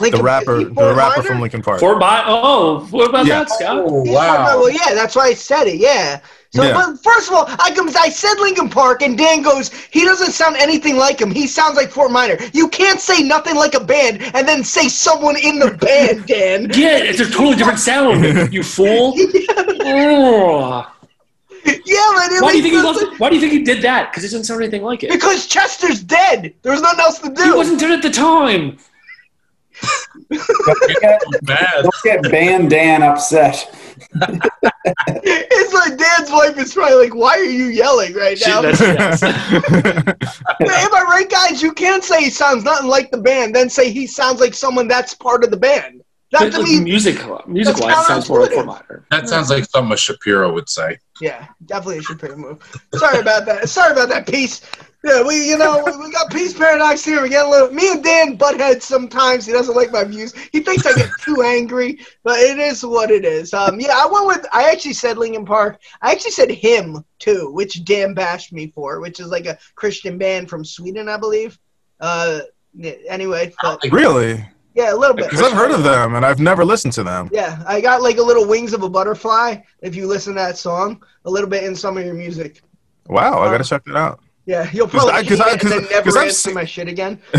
Linkin, 0.00 0.18
the 0.18 0.24
rapper, 0.24 0.64
the 0.64 0.94
rapper 0.94 0.94
Minor? 1.18 1.22
from 1.22 1.40
Linkin 1.40 1.62
Park. 1.62 1.80
Fort 1.80 2.00
by 2.00 2.24
oh, 2.26 2.86
what 2.90 3.08
about 3.08 3.26
Yeah. 3.26 3.40
that, 3.40 3.50
Scott? 3.50 3.76
Oh 3.78 4.02
He's 4.04 4.12
Fort 4.14 4.26
Minor. 4.28 4.38
wow! 4.44 4.58
Well, 4.58 4.70
yeah, 4.70 4.94
that's 4.94 5.14
why 5.14 5.26
I 5.26 5.34
said 5.34 5.66
it. 5.68 5.76
Yeah. 5.76 6.20
So, 6.52 6.64
Yeah. 6.64 6.72
but 6.74 7.02
first 7.02 7.28
of 7.28 7.34
all, 7.34 7.44
I 7.48 7.70
I 7.96 8.08
said 8.08 8.34
Linkin 8.40 8.68
Park, 8.68 9.02
and 9.02 9.16
Dan 9.16 9.42
goes, 9.42 9.70
he 9.92 10.04
doesn't 10.04 10.32
sound 10.32 10.56
anything 10.56 10.96
like 10.96 11.20
him. 11.20 11.30
He 11.30 11.46
sounds 11.46 11.76
like 11.76 11.90
Fort 11.92 12.10
Minor. 12.10 12.38
You 12.52 12.66
can't 12.68 13.00
say 13.00 13.22
nothing 13.22 13.54
like 13.54 13.74
a 13.74 13.80
band 13.80 14.22
and 14.34 14.48
then 14.48 14.64
say 14.64 14.88
someone 14.88 15.36
in 15.36 15.58
the 15.60 15.70
band, 15.72 16.26
Dan. 16.26 16.70
Yeah, 16.74 16.98
it's 16.98 17.20
a 17.20 17.30
totally 17.30 17.56
different 17.56 17.78
sound. 17.78 18.24
You 18.52 18.62
fool. 18.62 19.14
Yeah, 21.62 22.10
but 22.14 22.32
it 22.32 22.42
Why 22.42 22.52
do 22.52 22.56
you 22.56 22.62
think 22.62 22.74
he 22.74 22.80
no 22.80 22.86
loves 22.86 23.02
it? 23.02 23.20
Why 23.20 23.28
do 23.28 23.34
you 23.34 23.40
think 23.40 23.52
he 23.52 23.62
did 23.62 23.82
that? 23.82 24.10
Because 24.10 24.24
it 24.24 24.28
doesn't 24.28 24.44
sound 24.44 24.62
anything 24.62 24.82
like 24.82 25.02
it. 25.02 25.10
Because 25.10 25.46
Chester's 25.46 26.02
dead. 26.02 26.54
There's 26.62 26.80
nothing 26.80 27.00
else 27.00 27.18
to 27.18 27.28
do. 27.30 27.42
He 27.44 27.50
wasn't 27.50 27.80
dead 27.80 27.90
at 27.90 28.02
the 28.02 28.08
time. 28.10 28.78
Don't 30.30 31.00
get, 31.00 31.22
don't 31.82 31.94
get 32.02 32.22
Band 32.30 32.70
Dan 32.70 33.02
upset. 33.02 33.74
It's 34.84 35.74
like 35.74 35.98
Dan's 35.98 36.30
wife 36.30 36.58
is 36.58 36.72
probably 36.74 36.96
like, 36.96 37.14
"Why 37.14 37.38
are 37.38 37.44
you 37.44 37.66
yelling 37.66 38.14
right 38.14 38.38
now?" 38.46 38.62
yes. 38.62 39.22
Am 39.22 39.34
I 40.60 41.04
right, 41.08 41.28
guys? 41.28 41.62
You 41.62 41.72
can't 41.72 42.02
say 42.02 42.24
he 42.24 42.30
sounds 42.30 42.64
nothing 42.64 42.88
like 42.88 43.10
the 43.10 43.18
band, 43.18 43.54
then 43.54 43.68
say 43.68 43.90
he 43.90 44.06
sounds 44.06 44.40
like 44.40 44.54
someone 44.54 44.88
that's 44.88 45.14
part 45.14 45.44
of 45.44 45.50
the 45.50 45.56
band. 45.56 46.02
That 46.32 46.52
But, 46.52 46.58
to 46.58 46.62
me, 46.62 46.80
music, 46.80 47.16
music 47.48 47.74
that's 47.74 47.84
wise, 47.84 48.06
sounds 48.06 48.28
more 48.28 48.42
like 48.42 48.52
counterintuitive. 48.52 49.02
That 49.10 49.28
sounds 49.28 49.50
like 49.50 49.64
something 49.64 49.92
a 49.92 49.96
Shapiro 49.96 50.52
would 50.52 50.68
say. 50.68 50.98
yeah, 51.20 51.48
definitely 51.66 51.98
a 51.98 52.02
Shapiro 52.02 52.36
move. 52.36 52.82
Sorry 52.94 53.18
about 53.18 53.46
that. 53.46 53.68
Sorry 53.68 53.92
about 53.92 54.08
that 54.10 54.28
piece. 54.28 54.60
Yeah, 55.02 55.26
we 55.26 55.48
you 55.48 55.56
know 55.56 55.82
we, 55.84 55.96
we 55.96 56.12
got 56.12 56.30
peace 56.30 56.52
paradox 56.52 57.04
here. 57.04 57.22
We 57.22 57.30
get 57.30 57.46
a 57.46 57.48
little. 57.48 57.72
Me 57.72 57.90
and 57.90 58.04
Dan 58.04 58.36
butt 58.36 58.60
heads 58.60 58.84
sometimes. 58.84 59.46
He 59.46 59.52
doesn't 59.52 59.74
like 59.74 59.90
my 59.90 60.04
views. 60.04 60.34
He 60.52 60.60
thinks 60.60 60.86
I 60.86 60.92
get 60.92 61.10
too 61.20 61.42
angry, 61.42 61.98
but 62.22 62.38
it 62.38 62.58
is 62.58 62.84
what 62.84 63.10
it 63.10 63.24
is. 63.24 63.52
Um, 63.54 63.80
yeah, 63.80 63.94
I 63.94 64.06
went 64.06 64.26
with. 64.26 64.46
I 64.52 64.70
actually 64.70 64.92
said 64.92 65.18
Linkin 65.18 65.46
Park. 65.46 65.80
I 66.02 66.12
actually 66.12 66.32
said 66.32 66.50
him 66.50 67.02
too, 67.18 67.50
which 67.52 67.82
Dan 67.84 68.14
bashed 68.14 68.52
me 68.52 68.68
for, 68.74 69.00
which 69.00 69.18
is 69.20 69.28
like 69.28 69.46
a 69.46 69.58
Christian 69.74 70.16
band 70.18 70.48
from 70.50 70.64
Sweden, 70.64 71.08
I 71.08 71.16
believe. 71.16 71.58
Uh, 71.98 72.40
anyway, 73.08 73.52
but 73.62 73.82
really? 73.90 74.46
Yeah, 74.74 74.92
a 74.92 74.96
little 74.96 75.16
bit. 75.16 75.30
Because 75.30 75.44
I've 75.44 75.52
heard 75.56 75.70
of 75.70 75.82
them 75.82 76.14
and 76.14 76.24
I've 76.24 76.40
never 76.40 76.64
listened 76.64 76.92
to 76.94 77.02
them. 77.02 77.28
Yeah, 77.32 77.62
I 77.66 77.80
got 77.80 78.02
like 78.02 78.18
a 78.18 78.22
little 78.22 78.46
wings 78.46 78.72
of 78.72 78.82
a 78.82 78.88
butterfly. 78.88 79.56
If 79.82 79.94
you 79.96 80.06
listen 80.06 80.34
to 80.34 80.38
that 80.40 80.56
song, 80.58 81.02
a 81.24 81.30
little 81.30 81.48
bit 81.48 81.64
in 81.64 81.74
some 81.74 81.96
of 81.98 82.04
your 82.04 82.14
music. 82.14 82.62
Wow, 83.06 83.40
I 83.40 83.46
Um, 83.46 83.52
gotta 83.52 83.64
check 83.64 83.84
that 83.86 83.96
out. 83.96 84.20
Yeah, 84.46 84.68
you'll 84.72 84.88
probably 84.88 85.12
I- 85.12 85.22
'cause 85.22 85.38
hate 85.38 85.40
I- 85.42 85.48
it 85.48 85.52
and 85.52 85.60
'cause- 85.60 85.70
then 85.70 85.82
never 85.90 86.02
'cause 86.04 86.16
I've 86.16 86.22
answer 86.28 86.34
seen- 86.48 86.54
my 86.54 86.64
shit 86.64 86.88
again. 86.88 87.18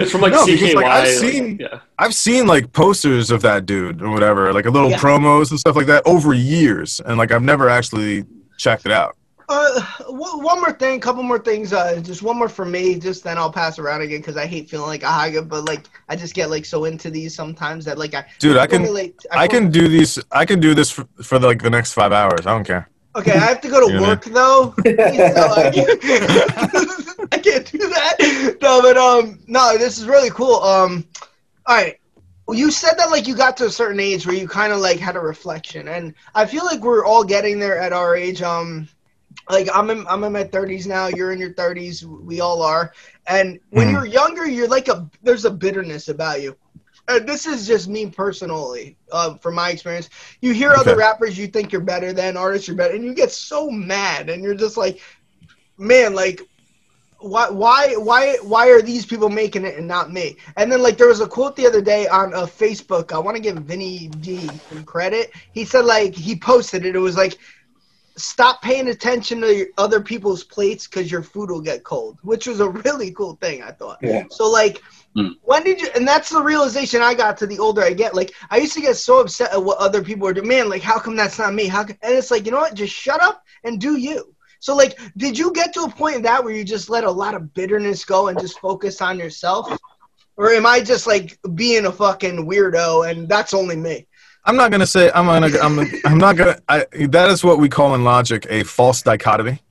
It's 0.00 0.10
from 0.12 0.20
like 0.20 0.32
No, 0.32 0.44
CKY. 0.44 0.52
because, 0.60 0.74
like, 0.74 0.86
I've 0.86 1.04
like, 1.08 1.32
seen- 1.32 1.58
yeah. 1.60 1.78
I've 1.98 2.14
seen 2.14 2.46
like 2.46 2.72
posters 2.72 3.30
of 3.30 3.42
that 3.42 3.66
dude 3.66 4.02
or 4.02 4.10
whatever, 4.10 4.52
like 4.52 4.66
a 4.66 4.70
little 4.70 4.90
Yeah. 4.90 4.98
promos 4.98 5.50
and 5.50 5.58
stuff 5.58 5.74
like 5.74 5.86
that 5.86 6.02
over 6.06 6.34
years, 6.34 7.00
and 7.04 7.18
like 7.18 7.32
I've 7.32 7.42
never 7.42 7.68
actually 7.68 8.24
checked 8.58 8.86
it 8.86 8.92
out. 8.92 9.16
Uh, 9.50 9.80
one 10.08 10.42
one 10.42 10.60
more 10.60 10.72
thing, 10.72 11.00
couple 11.00 11.22
more 11.22 11.38
things. 11.38 11.72
Uh, 11.72 12.00
just 12.00 12.22
one 12.22 12.36
more 12.36 12.50
for 12.50 12.66
me. 12.66 12.98
Just 12.98 13.24
then 13.24 13.38
I'll 13.38 13.52
pass 13.52 13.78
around 13.78 14.02
again 14.02 14.20
because 14.20 14.36
I 14.36 14.46
hate 14.46 14.68
feeling 14.68 14.88
like 14.88 15.02
a 15.02 15.10
haga, 15.10 15.40
but 15.40 15.64
like 15.64 15.86
I 16.08 16.16
just 16.16 16.34
get 16.34 16.50
like 16.50 16.66
so 16.66 16.84
into 16.84 17.10
these 17.10 17.34
sometimes 17.34 17.86
that 17.86 17.96
like 17.96 18.14
I. 18.14 18.26
Dude, 18.38 18.58
I 18.58 18.66
can- 18.66 18.82
formulate- 18.82 19.24
I 19.30 19.48
can 19.48 19.70
do 19.70 19.88
these. 19.88 20.18
I 20.32 20.44
can 20.44 20.60
do 20.60 20.74
this 20.74 20.90
for, 20.90 21.08
for 21.22 21.38
like 21.38 21.62
the 21.62 21.70
next 21.70 21.94
five 21.94 22.12
hours. 22.12 22.46
I 22.46 22.52
don't 22.52 22.64
care. 22.64 22.90
Okay, 23.16 23.32
I 23.32 23.38
have 23.38 23.60
to 23.62 23.68
go 23.68 23.86
to 23.86 23.92
You 23.92 24.00
know? 24.00 24.06
work 24.06 24.24
though. 24.26 24.74
so 24.84 24.84
I, 24.84 25.70
can't, 25.74 26.04
I 27.32 27.38
can't 27.38 27.72
do 27.72 27.78
that. 27.78 28.56
No, 28.60 28.82
but 28.82 28.96
um, 28.98 29.40
no, 29.46 29.78
this 29.78 29.98
is 29.98 30.06
really 30.06 30.30
cool. 30.30 30.56
Um, 30.56 31.06
all 31.66 31.76
right. 31.76 31.98
Well, 32.46 32.56
you 32.58 32.70
said 32.70 32.94
that 32.98 33.10
like 33.10 33.26
you 33.26 33.34
got 33.34 33.56
to 33.58 33.66
a 33.66 33.70
certain 33.70 33.98
age 33.98 34.26
where 34.26 34.36
you 34.36 34.46
kind 34.46 34.72
of 34.74 34.80
like 34.80 34.98
had 34.98 35.16
a 35.16 35.20
reflection, 35.20 35.88
and 35.88 36.14
I 36.34 36.44
feel 36.44 36.66
like 36.66 36.80
we're 36.80 37.04
all 37.04 37.24
getting 37.24 37.58
there 37.58 37.78
at 37.78 37.94
our 37.94 38.14
age. 38.14 38.42
Um, 38.42 38.88
like 39.50 39.68
I'm 39.74 39.90
in 39.90 40.06
I'm 40.08 40.24
in 40.24 40.32
my 40.32 40.44
30s 40.44 40.86
now. 40.86 41.08
You're 41.08 41.32
in 41.32 41.38
your 41.38 41.52
30s. 41.54 42.04
We 42.04 42.40
all 42.40 42.62
are. 42.62 42.92
And 43.26 43.58
when 43.70 43.88
Mhm. 43.88 43.90
you're 43.90 44.06
younger, 44.06 44.46
you're 44.48 44.68
like 44.68 44.88
a 44.88 45.08
there's 45.22 45.44
a 45.44 45.50
bitterness 45.50 46.08
about 46.08 46.42
you. 46.42 46.56
And 47.08 47.26
this 47.28 47.46
is 47.46 47.66
just 47.66 47.88
me 47.88 48.06
personally, 48.10 48.98
uh, 49.12 49.36
from 49.36 49.54
my 49.54 49.70
experience. 49.70 50.08
You 50.40 50.52
hear 50.52 50.74
other 50.74 50.94
rappers 50.94 51.38
you 51.38 51.46
think 51.46 51.72
you're 51.72 51.80
better 51.80 52.12
than, 52.12 52.36
artists 52.36 52.68
you're 52.68 52.76
better, 52.76 52.94
and 52.94 53.04
you 53.04 53.14
get 53.14 53.30
so 53.30 53.70
mad, 53.70 54.28
and 54.28 54.42
you're 54.42 54.54
just 54.54 54.76
like, 54.76 55.00
man, 55.78 56.14
like, 56.14 56.40
why, 57.20 57.48
why, 57.50 57.94
why, 57.94 58.36
why 58.42 58.68
are 58.70 58.80
these 58.82 59.04
people 59.06 59.28
making 59.28 59.64
it 59.64 59.76
and 59.76 59.86
not 59.88 60.12
me? 60.12 60.38
And 60.56 60.70
then 60.70 60.82
like 60.82 60.96
there 60.96 61.08
was 61.08 61.20
a 61.20 61.26
quote 61.26 61.56
the 61.56 61.66
other 61.66 61.80
day 61.80 62.06
on 62.08 62.34
uh, 62.34 62.46
Facebook. 62.46 63.12
I 63.12 63.18
want 63.18 63.36
to 63.36 63.42
give 63.42 63.56
Vinny 63.58 64.08
D 64.20 64.58
some 64.68 64.84
credit. 64.84 65.30
He 65.52 65.64
said 65.64 65.84
like 65.84 66.14
he 66.14 66.36
posted 66.38 66.84
it. 66.84 66.94
It 66.94 67.00
was 67.00 67.16
like, 67.16 67.38
stop 68.18 68.62
paying 68.62 68.88
attention 68.88 69.40
to 69.40 69.54
your 69.54 69.66
other 69.78 70.00
people's 70.00 70.44
plates 70.44 70.86
because 70.86 71.10
your 71.10 71.22
food 71.22 71.50
will 71.50 71.60
get 71.60 71.84
cold, 71.84 72.18
which 72.22 72.46
was 72.46 72.60
a 72.60 72.68
really 72.68 73.12
cool 73.12 73.36
thing. 73.36 73.62
I 73.62 73.72
thought. 73.72 73.98
Yeah. 74.02 74.24
So 74.30 74.50
like, 74.50 74.82
Hmm. 75.16 75.28
when 75.42 75.64
did 75.64 75.80
you? 75.80 75.88
And 75.94 76.06
that's 76.06 76.28
the 76.28 76.42
realization 76.42 77.00
I 77.00 77.14
got 77.14 77.38
to 77.38 77.46
the 77.46 77.58
older 77.58 77.82
I 77.82 77.92
get. 77.94 78.14
Like 78.14 78.32
I 78.50 78.58
used 78.58 78.74
to 78.74 78.80
get 78.80 78.96
so 78.96 79.20
upset 79.20 79.52
at 79.52 79.64
what 79.64 79.78
other 79.78 80.02
people 80.02 80.26
were 80.26 80.34
doing. 80.34 80.48
Man, 80.48 80.68
like 80.68 80.82
how 80.82 80.98
come 80.98 81.16
that's 81.16 81.38
not 81.38 81.54
me? 81.54 81.66
How? 81.66 81.84
Come? 81.84 81.96
And 82.02 82.14
it's 82.14 82.30
like 82.30 82.44
you 82.44 82.52
know 82.52 82.58
what? 82.58 82.74
Just 82.74 82.94
shut 82.94 83.22
up 83.22 83.42
and 83.64 83.80
do 83.80 83.96
you. 83.96 84.34
So 84.60 84.76
like, 84.76 84.98
did 85.16 85.38
you 85.38 85.52
get 85.52 85.72
to 85.74 85.82
a 85.82 85.90
point 85.90 86.16
in 86.16 86.22
that 86.22 86.42
where 86.44 86.52
you 86.52 86.64
just 86.64 86.90
let 86.90 87.04
a 87.04 87.10
lot 87.10 87.34
of 87.34 87.54
bitterness 87.54 88.04
go 88.04 88.28
and 88.28 88.38
just 88.38 88.58
focus 88.58 89.00
on 89.00 89.18
yourself? 89.18 89.70
Or 90.36 90.50
am 90.50 90.66
I 90.66 90.80
just 90.80 91.06
like 91.06 91.38
being 91.54 91.86
a 91.86 91.92
fucking 91.92 92.46
weirdo 92.48 93.10
and 93.10 93.28
that's 93.28 93.54
only 93.54 93.76
me? 93.76 94.06
I'm 94.48 94.56
not 94.56 94.70
gonna 94.72 94.86
say 94.86 95.10
I'm 95.14 95.26
gonna. 95.26 95.56
I'm. 95.62 95.78
I'm 96.04 96.18
not 96.18 96.36
gonna. 96.36 96.58
I, 96.68 96.86
that 97.10 97.30
is 97.30 97.44
what 97.44 97.58
we 97.58 97.68
call 97.68 97.94
in 97.94 98.02
logic 98.02 98.46
a 98.50 98.64
false 98.64 99.02
dichotomy. 99.02 99.62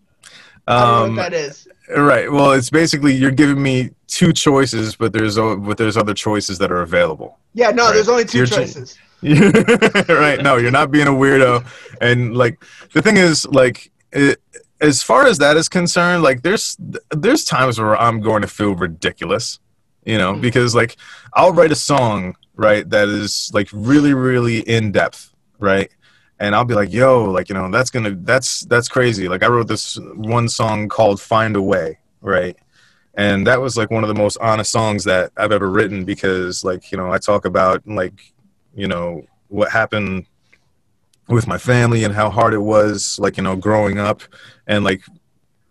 I 0.67 0.79
don't 0.79 0.87
know 0.89 1.03
Um, 1.05 1.15
what 1.15 1.31
that 1.31 1.33
is. 1.33 1.67
right. 1.97 2.31
Well, 2.31 2.51
it's 2.51 2.69
basically 2.69 3.13
you're 3.15 3.31
giving 3.31 3.61
me 3.61 3.89
two 4.07 4.31
choices, 4.33 4.95
but 4.95 5.13
there's 5.13 5.35
but 5.37 5.77
there's 5.77 5.97
other 5.97 6.13
choices 6.13 6.57
that 6.59 6.71
are 6.71 6.81
available. 6.81 7.39
Yeah, 7.53 7.71
no, 7.71 7.85
right. 7.85 7.93
there's 7.95 8.07
only 8.09 8.23
2 8.25 8.37
You're 8.37 8.45
ch- 8.47 8.51
choices. 8.55 8.97
right. 9.23 10.41
No, 10.43 10.57
you're 10.57 10.71
not 10.71 10.91
being 10.91 11.07
a 11.07 11.11
weirdo. 11.11 11.65
And 12.01 12.37
like 12.37 12.63
the 12.93 13.01
thing 13.01 13.17
is, 13.17 13.45
like 13.47 13.91
it, 14.11 14.39
as 14.79 15.01
far 15.01 15.25
as 15.25 15.39
that 15.39 15.57
is 15.57 15.67
concerned, 15.69 16.21
like 16.21 16.43
there's 16.43 16.77
there's 17.11 17.43
times 17.43 17.79
where 17.79 17.95
I'm 17.99 18.21
going 18.21 18.41
to 18.43 18.47
feel 18.47 18.75
ridiculous, 18.75 19.59
you 20.05 20.17
know, 20.19 20.33
Mhm. 20.33 20.41
because 20.41 20.75
like 20.75 20.97
I'll 21.33 21.51
write 21.53 21.71
a 21.71 21.75
song 21.75 22.35
right 22.57 22.89
that 22.89 23.07
is 23.07 23.49
like 23.53 23.69
really 23.71 24.13
really 24.13 24.59
in 24.59 24.91
depth, 24.91 25.33
right. 25.59 25.89
And 26.39 26.53
I'll 26.53 26.65
be 26.65 26.75
like, 26.75 26.93
yo, 26.93 27.23
like, 27.31 27.49
you 27.49 27.55
know, 27.55 27.71
that's 27.71 27.89
gonna, 27.89 28.11
that's, 28.11 28.61
that's 28.65 28.87
crazy. 28.87 29.27
Like, 29.27 29.41
I 29.41 29.47
wrote 29.47 29.67
this 29.67 29.97
one 30.13 30.47
song 30.47 30.87
called 30.87 31.19
Find 31.19 31.55
a 31.55 31.61
Way, 31.63 31.97
right? 32.21 32.55
and 33.17 33.47
that 33.47 33.59
was 33.59 33.75
like 33.75 33.89
one 33.89 34.03
of 34.03 34.07
the 34.07 34.13
most 34.13 34.37
honest 34.37 34.71
songs 34.71 35.03
that 35.03 35.31
I've 35.35 35.51
ever 35.51 35.69
written 35.69 36.05
because 36.05 36.63
like 36.63 36.91
you 36.91 36.97
know 36.97 37.11
I 37.11 37.17
talk 37.17 37.45
about 37.45 37.85
like 37.85 38.31
you 38.75 38.87
know 38.87 39.23
what 39.49 39.71
happened 39.71 40.27
with 41.27 41.47
my 41.47 41.57
family 41.57 42.03
and 42.03 42.13
how 42.13 42.29
hard 42.29 42.53
it 42.53 42.59
was 42.59 43.17
like 43.19 43.35
you 43.35 43.43
know 43.43 43.55
growing 43.55 43.97
up 43.97 44.21
and 44.67 44.85
like 44.85 45.01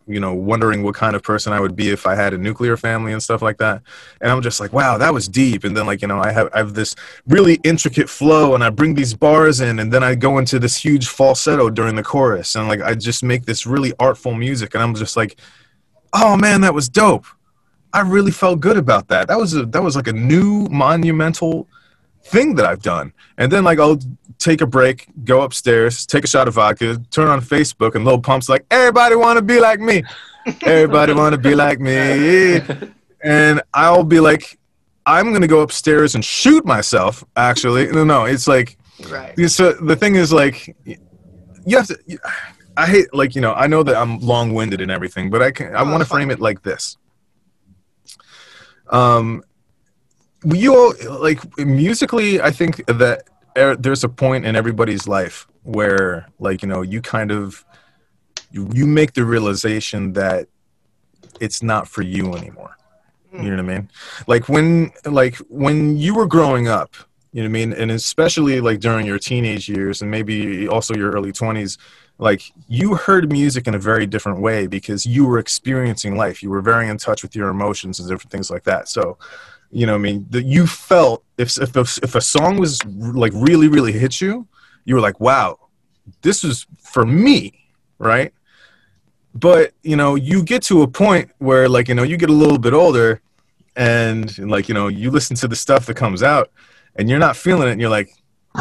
you 0.06 0.20
know 0.20 0.32
wondering 0.32 0.82
what 0.82 0.94
kind 0.94 1.16
of 1.16 1.22
person 1.22 1.52
I 1.52 1.60
would 1.60 1.74
be 1.74 1.90
if 1.90 2.06
I 2.06 2.14
had 2.14 2.32
a 2.32 2.38
nuclear 2.38 2.76
family 2.76 3.12
and 3.12 3.22
stuff 3.22 3.42
like 3.42 3.58
that. 3.58 3.82
And 4.20 4.30
I'm 4.30 4.42
just 4.42 4.60
like 4.60 4.72
wow 4.72 4.98
that 4.98 5.12
was 5.12 5.28
deep. 5.28 5.64
And 5.64 5.76
then 5.76 5.86
like 5.86 6.02
you 6.02 6.08
know 6.08 6.20
I 6.20 6.32
have 6.32 6.48
I 6.54 6.58
have 6.58 6.74
this 6.74 6.94
really 7.26 7.54
intricate 7.64 8.08
flow 8.08 8.54
and 8.54 8.62
I 8.62 8.70
bring 8.70 8.94
these 8.94 9.14
bars 9.14 9.60
in 9.60 9.78
and 9.78 9.92
then 9.92 10.02
I 10.02 10.14
go 10.14 10.38
into 10.38 10.58
this 10.58 10.76
huge 10.76 11.08
falsetto 11.08 11.70
during 11.70 11.96
the 11.96 12.02
chorus. 12.02 12.54
And 12.54 12.68
like 12.68 12.80
I 12.80 12.94
just 12.94 13.22
make 13.22 13.44
this 13.44 13.66
really 13.66 13.92
artful 13.98 14.34
music 14.34 14.74
and 14.74 14.82
I'm 14.82 14.94
just 14.94 15.16
like 15.16 15.38
oh 16.12 16.36
man 16.36 16.60
that 16.62 16.74
was 16.74 16.88
dope. 16.88 17.26
I 17.92 18.00
really 18.00 18.32
felt 18.32 18.60
good 18.60 18.76
about 18.76 19.08
that. 19.08 19.28
That 19.28 19.38
was 19.38 19.54
a 19.54 19.66
that 19.66 19.82
was 19.82 19.96
like 19.96 20.08
a 20.08 20.12
new 20.12 20.68
monumental 20.68 21.68
thing 22.32 22.54
that 22.56 22.66
I've 22.66 22.82
done. 22.82 23.12
And 23.38 23.50
then 23.52 23.64
like 23.64 23.78
I'll 23.78 23.98
take 24.38 24.60
a 24.60 24.66
break, 24.66 25.06
go 25.24 25.42
upstairs, 25.42 26.06
take 26.06 26.24
a 26.24 26.26
shot 26.26 26.48
of 26.48 26.54
vodka, 26.54 26.98
turn 27.10 27.28
on 27.28 27.40
Facebook, 27.40 27.94
and 27.94 28.04
Lil 28.04 28.20
Pump's 28.20 28.48
like, 28.48 28.64
"Everybody 28.70 29.14
want 29.16 29.36
to 29.38 29.42
be 29.42 29.58
like 29.60 29.80
me. 29.80 30.02
Everybody 30.62 31.12
want 31.20 31.32
to 31.34 31.40
be 31.40 31.54
like 31.54 31.80
me." 31.80 32.60
And 33.24 33.60
I'll 33.74 34.04
be 34.04 34.20
like, 34.20 34.58
"I'm 35.04 35.32
gonna 35.32 35.48
go 35.48 35.60
upstairs 35.62 36.14
and 36.14 36.24
shoot 36.24 36.64
myself." 36.64 37.24
Actually, 37.34 37.86
no, 37.90 38.04
no, 38.04 38.24
it's 38.26 38.46
like 38.46 38.76
Right. 39.10 39.34
so 39.50 39.72
the 39.72 39.96
thing 39.96 40.14
is 40.16 40.32
like 40.32 40.74
you 41.66 41.76
have 41.76 41.86
to 41.88 41.98
i 42.78 42.86
hate 42.86 43.12
like 43.12 43.34
you 43.34 43.42
know 43.42 43.52
i 43.64 43.66
know 43.66 43.82
that 43.82 43.94
i'm 44.02 44.18
long-winded 44.20 44.80
and 44.80 44.90
everything 44.90 45.28
but 45.28 45.42
i 45.42 45.50
can 45.50 45.74
i 45.76 45.82
No, 45.84 45.90
want 45.92 46.02
to 46.02 46.08
frame 46.08 46.30
it 46.30 46.40
like 46.40 46.62
this 46.62 46.96
um 48.90 49.42
you 50.54 50.74
all 50.74 50.94
like 51.20 51.40
musically 51.58 52.40
i 52.40 52.50
think 52.50 52.84
that 52.86 53.24
er, 53.56 53.76
there's 53.76 54.04
a 54.04 54.08
point 54.08 54.44
in 54.44 54.54
everybody's 54.54 55.08
life 55.08 55.46
where 55.62 56.28
like 56.38 56.62
you 56.62 56.68
know 56.68 56.82
you 56.82 57.02
kind 57.02 57.30
of 57.30 57.64
you, 58.50 58.70
you 58.72 58.86
make 58.86 59.12
the 59.12 59.24
realization 59.24 60.12
that 60.12 60.48
it's 61.40 61.62
not 61.62 61.86
for 61.88 62.02
you 62.02 62.34
anymore. 62.34 62.76
You 63.32 63.50
know 63.50 63.62
what 63.62 63.70
i 63.70 63.76
mean? 63.76 63.90
Like 64.26 64.48
when 64.48 64.92
like 65.04 65.36
when 65.48 65.98
you 65.98 66.14
were 66.14 66.26
growing 66.26 66.68
up 66.68 66.94
you 67.32 67.42
know 67.42 67.50
what 67.50 67.58
i 67.58 67.66
mean? 67.66 67.72
And 67.74 67.90
especially 67.90 68.62
like 68.62 68.80
during 68.80 69.04
your 69.04 69.18
teenage 69.18 69.68
years 69.68 70.00
and 70.00 70.10
maybe 70.10 70.66
also 70.68 70.94
your 70.94 71.10
early 71.10 71.32
20s 71.32 71.76
like 72.18 72.40
you 72.66 72.94
heard 72.94 73.30
music 73.30 73.66
in 73.66 73.74
a 73.74 73.78
very 73.78 74.06
different 74.06 74.40
way 74.40 74.66
because 74.66 75.04
you 75.04 75.26
were 75.26 75.38
experiencing 75.38 76.16
life. 76.16 76.42
You 76.42 76.48
were 76.48 76.62
very 76.62 76.88
in 76.88 76.96
touch 76.96 77.22
with 77.22 77.36
your 77.36 77.50
emotions 77.50 78.00
and 78.00 78.08
different 78.08 78.32
things 78.32 78.50
like 78.50 78.64
that. 78.64 78.88
So 78.88 79.18
you 79.70 79.86
know 79.86 79.92
what 79.92 79.98
i 79.98 80.02
mean? 80.02 80.26
That 80.30 80.44
you 80.44 80.66
felt 80.66 81.24
if 81.38 81.56
if 81.58 81.74
a, 81.76 81.80
if 82.02 82.14
a 82.14 82.20
song 82.20 82.58
was 82.58 82.84
like 82.84 83.32
really 83.34 83.68
really 83.68 83.92
hit 83.92 84.20
you 84.20 84.46
you 84.84 84.94
were 84.94 85.00
like 85.00 85.20
wow 85.20 85.58
this 86.22 86.44
is 86.44 86.66
for 86.78 87.04
me 87.04 87.66
right? 87.98 88.32
But 89.34 89.72
you 89.82 89.96
know 89.96 90.14
you 90.14 90.42
get 90.42 90.62
to 90.64 90.82
a 90.82 90.88
point 90.88 91.30
where 91.38 91.68
like 91.68 91.88
you 91.88 91.94
know 91.94 92.02
you 92.02 92.16
get 92.16 92.30
a 92.30 92.34
little 92.34 92.58
bit 92.58 92.72
older 92.72 93.20
and 93.76 94.36
like 94.50 94.68
you 94.68 94.74
know 94.74 94.88
you 94.88 95.10
listen 95.10 95.36
to 95.36 95.48
the 95.48 95.56
stuff 95.56 95.86
that 95.86 95.94
comes 95.94 96.22
out 96.22 96.50
and 96.96 97.10
you're 97.10 97.18
not 97.18 97.36
feeling 97.36 97.68
it 97.68 97.72
and 97.72 97.80
you're 97.80 97.90
like 97.90 98.10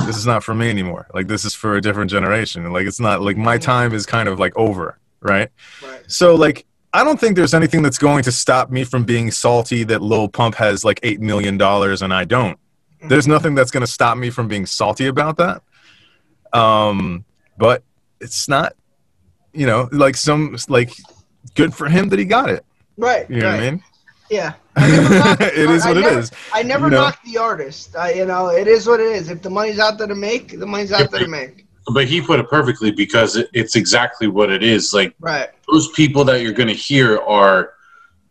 this 0.05 0.17
is 0.17 0.27
not 0.27 0.43
for 0.43 0.53
me 0.53 0.69
anymore. 0.69 1.07
Like 1.13 1.27
this 1.27 1.45
is 1.45 1.55
for 1.55 1.77
a 1.77 1.81
different 1.81 2.11
generation. 2.11 2.65
And 2.65 2.73
like 2.73 2.85
it's 2.85 2.99
not 2.99 3.21
like 3.21 3.37
my 3.37 3.57
time 3.57 3.93
is 3.93 4.05
kind 4.05 4.27
of 4.27 4.39
like 4.39 4.55
over 4.57 4.99
right? 5.21 5.49
Right. 5.81 6.03
so 6.07 6.35
like 6.35 6.65
I 6.95 7.03
don't 7.03 7.19
think 7.19 7.35
there's 7.35 7.53
anything 7.53 7.81
that's 7.81 7.97
going 7.97 8.23
to 8.23 8.31
stop 8.31 8.71
me 8.71 8.85
from 8.85 9.03
being 9.03 9.29
salty 9.29 9.83
that 9.83 10.01
Lil 10.01 10.29
Pump 10.29 10.55
has 10.55 10.85
like 10.85 11.01
eight 11.03 11.19
million 11.19 11.57
dollars 11.57 12.01
and 12.01 12.13
I 12.13 12.23
don't. 12.23 12.57
There's 13.09 13.27
nothing 13.27 13.53
that's 13.53 13.69
going 13.69 13.85
to 13.85 13.91
stop 13.91 14.17
me 14.17 14.29
from 14.29 14.47
being 14.47 14.65
salty 14.65 15.07
about 15.07 15.35
that. 15.37 15.61
Um, 16.57 17.25
but 17.57 17.83
it's 18.21 18.47
not, 18.47 18.75
you 19.53 19.67
know, 19.67 19.89
like 19.91 20.15
some 20.15 20.57
like 20.69 20.91
good 21.53 21.73
for 21.73 21.89
him 21.89 22.07
that 22.09 22.17
he 22.17 22.23
got 22.23 22.49
it. 22.49 22.65
Right. 22.95 23.29
You 23.29 23.41
know 23.41 23.47
right. 23.49 23.55
what 23.55 23.63
I 23.63 23.71
mean? 23.71 23.83
Yeah. 24.29 24.53
I 24.77 25.35
it 25.41 25.69
is 25.69 25.85
I 25.85 25.89
what 25.89 25.97
it 25.97 26.01
never- 26.01 26.19
is. 26.19 26.31
I 26.53 26.63
never 26.63 26.85
You 26.85 26.91
know? 26.91 27.01
knock 27.01 27.19
the 27.25 27.37
artist. 27.37 27.95
I, 27.97 28.13
you 28.13 28.25
know, 28.25 28.47
it 28.47 28.67
is 28.69 28.87
what 28.87 29.01
it 29.01 29.07
is. 29.07 29.29
If 29.29 29.41
the 29.41 29.49
money's 29.49 29.79
out 29.79 29.97
there 29.97 30.07
to 30.07 30.15
make, 30.15 30.57
the 30.57 30.65
money's 30.65 30.93
out 30.93 31.11
there 31.11 31.19
to 31.19 31.27
make. 31.27 31.64
But 31.93 32.05
he 32.07 32.21
put 32.21 32.39
it 32.39 32.49
perfectly 32.49 32.91
because 32.91 33.35
it, 33.35 33.49
it's 33.53 33.75
exactly 33.75 34.27
what 34.27 34.49
it 34.51 34.63
is. 34.63 34.93
Like 34.93 35.15
Right. 35.19 35.49
those 35.71 35.89
people 35.91 36.23
that 36.25 36.41
you're 36.41 36.51
going 36.53 36.67
to 36.69 36.73
hear 36.73 37.19
are 37.19 37.73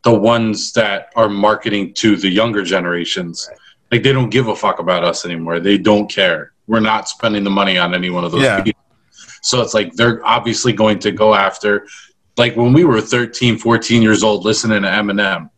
the 0.03 0.13
ones 0.13 0.73
that 0.73 1.11
are 1.17 1.29
marketing 1.29 1.95
to 1.95 2.17
the 2.17 2.29
younger 2.29 2.63
generations. 2.63 3.47
Right. 3.49 3.59
Like 3.93 4.03
they 4.03 4.13
don't 4.13 4.31
give 4.31 4.49
a 4.49 4.57
fuck 4.57 4.81
about 4.81 5.05
us 5.05 5.25
anymore. 5.25 5.61
They 5.61 5.79
don't 5.79 6.09
care. 6.11 6.53
We're 6.67 6.81
not 6.81 7.09
spending 7.09 7.45
the 7.45 7.51
money 7.51 7.79
on 7.79 7.95
any 7.95 8.11
one 8.11 8.25
of 8.25 8.33
those 8.33 8.43
Yeah. 8.43 8.61
people. 8.63 8.81
So 9.43 9.61
it's 9.61 9.75
like 9.75 9.93
they're 9.95 10.25
obviously 10.27 10.73
going 10.73 10.99
to 11.01 11.13
go 11.13 11.35
after 11.35 11.87
like 12.37 12.57
when 12.57 12.73
we 12.73 12.85
were 12.85 13.01
13, 13.01 13.59
14 13.59 14.03
years 14.03 14.25
old 14.25 14.45
listening 14.45 14.83
to 14.83 14.89
Eminem. 14.89 15.49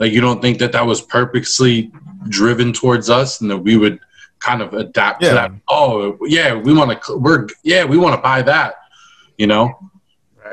Like 0.00 0.12
you 0.12 0.20
don't 0.20 0.42
think 0.42 0.58
that 0.58 0.72
that 0.72 0.84
was 0.84 1.00
purposely 1.02 1.92
driven 2.28 2.72
towards 2.72 3.10
us 3.10 3.40
and 3.42 3.50
that 3.50 3.58
we 3.58 3.76
would 3.76 4.00
kind 4.44 4.62
of 4.62 4.74
adapt 4.74 5.22
Yeah. 5.22 5.28
to 5.30 5.34
that. 5.34 5.52
Oh, 5.68 6.16
yeah, 6.22 6.54
we 6.54 6.72
want 6.74 7.02
to 7.02 7.16
we're 7.16 7.48
yeah, 7.62 7.84
we 7.84 7.96
want 7.96 8.14
to 8.14 8.20
buy 8.20 8.42
that. 8.42 8.76
You 9.38 9.46
know? 9.48 9.90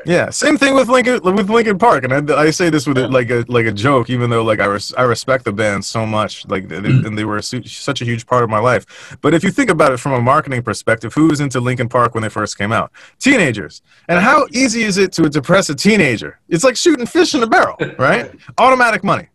Yeah, 0.05 0.29
same 0.31 0.57
thing 0.57 0.73
with 0.73 0.87
Linkin 0.87 1.21
with 1.21 1.49
Linkin 1.49 1.77
Park, 1.77 2.05
and 2.05 2.31
I, 2.31 2.43
I 2.43 2.51
say 2.51 2.69
this 2.69 2.87
with 2.87 2.97
a, 2.97 3.07
like 3.07 3.29
a 3.29 3.45
like 3.47 3.65
a 3.65 3.71
joke, 3.71 4.09
even 4.09 4.29
though 4.29 4.43
like 4.43 4.59
I 4.59 4.65
res, 4.65 4.93
I 4.95 5.03
respect 5.03 5.43
the 5.45 5.51
band 5.51 5.85
so 5.85 6.05
much, 6.05 6.47
like 6.47 6.69
they, 6.69 6.77
mm. 6.77 7.05
and 7.05 7.15
they 7.17 7.25
were 7.25 7.41
su- 7.41 7.63
such 7.63 8.01
a 8.01 8.05
huge 8.05 8.25
part 8.25 8.43
of 8.43 8.49
my 8.49 8.57
life. 8.57 9.17
But 9.21 9.33
if 9.33 9.43
you 9.43 9.51
think 9.51 9.69
about 9.69 9.91
it 9.91 9.97
from 9.97 10.13
a 10.13 10.21
marketing 10.21 10.63
perspective, 10.63 11.13
who 11.13 11.27
was 11.27 11.39
into 11.39 11.59
Linkin 11.59 11.89
Park 11.89 12.15
when 12.15 12.23
they 12.23 12.29
first 12.29 12.57
came 12.57 12.71
out? 12.71 12.91
Teenagers. 13.19 13.81
And 14.07 14.19
how 14.19 14.47
easy 14.51 14.83
is 14.83 14.97
it 14.97 15.11
to 15.13 15.29
depress 15.29 15.69
a 15.69 15.75
teenager? 15.75 16.39
It's 16.49 16.63
like 16.63 16.77
shooting 16.77 17.05
fish 17.05 17.35
in 17.35 17.43
a 17.43 17.47
barrel, 17.47 17.75
right? 17.99 18.31
Automatic 18.57 19.03
money. 19.03 19.27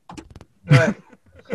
Right. 0.68 0.96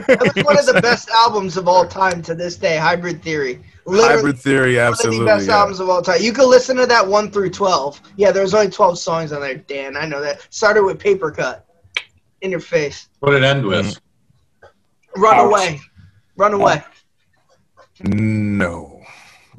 That 0.08 0.34
was 0.36 0.46
one 0.46 0.58
of 0.58 0.66
the 0.66 0.82
best 0.82 1.10
albums 1.10 1.58
of 1.58 1.68
all 1.68 1.88
time 1.88 2.22
to 2.24 2.36
this 2.36 2.56
day, 2.58 2.78
Hybrid 2.78 3.22
Theory. 3.24 3.62
Literally 3.86 4.16
Hybrid 4.16 4.40
theory, 4.40 4.80
absolutely. 4.80 5.26
one 5.26 5.28
of 5.28 5.34
the 5.34 5.40
best 5.40 5.48
yeah. 5.50 5.58
albums 5.58 5.80
of 5.80 5.90
all 5.90 6.02
time. 6.02 6.22
You 6.22 6.34
can 6.34 6.50
listen 6.50 6.78
to 6.78 6.86
that 6.86 7.08
one 7.08 7.32
through 7.32 7.50
twelve. 7.50 8.02
Yeah, 8.16 8.32
there's 8.32 8.54
only 8.54 8.70
twelve 8.70 9.00
songs 9.00 9.32
on 9.32 9.42
there. 9.42 9.56
Dan, 9.56 9.98
I 9.98 10.06
know 10.06 10.22
that. 10.22 10.48
Started 10.54 10.84
with 10.84 11.00
Paper 11.00 11.32
Cut. 11.32 11.66
In 12.42 12.50
your 12.50 12.60
face. 12.60 13.08
What 13.20 13.32
did 13.32 13.44
it 13.44 13.46
end 13.46 13.64
with? 13.64 14.00
Run 15.16 15.36
Ouch. 15.36 15.46
away. 15.46 15.80
Run 16.38 16.54
away. 16.54 16.84
No. 18.04 19.01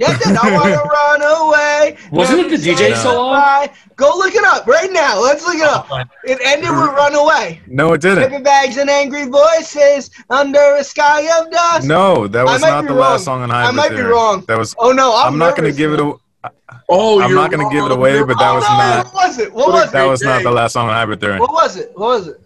Yeah, 0.02 0.14
it 0.14 0.18
did. 0.18 0.36
I 0.36 0.52
want 0.52 0.64
to 0.74 0.82
run 0.98 1.22
away. 1.22 1.96
Wasn't 2.10 2.40
it 2.40 2.50
the 2.50 2.56
DJ 2.56 2.76
say 2.76 2.94
solo? 2.94 3.30
goodbye. 3.32 3.70
Go 3.96 4.08
look 4.16 4.34
it 4.34 4.44
up 4.44 4.66
right 4.66 4.90
now. 4.92 5.20
Let's 5.22 5.44
look 5.46 5.54
it 5.56 5.62
up. 5.62 5.86
Oh, 5.90 6.02
it 6.24 6.38
ended 6.44 6.70
with 6.70 6.90
Run 6.90 7.14
Away. 7.14 7.60
No, 7.68 7.92
it 7.92 8.00
didn't. 8.00 8.28
Paper 8.30 8.42
bags 8.42 8.76
and 8.78 8.90
angry 8.90 9.26
voices 9.26 10.10
under 10.28 10.76
a 10.76 10.82
sky 10.84 11.20
of 11.40 11.50
dust. 11.52 11.86
No, 11.86 12.26
that 12.26 12.44
was 12.44 12.60
not 12.62 12.82
the 12.82 12.88
wrong. 12.90 12.98
last 12.98 13.24
song 13.24 13.42
on 13.42 13.50
I 13.50 13.62
Hybrid 13.66 13.76
might 13.76 13.90
be 13.90 13.96
Theory. 13.96 14.10
wrong. 14.12 14.44
That 14.48 14.58
was. 14.58 14.74
Oh 14.78 14.90
no, 14.92 15.14
I'm, 15.14 15.34
I'm 15.34 15.38
not 15.38 15.56
going 15.56 15.70
to 15.70 15.76
give 15.76 15.92
it 15.92 15.98
now. 15.98 16.18
a. 16.44 16.50
Oh, 16.88 17.20
I'm 17.22 17.30
you're 17.30 17.38
not 17.38 17.50
gonna 17.52 17.70
give 17.70 17.84
it 17.84 17.92
away, 17.92 18.20
but 18.24 18.36
that 18.38 18.50
Oh, 18.50 18.54
was 18.56 18.64
no, 18.64 18.76
not- 18.76 19.04
What 19.06 19.14
was 19.14 19.38
it? 19.38 19.52
What 19.52 19.66
What 19.68 19.72
was 19.74 19.82
is 19.84 19.88
it? 19.90 19.92
That 19.92 20.04
was 20.06 20.22
not 20.22 20.42
the 20.42 20.50
last 20.50 20.72
song 20.72 20.88
on 20.88 20.94
Hybrid 20.94 21.20
Theory. 21.20 21.38
What 21.38 21.52
was 21.52 21.76
it? 21.76 21.92
What 21.94 22.06
was 22.18 22.26
it? 22.28 22.40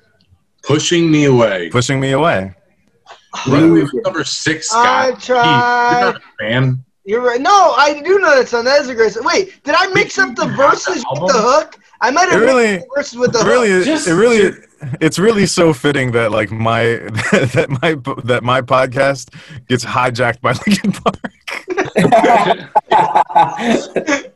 pushing 0.62 1.10
me 1.10 1.24
away. 1.24 1.70
Pushing 1.70 1.98
me 2.00 2.10
away. 2.12 2.52
Oh, 3.34 3.42
Runaway 3.52 3.86
number 4.04 4.24
six, 4.24 4.68
I 4.74 5.10
Scott. 5.14 5.22
tried. 5.22 5.92
You're 5.92 6.12
not 6.12 6.16
a 6.16 6.20
fan. 6.40 6.84
You're 7.06 7.22
right. 7.22 7.40
No, 7.40 7.72
I 7.76 8.00
do 8.04 8.18
know 8.18 8.36
that 8.36 8.48
song. 8.48 8.64
That 8.64 8.80
is 8.80 8.88
a 8.88 8.94
great 8.94 9.12
song. 9.12 9.24
Wait, 9.24 9.62
did 9.62 9.74
I 9.78 9.86
mix 9.92 10.18
up 10.18 10.34
the 10.34 10.46
verses 10.56 11.04
with 11.10 11.32
the 11.32 11.38
hook? 11.38 11.78
I 12.00 12.10
might 12.10 12.28
have 12.28 12.42
It 12.42 12.44
really- 12.44 12.72
mixed 12.72 12.82
the 12.88 12.94
verses 12.96 13.18
with 13.18 13.32
the 13.32 13.40
It 13.40 13.46
really, 13.46 13.70
hook. 13.70 13.84
Just- 13.84 14.08
it 14.08 14.14
really, 14.14 14.50
it's 15.00 15.18
really 15.18 15.46
so 15.46 15.72
fitting 15.72 16.10
that 16.12 16.32
like 16.32 16.50
my 16.50 16.82
that 16.82 17.68
my 17.80 17.94
that 18.24 18.42
my 18.42 18.60
podcast 18.60 19.32
gets 19.68 19.84
hijacked 19.84 20.40
by 20.40 20.52
Linkin 20.66 20.92
Park. 20.92 21.16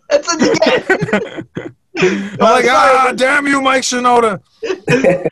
That's 0.08 0.32
a 0.32 0.36
again. 0.36 1.46
I'm 1.96 2.38
like, 2.38 2.64
ah, 2.68 3.12
damn 3.14 3.46
you, 3.46 3.60
Mike 3.60 3.82
Shinoda. 3.82 4.40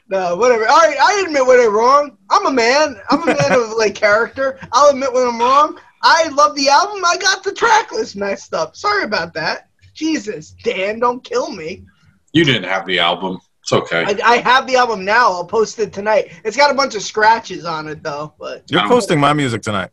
No, 0.09 0.37
whatever. 0.37 0.69
All 0.69 0.77
right, 0.79 0.97
I 1.01 1.23
admit 1.27 1.47
when 1.47 1.61
I'm 1.61 1.73
wrong. 1.75 2.19
I'm 2.31 2.47
a 2.47 2.51
man. 2.51 2.97
I'm 3.11 3.23
a 3.23 3.27
man 3.27 3.53
of 3.53 3.71
like 3.79 3.95
character. 3.95 4.59
I'll 4.73 4.91
admit 4.91 5.13
when 5.13 5.27
I'm 5.27 5.39
wrong. 5.39 5.79
I 6.03 6.29
love 6.29 6.55
the 6.57 6.69
album. 6.69 7.05
I 7.05 7.17
got 7.17 7.43
the 7.43 7.53
track 7.53 7.93
list 7.93 8.17
messed 8.17 8.55
up. 8.55 8.77
Sorry 8.77 9.05
about 9.05 9.35
that. 9.35 9.69
Jesus, 9.95 10.55
Dan, 10.63 11.01
don't 11.01 11.25
kill 11.25 11.51
me. 11.51 11.85
You 12.33 12.45
didn't 12.45 12.69
have 12.69 12.87
the 12.87 12.99
album. 12.99 13.39
It's 13.63 13.73
okay. 13.73 14.05
I, 14.05 14.19
I 14.25 14.37
have 14.39 14.67
the 14.67 14.77
album 14.77 15.05
now. 15.05 15.33
I'll 15.33 15.45
post 15.45 15.79
it 15.79 15.93
tonight. 15.93 16.33
It's 16.45 16.57
got 16.57 16.71
a 16.71 16.75
bunch 16.75 16.95
of 16.95 17.03
scratches 17.03 17.65
on 17.65 17.89
it 17.89 18.03
though, 18.03 18.35
but 18.39 18.65
You're 18.71 18.87
posting 18.87 19.21
my 19.21 19.33
music 19.33 19.63
tonight. 19.63 19.91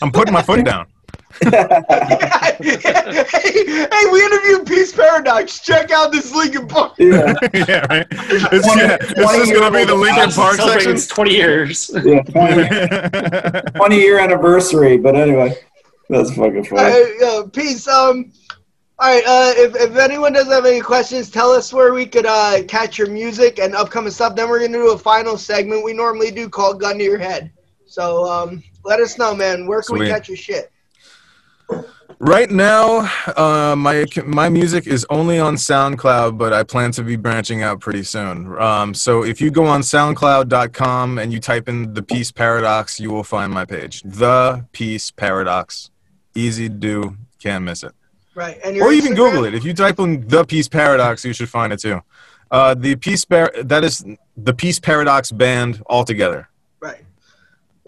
I'm 0.00 0.10
putting 0.10 0.32
my 0.32 0.42
foot 0.42 0.64
down. 0.64 0.86
Hey, 1.40 2.58
hey, 2.60 4.04
we 4.12 4.24
interviewed 4.24 4.66
Peace 4.66 4.92
Paradox. 4.92 5.60
Check 5.60 5.90
out 5.90 6.12
this 6.12 6.34
Linkin 6.34 6.66
Park. 6.68 6.94
yeah, 6.98 7.34
yeah, 7.54 7.86
right. 7.88 8.06
It's, 8.10 8.66
yeah, 8.76 8.96
it's 9.00 9.14
just 9.36 9.52
gonna 9.54 9.76
be 9.76 9.84
the 9.84 9.94
Linkin 9.94 10.30
Park 10.30 10.56
Celebrating 10.56 10.80
section. 10.80 10.92
its 10.92 11.06
20 11.06 11.30
years. 11.32 11.90
yeah 12.04 12.22
20, 12.22 13.70
20 13.78 13.96
year 13.96 14.18
anniversary. 14.18 14.96
But 14.98 15.16
anyway, 15.16 15.54
that's 16.08 16.30
fucking 16.30 16.58
All 16.58 16.64
funny. 16.64 16.92
right, 16.92 17.22
uh, 17.24 17.46
peace. 17.48 17.86
Um, 17.88 18.32
all 18.98 19.08
right. 19.12 19.24
Uh, 19.26 19.52
if, 19.56 19.74
if 19.74 19.96
anyone 19.96 20.32
doesn't 20.32 20.52
have 20.52 20.66
any 20.66 20.80
questions, 20.80 21.30
tell 21.30 21.50
us 21.50 21.72
where 21.72 21.92
we 21.92 22.06
could 22.06 22.26
uh, 22.26 22.62
catch 22.68 22.98
your 22.98 23.08
music 23.08 23.58
and 23.58 23.74
upcoming 23.74 24.10
stuff. 24.12 24.36
Then 24.36 24.48
we're 24.48 24.60
gonna 24.60 24.72
do 24.78 24.92
a 24.92 24.98
final 24.98 25.36
segment 25.36 25.84
we 25.84 25.92
normally 25.92 26.30
do 26.30 26.48
called 26.48 26.80
"Gun 26.80 26.98
to 26.98 27.04
Your 27.04 27.18
Head." 27.18 27.52
So 27.86 28.24
um, 28.30 28.62
let 28.84 29.00
us 29.00 29.18
know, 29.18 29.34
man. 29.34 29.66
Where 29.66 29.82
can 29.82 29.98
we 29.98 30.08
catch 30.08 30.28
your 30.28 30.36
shit? 30.36 30.71
Right 32.18 32.50
now, 32.50 33.10
uh, 33.36 33.74
my 33.76 34.06
my 34.24 34.48
music 34.48 34.86
is 34.86 35.04
only 35.10 35.38
on 35.38 35.56
SoundCloud, 35.56 36.38
but 36.38 36.52
I 36.52 36.62
plan 36.62 36.92
to 36.92 37.02
be 37.02 37.16
branching 37.16 37.62
out 37.62 37.80
pretty 37.80 38.04
soon. 38.04 38.56
Um, 38.60 38.94
so 38.94 39.24
if 39.24 39.40
you 39.40 39.50
go 39.50 39.64
on 39.66 39.80
SoundCloud.com 39.80 41.18
and 41.18 41.32
you 41.32 41.40
type 41.40 41.68
in 41.68 41.94
the 41.94 42.02
Peace 42.02 42.30
Paradox, 42.30 43.00
you 43.00 43.10
will 43.10 43.24
find 43.24 43.52
my 43.52 43.64
page. 43.64 44.02
The 44.02 44.64
Peace 44.72 45.10
Paradox, 45.10 45.90
easy 46.34 46.68
to 46.68 46.74
do, 46.74 47.16
can't 47.40 47.64
miss 47.64 47.82
it. 47.82 47.92
Right. 48.34 48.58
And 48.64 48.80
Or 48.80 48.92
even 48.92 49.12
Instagram? 49.12 49.16
Google 49.16 49.44
it. 49.46 49.54
If 49.54 49.64
you 49.64 49.74
type 49.74 49.98
in 49.98 50.26
the 50.28 50.44
Peace 50.44 50.68
Paradox, 50.68 51.24
you 51.24 51.32
should 51.32 51.50
find 51.50 51.72
it 51.72 51.80
too. 51.80 52.00
Uh, 52.50 52.74
the 52.74 52.96
Peace 52.96 53.24
Par- 53.24 53.52
that 53.62 53.82
is 53.84 54.04
the 54.36 54.54
Peace 54.54 54.78
Paradox 54.78 55.32
band 55.32 55.82
altogether. 55.86 56.48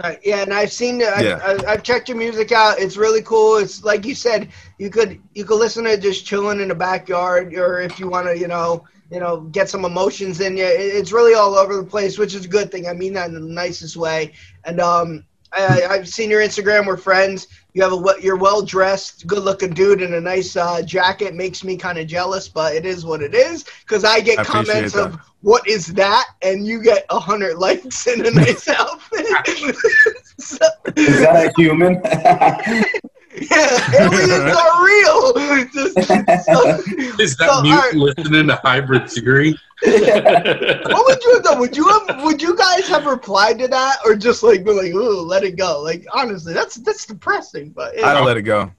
Right. 0.02 0.18
Yeah, 0.24 0.42
and 0.42 0.52
I've 0.52 0.72
seen. 0.72 1.00
I've, 1.02 1.24
Yeah. 1.24 1.58
I've, 1.68 1.84
checked 1.84 2.08
your 2.08 2.18
music 2.18 2.50
out. 2.50 2.80
It's 2.80 2.96
really 2.96 3.22
cool. 3.22 3.58
It's 3.58 3.84
like 3.84 4.04
you 4.04 4.14
said. 4.14 4.48
You 4.78 4.90
could 4.90 5.20
you 5.34 5.44
could 5.44 5.58
listen 5.58 5.84
to 5.84 5.92
it 5.92 6.02
just 6.02 6.26
chilling 6.26 6.60
in 6.60 6.68
the 6.68 6.74
backyard, 6.74 7.54
or 7.54 7.80
if 7.80 8.00
you 8.00 8.08
want 8.08 8.26
to, 8.26 8.36
you 8.36 8.48
know, 8.48 8.84
you 9.12 9.20
know, 9.20 9.42
get 9.42 9.68
some 9.68 9.84
emotions 9.84 10.40
in 10.40 10.56
you. 10.56 10.64
It, 10.64 10.96
it's 10.96 11.12
really 11.12 11.34
all 11.34 11.54
over 11.54 11.76
the 11.76 11.84
place, 11.84 12.18
which 12.18 12.34
is 12.34 12.44
a 12.44 12.48
good 12.48 12.72
thing. 12.72 12.88
I 12.88 12.92
mean 12.92 13.12
that 13.12 13.28
in 13.28 13.34
the 13.34 13.40
nicest 13.40 13.96
way. 13.96 14.32
And 14.64 14.80
um, 14.80 15.24
I, 15.56 15.86
I've 15.90 16.08
seen 16.08 16.30
your 16.30 16.40
Instagram. 16.40 16.86
We're 16.86 16.96
friends. 16.96 17.48
You 17.72 17.82
have 17.82 17.92
a 17.92 18.22
you're 18.22 18.36
well 18.36 18.62
dressed, 18.62 19.26
good 19.26 19.42
looking 19.42 19.70
dude 19.70 20.00
in 20.00 20.14
a 20.14 20.20
nice 20.20 20.56
uh, 20.56 20.82
jacket. 20.82 21.34
Makes 21.34 21.64
me 21.64 21.76
kind 21.76 21.98
of 21.98 22.06
jealous, 22.06 22.48
but 22.48 22.74
it 22.74 22.86
is 22.86 23.04
what 23.04 23.22
it 23.22 23.34
is. 23.34 23.64
Because 23.80 24.04
I 24.04 24.20
get 24.20 24.38
I 24.38 24.44
comments 24.44 24.94
that. 24.94 25.06
of 25.06 25.20
what 25.42 25.66
is 25.68 25.88
that, 25.94 26.26
and 26.42 26.66
you 26.66 26.82
get 26.82 27.04
a 27.10 27.18
hundred 27.18 27.58
likes 27.58 28.06
in 28.06 28.24
a 28.24 28.30
nice 28.30 28.68
outfit. 28.68 29.76
so, 30.38 30.66
Is 30.96 31.20
that 31.20 31.50
a 31.50 31.52
human? 31.56 32.00
yeah, 33.36 34.00
aliens 34.00 34.56
are 34.56 34.84
real. 34.84 35.32
Just, 35.72 35.94
so, 35.94 36.78
Is 37.20 37.36
that 37.36 37.50
So, 37.50 37.62
mute 37.62 37.74
alright. 37.74 37.94
listening 37.94 38.46
to 38.48 38.56
hybrid 38.56 39.10
theory? 39.10 39.58
what 39.82 41.04
would 41.06 41.24
you 41.24 41.34
have 41.34 41.42
done? 41.42 41.58
Would 41.58 41.76
you 41.76 41.88
have? 41.88 42.22
Would 42.24 42.40
you 42.40 42.56
guys 42.56 42.86
have 42.88 43.06
replied 43.06 43.58
to 43.58 43.68
that, 43.68 43.96
or 44.04 44.14
just 44.14 44.42
like 44.42 44.64
be 44.64 44.70
like, 44.70 44.92
"Ooh, 44.94 45.20
let 45.20 45.42
it 45.44 45.56
go"? 45.56 45.82
Like 45.82 46.06
honestly, 46.12 46.54
that's 46.54 46.76
that's 46.76 47.04
depressing. 47.06 47.70
But 47.70 47.98
I'd 48.02 48.24
let 48.24 48.36
it 48.36 48.42
go. 48.42 48.70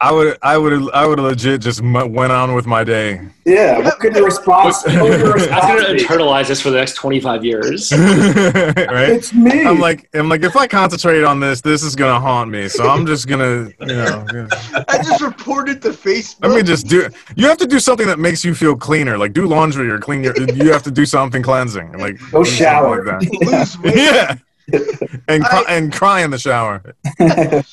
I 0.00 0.12
would, 0.12 0.36
I 0.42 0.58
would, 0.58 0.90
I 0.92 1.06
would 1.06 1.18
legit 1.18 1.60
just 1.62 1.80
m- 1.82 2.12
went 2.12 2.30
on 2.30 2.54
with 2.54 2.66
my 2.66 2.84
day. 2.84 3.20
yeah. 3.46 3.78
What 3.78 3.98
could 3.98 4.14
your 4.14 4.26
response? 4.26 4.84
What 4.84 5.02
would 5.02 5.20
your 5.20 5.38
I'm 5.52 5.76
gonna 5.76 5.94
internalize 5.98 6.48
this 6.48 6.60
for 6.60 6.70
the 6.70 6.76
next 6.76 6.94
25 6.94 7.44
years. 7.44 7.90
right? 7.92 9.08
It's 9.10 9.32
me. 9.32 9.64
I'm 9.64 9.80
like, 9.80 10.08
I'm 10.14 10.28
like, 10.28 10.42
if 10.44 10.54
I 10.54 10.66
concentrate 10.66 11.24
on 11.24 11.40
this, 11.40 11.60
this 11.62 11.82
is 11.82 11.96
gonna 11.96 12.20
haunt 12.20 12.50
me. 12.50 12.68
So 12.68 12.88
I'm 12.88 13.06
just 13.06 13.26
gonna, 13.26 13.70
you 13.80 13.86
know, 13.86 14.26
I 14.88 14.98
just 15.02 15.22
reported 15.22 15.80
to 15.82 15.90
Facebook. 15.90 16.48
let 16.48 16.56
me 16.56 16.62
just 16.62 16.86
do. 16.88 17.08
You 17.34 17.46
have 17.48 17.58
to 17.58 17.66
do 17.66 17.80
something 17.80 18.06
that 18.06 18.18
makes 18.18 18.44
you 18.44 18.54
feel 18.54 18.76
cleaner, 18.76 19.16
like 19.18 19.32
do 19.32 19.46
laundry 19.46 19.90
or 19.90 19.98
clean 19.98 20.22
your. 20.22 20.34
You 20.38 20.70
have 20.72 20.82
to 20.84 20.90
do 20.90 21.06
something 21.06 21.42
cleansing, 21.42 21.92
like 21.98 22.18
Go 22.30 22.44
do 22.44 22.50
shower. 22.50 23.04
like 23.04 23.20
that. 23.20 23.46
lose 23.50 23.78
weight. 23.78 23.96
yeah, 23.96 24.36
and 25.28 25.44
cry, 25.44 25.64
and 25.68 25.92
cry 25.92 26.22
in 26.22 26.30
the 26.30 26.38
shower. 26.38 26.82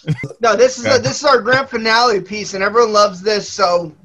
No, 0.41 0.55
this 0.55 0.77
is 0.77 0.89
a, 0.89 0.99
this 0.99 1.19
is 1.19 1.25
our 1.25 1.41
grand 1.41 1.69
finale 1.69 2.19
piece, 2.21 2.53
and 2.53 2.63
everyone 2.63 2.91
loves 2.91 3.21
this. 3.21 3.49
So 3.49 3.95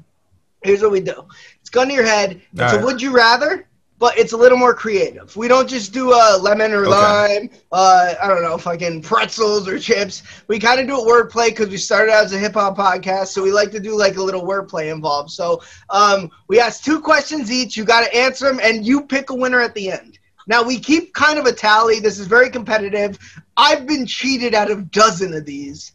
here's 0.63 0.81
what 0.81 0.91
we 0.91 1.01
do: 1.01 1.27
it's 1.59 1.69
gun 1.69 1.87
to 1.89 1.93
your 1.93 2.05
head. 2.05 2.41
It's 2.53 2.61
All 2.61 2.67
a 2.73 2.75
right. 2.77 2.85
would 2.85 3.01
you 3.01 3.11
rather, 3.11 3.67
but 3.97 4.17
it's 4.17 4.31
a 4.31 4.37
little 4.37 4.57
more 4.57 4.73
creative. 4.73 5.35
We 5.35 5.47
don't 5.49 5.67
just 5.67 5.91
do 5.91 6.13
a 6.13 6.37
lemon 6.37 6.71
or 6.71 6.87
Okay. 6.87 6.89
lime. 6.91 7.49
Uh, 7.71 8.13
I 8.21 8.27
don't 8.27 8.41
know, 8.41 8.57
fucking 8.57 9.01
pretzels 9.01 9.67
or 9.67 9.77
chips. 9.79 10.23
We 10.47 10.59
kind 10.59 10.79
of 10.79 10.87
do 10.87 10.93
it 10.95 11.07
wordplay 11.07 11.49
because 11.49 11.69
we 11.69 11.77
started 11.77 12.11
out 12.13 12.23
as 12.25 12.33
a 12.33 12.37
hip 12.39 12.53
hop 12.53 12.77
podcast, 12.77 13.27
so 13.27 13.43
we 13.43 13.51
like 13.51 13.71
to 13.71 13.79
do 13.79 13.97
like 13.97 14.15
a 14.15 14.23
little 14.23 14.43
wordplay 14.43 14.91
involved. 14.93 15.31
So 15.31 15.61
um, 15.89 16.29
we 16.47 16.59
ask 16.61 16.83
two 16.83 17.01
questions 17.01 17.51
each. 17.51 17.75
You 17.75 17.83
got 17.83 18.05
to 18.05 18.15
answer 18.15 18.45
them, 18.45 18.59
and 18.63 18.85
you 18.85 19.01
pick 19.01 19.29
a 19.29 19.35
winner 19.35 19.59
at 19.59 19.73
the 19.73 19.91
end. 19.91 20.18
Now 20.49 20.63
we 20.63 20.79
keep 20.79 21.13
kind 21.13 21.37
of 21.37 21.45
a 21.45 21.53
tally. 21.53 21.99
This 21.99 22.17
is 22.17 22.25
very 22.25 22.49
competitive. 22.49 23.19
I've 23.55 23.85
been 23.85 24.07
cheated 24.07 24.55
out 24.55 24.71
of 24.71 24.89
dozen 24.89 25.31
of 25.35 25.45
these. 25.45 25.91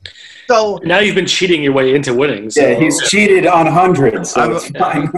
So 0.46 0.80
now 0.84 1.00
you've 1.00 1.16
been 1.16 1.26
cheating 1.26 1.64
your 1.64 1.72
way 1.72 1.92
into 1.92 2.14
winning. 2.14 2.50
So. 2.50 2.60
yeah, 2.60 2.78
he's 2.78 3.02
cheated 3.08 3.46
on 3.48 3.66
hundreds, 3.66 4.30
so 4.30 4.40
I'm- 4.42 4.52
it's 4.56 4.68
fine. 4.70 5.12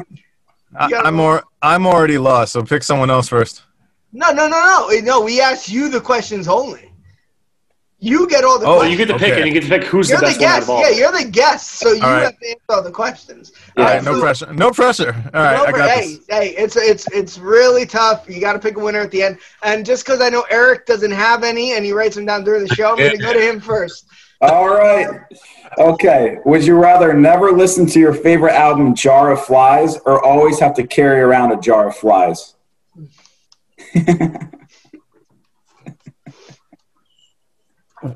I, 0.78 0.90
I'm, 1.04 1.20
or, 1.20 1.42
I'm 1.62 1.86
already 1.86 2.18
lost. 2.18 2.52
So 2.52 2.62
pick 2.62 2.82
someone 2.82 3.10
else 3.10 3.28
first. 3.28 3.62
no, 4.12 4.30
no, 4.32 4.48
no, 4.48 4.88
no, 4.90 5.00
no. 5.00 5.20
We 5.20 5.40
ask 5.40 5.70
you 5.70 5.88
the 5.90 6.00
questions 6.00 6.48
only. 6.48 6.90
You 7.98 8.28
get 8.28 8.44
all 8.44 8.58
the. 8.58 8.66
Oh, 8.66 8.76
questions. 8.76 8.98
you 9.00 9.06
get 9.06 9.12
to 9.14 9.18
pick, 9.18 9.32
Okay. 9.32 9.40
and 9.42 9.46
you 9.48 9.54
get 9.58 9.62
to 9.62 9.68
pick 9.70 9.84
who's 9.84 10.10
You're 10.10 10.18
the 10.20 10.26
the, 10.26 10.32
best 10.32 10.40
one 10.40 10.48
out 10.48 10.54
guest. 10.56 10.62
of 10.64 10.70
all. 10.70 10.80
Yeah, 10.82 10.90
you're 10.98 11.12
the 11.12 11.24
guest, 11.30 11.70
so 11.78 11.92
you 11.92 12.02
All 12.02 12.10
right. 12.10 12.22
have 12.24 12.38
to 12.38 12.46
answer 12.48 12.60
all 12.68 12.82
the 12.82 12.90
questions. 12.90 13.52
Yeah, 13.76 13.84
right, 13.84 14.04
no 14.04 14.14
so- 14.14 14.20
pressure. 14.20 14.52
No 14.52 14.70
pressure. 14.70 15.14
All 15.32 15.42
right, 15.42 15.56
I 15.68 15.72
got 15.72 15.90
hey, 15.90 16.06
this. 16.16 16.26
hey, 16.28 16.48
it's 16.58 16.76
it's 16.76 17.10
it's 17.12 17.38
really 17.38 17.86
tough. 17.86 18.28
You 18.28 18.38
got 18.40 18.52
to 18.52 18.58
pick 18.58 18.76
a 18.76 18.80
winner 18.80 19.00
at 19.00 19.10
the 19.10 19.22
end. 19.22 19.38
And 19.62 19.86
just 19.86 20.04
because 20.04 20.20
I 20.20 20.28
know 20.28 20.44
Eric 20.50 20.84
doesn't 20.84 21.10
have 21.10 21.42
any, 21.42 21.72
and 21.72 21.84
he 21.86 21.92
writes 21.92 22.16
them 22.16 22.26
down 22.26 22.44
during 22.44 22.66
the 22.66 22.74
show, 22.74 22.90
I'm 22.90 22.96
gonna 22.98 23.16
go 23.16 23.32
to 23.32 23.40
him 23.40 23.60
first. 23.60 24.04
All 24.42 24.68
right. 24.68 25.08
Okay. 25.78 26.36
Would 26.44 26.66
you 26.66 26.76
rather 26.76 27.14
never 27.14 27.50
listen 27.52 27.86
to 27.86 27.98
your 27.98 28.12
favorite 28.12 28.52
album, 28.52 28.94
Jar 28.94 29.32
of 29.32 29.42
Flies, 29.42 29.96
or 30.04 30.22
always 30.22 30.60
have 30.60 30.74
to 30.74 30.86
carry 30.86 31.20
around 31.20 31.52
a 31.52 31.56
jar 31.60 31.88
of 31.88 31.96
flies? 31.96 32.54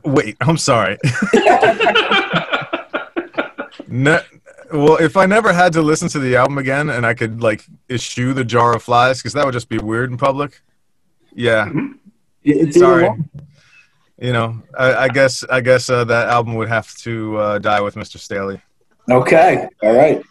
Wait, 0.05 0.36
I'm 0.41 0.59
sorry. 0.59 0.99
Ne- 3.88 4.20
well, 4.72 4.97
if 4.99 5.16
I 5.16 5.26
never 5.26 5.53
had 5.53 5.72
to 5.72 5.82
listen 5.82 6.09
to 6.11 6.20
the 6.20 6.36
album 6.36 6.59
again 6.59 6.91
and 6.91 7.05
I 7.05 7.12
could 7.12 7.43
like 7.43 7.64
eschew 7.91 8.32
the 8.32 8.45
jar 8.45 8.76
of 8.76 8.84
flies, 8.84 9.18
because 9.18 9.32
that 9.32 9.45
would 9.45 9.53
just 9.53 9.68
be 9.68 9.78
weird 9.78 10.11
in 10.11 10.16
public. 10.16 10.61
Yeah, 11.34 11.70
It's 12.45 12.78
sorry. 12.78 13.11
You 14.20 14.32
know, 14.32 14.62
I, 14.78 14.95
I 14.95 15.09
guess 15.09 15.43
I 15.45 15.61
guess 15.61 15.88
uh, 15.91 16.05
that 16.05 16.28
album 16.28 16.55
would 16.55 16.68
have 16.68 16.95
to 16.99 17.36
uh, 17.38 17.59
die 17.59 17.80
with 17.80 17.95
Mr. 17.95 18.18
Staley. 18.18 18.61
Okay. 19.11 19.68
All 19.82 19.97
right. 19.97 20.22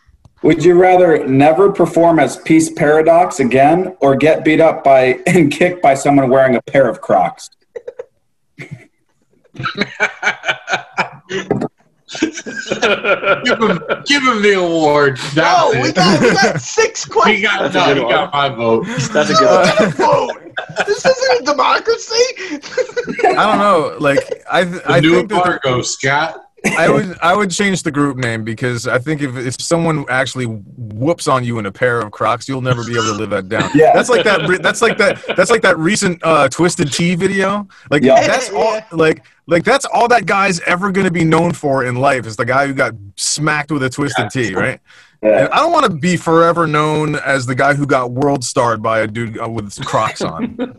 Would 0.41 0.63
you 0.63 0.79
rather 0.79 1.27
never 1.27 1.71
perform 1.71 2.19
as 2.19 2.37
Peace 2.37 2.71
Paradox 2.71 3.41
again 3.41 3.97
or 3.99 4.15
get 4.15 4.45
beat 4.45 4.61
up 4.61 4.83
by 4.83 5.19
and 5.27 5.51
kicked 5.51 5.81
by 5.81 5.95
someone 5.95 6.29
wearing 6.29 6.55
a 6.55 6.61
pair 6.61 6.87
of 6.87 7.01
Crocs? 7.01 7.49
Give 13.43 13.59
him, 13.59 13.79
give 14.05 14.23
him 14.23 14.41
the 14.41 14.53
award. 14.57 15.19
No, 15.35 15.71
That's 15.73 15.83
we 15.87 15.91
got 15.93 16.21
we 16.21 16.31
got 16.33 16.61
six 16.61 17.03
He 17.05 17.09
questions. 17.11 17.43
got, 17.43 17.73
no, 17.73 17.93
he 17.95 18.01
one. 18.01 18.11
got 18.11 18.33
my 18.33 18.49
vote. 18.49 18.85
That's 19.13 19.29
a 19.29 19.33
good 19.33 19.45
one. 19.45 19.65
get 19.65 19.81
a 19.81 19.89
vote. 19.95 20.31
This 20.87 21.05
isn't 21.05 21.41
a 21.41 21.45
democracy. 21.45 22.15
I 23.23 23.33
don't 23.45 23.57
know. 23.59 23.95
Like 23.99 24.19
I, 24.51 24.63
The 24.65 24.81
I 24.91 24.99
new 24.99 25.15
think 25.17 25.29
that 25.29 25.35
embargo, 25.45 25.81
Scott. 25.81 26.48
I 26.77 26.89
would 26.89 27.17
I 27.21 27.35
would 27.35 27.51
change 27.51 27.83
the 27.83 27.91
group 27.91 28.17
name 28.17 28.43
because 28.43 28.87
I 28.87 28.99
think 28.99 29.21
if, 29.21 29.35
if 29.37 29.61
someone 29.61 30.05
actually 30.09 30.45
whoops 30.45 31.27
on 31.27 31.43
you 31.43 31.57
in 31.59 31.65
a 31.65 31.71
pair 31.71 31.99
of 31.99 32.11
Crocs, 32.11 32.47
you'll 32.49 32.61
never 32.61 32.83
be 32.83 32.93
able 32.93 33.05
to 33.05 33.13
live 33.13 33.29
that 33.31 33.47
down. 33.49 33.69
Yeah. 33.75 33.91
That's 33.93 34.09
like 34.09 34.23
that. 34.25 34.59
That's 34.61 34.81
like 34.81 34.97
that. 34.97 35.23
That's 35.37 35.51
like 35.51 35.61
that 35.61 35.77
recent 35.77 36.19
uh, 36.23 36.49
Twisted 36.49 36.91
Tea 36.91 37.15
video. 37.15 37.67
Like 37.89 38.03
Yeah. 38.03 38.25
that's 38.27 38.49
all. 38.51 38.75
Yeah. 38.75 38.85
Like 38.91 39.25
like 39.47 39.63
that's 39.63 39.85
all 39.85 40.07
that 40.09 40.25
guy's 40.25 40.59
ever 40.61 40.91
going 40.91 41.05
to 41.05 41.11
be 41.13 41.23
known 41.23 41.53
for 41.53 41.85
in 41.85 41.95
life 41.95 42.25
is 42.25 42.35
the 42.35 42.45
guy 42.45 42.67
who 42.67 42.73
got 42.73 42.93
smacked 43.15 43.71
with 43.71 43.83
a 43.83 43.89
Twisted 43.89 44.29
Tea, 44.29 44.53
right? 44.53 44.79
Yeah. 45.23 45.45
And 45.45 45.49
I 45.49 45.57
don't 45.57 45.71
want 45.71 45.85
to 45.85 45.91
be 45.97 46.17
forever 46.17 46.67
known 46.67 47.15
as 47.15 47.45
the 47.45 47.55
guy 47.55 47.73
who 47.73 47.85
got 47.85 48.11
world 48.11 48.43
starred 48.43 48.81
by 48.81 48.99
a 48.99 49.07
dude 49.07 49.39
uh, 49.39 49.47
with 49.49 49.73
Crocs 49.85 50.21
on. 50.21 50.57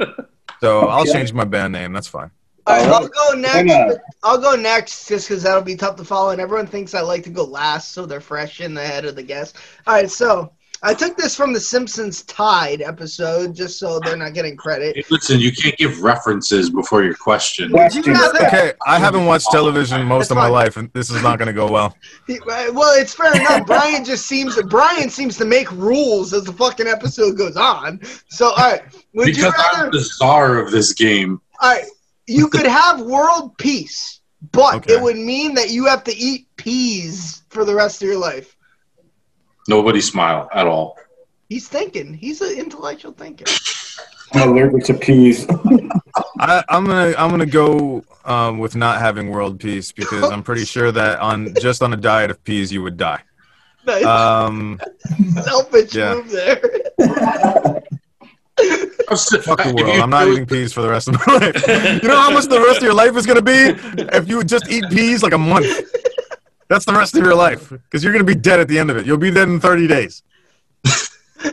So 0.61 0.81
I'll 0.89 1.03
Okay. 1.03 1.12
change 1.12 1.33
my 1.33 1.45
band 1.45 1.72
name. 1.72 1.95
That's 1.95 2.07
fine. 2.07 2.31
All 2.70 2.76
right, 2.76 2.88
I'll 2.88 3.08
go 3.08 3.38
next. 3.38 3.98
I'll 4.22 4.38
go 4.40 4.54
next 4.54 5.08
just 5.08 5.28
because 5.28 5.42
that'll 5.42 5.62
be 5.62 5.76
tough 5.76 5.96
to 5.96 6.04
follow, 6.04 6.30
and 6.30 6.40
everyone 6.40 6.66
thinks 6.66 6.94
I 6.94 7.00
like 7.00 7.24
to 7.24 7.30
go 7.30 7.44
last, 7.44 7.92
so 7.92 8.06
they're 8.06 8.20
fresh 8.20 8.60
in 8.60 8.74
the 8.74 8.86
head 8.86 9.04
of 9.04 9.16
the 9.16 9.22
guest. 9.22 9.56
All 9.86 9.94
right, 9.94 10.10
so 10.10 10.52
I 10.82 10.94
took 10.94 11.16
this 11.16 11.36
from 11.36 11.52
the 11.52 11.60
Simpsons 11.60 12.22
Tide 12.22 12.80
episode, 12.80 13.54
just 13.54 13.78
so 13.78 13.98
they're 14.00 14.16
not 14.16 14.32
getting 14.32 14.56
credit. 14.56 14.96
Hey, 14.96 15.04
listen, 15.10 15.38
you 15.40 15.52
can't 15.52 15.76
give 15.76 16.00
references 16.02 16.70
before 16.70 17.02
your 17.02 17.14
question. 17.14 17.70
Question. 17.70 18.02
You 18.04 18.14
got? 18.14 18.34
Okay, 18.42 18.72
I 18.86 18.98
haven't 18.98 19.26
watched 19.26 19.50
television 19.50 20.04
most 20.06 20.28
That's 20.28 20.30
of 20.32 20.36
my 20.36 20.44
fine. 20.44 20.52
life, 20.52 20.76
and 20.78 20.90
this 20.94 21.10
is 21.10 21.22
not 21.22 21.38
going 21.38 21.48
to 21.48 21.52
go 21.52 21.66
well. 21.70 21.94
Well, 22.28 22.98
it's 23.00 23.14
fair 23.14 23.34
enough. 23.34 23.66
Brian 23.66 24.04
just 24.04 24.26
seems 24.26 24.60
Brian 24.64 25.10
seems 25.10 25.36
to 25.38 25.44
make 25.44 25.70
rules 25.72 26.32
as 26.32 26.44
the 26.44 26.52
fucking 26.52 26.86
episode 26.86 27.36
goes 27.36 27.56
on. 27.56 28.00
So, 28.28 28.46
all 28.46 28.56
right, 28.56 28.82
would 29.14 29.28
you 29.28 29.34
Because 29.34 29.52
rather? 29.58 29.84
I'm 29.86 29.90
the 29.90 30.00
czar 30.00 30.58
of 30.58 30.70
this 30.70 30.92
game. 30.94 31.40
All 31.60 31.72
right, 31.74 31.84
you 32.31 32.49
could 32.49 32.66
have 32.66 33.01
world 33.01 33.59
peace, 33.59 34.20
but 34.53 34.76
Okay. 34.76 34.95
it 34.95 35.03
would 35.03 35.16
mean 35.16 35.55
that 35.55 35.70
you 35.70 35.87
have 35.87 36.05
to 36.05 36.16
eat 36.16 36.47
peas 36.57 37.43
for 37.51 37.64
the 37.64 37.74
rest 37.74 38.03
of 38.03 38.09
your 38.09 38.18
life. 38.18 38.57
Nobody 39.68 40.01
smile 40.01 40.49
at 40.53 40.66
all. 40.66 40.97
He's 41.49 41.68
thinking. 41.68 42.14
He's 42.14 42.41
an 42.41 42.57
intellectual 42.57 43.12
thinker. 43.12 43.45
I'm 44.33 44.51
allergic 44.51 44.85
to 44.85 44.95
peas. 44.95 45.47
I, 46.39 46.62
I'm 46.68 46.87
gonna 46.87 47.14
I'm 47.18 47.31
gonna 47.31 47.47
go 47.47 48.05
um, 48.24 48.59
with 48.59 48.76
not 48.76 49.01
having 49.01 49.31
world 49.31 49.59
peace 49.59 49.93
because 49.93 50.31
I'm 50.31 50.43
pretty 50.43 50.64
sure 50.64 50.93
that 50.93 51.18
on 51.18 51.55
just 51.57 51.83
on 51.83 51.93
a 51.93 51.97
diet 51.97 52.31
of 52.31 52.43
peas 52.45 52.72
you 52.72 52.83
would 52.83 52.97
die. 52.97 53.22
Nice 53.85 54.07
Um, 54.07 54.81
selfish 55.43 55.95
yeah. 55.95 56.14
move 56.14 56.31
there. 56.31 56.62
fuck 59.42 59.62
the 59.62 59.74
world. 59.76 60.00
I'm 60.00 60.11
not 60.11 60.28
eating 60.28 60.46
peas 60.46 60.72
for 60.72 60.82
the 60.82 60.88
rest 60.88 61.08
of 61.08 61.14
my 61.26 61.34
life. 61.34 62.02
You 62.02 62.08
know 62.08 62.20
how 62.20 62.30
much 62.30 62.46
the 62.46 62.61
rest 62.61 62.78
of 62.78 62.82
your 62.84 62.94
life 62.94 63.16
is 63.16 63.26
gonna 63.26 63.42
be 63.42 63.74
if 64.12 64.28
you 64.28 64.42
just 64.44 64.70
eat 64.70 64.84
peas 64.90 65.22
like 65.22 65.32
a 65.32 65.38
month. 65.38 65.66
That's 66.68 66.84
the 66.84 66.92
rest 66.92 67.16
of 67.16 67.24
your 67.24 67.34
life 67.34 67.70
because 67.70 68.04
you're 68.04 68.12
gonna 68.12 68.24
be 68.24 68.34
dead 68.34 68.61
at 68.61 68.68
the 68.68 68.78
end 68.78 68.90
of 68.90 68.96
it. 68.96 69.06
You'll 69.06 69.16
be 69.16 69.30
dead 69.30 69.48
in 69.48 69.61
30 69.61 69.86
days 69.86 70.22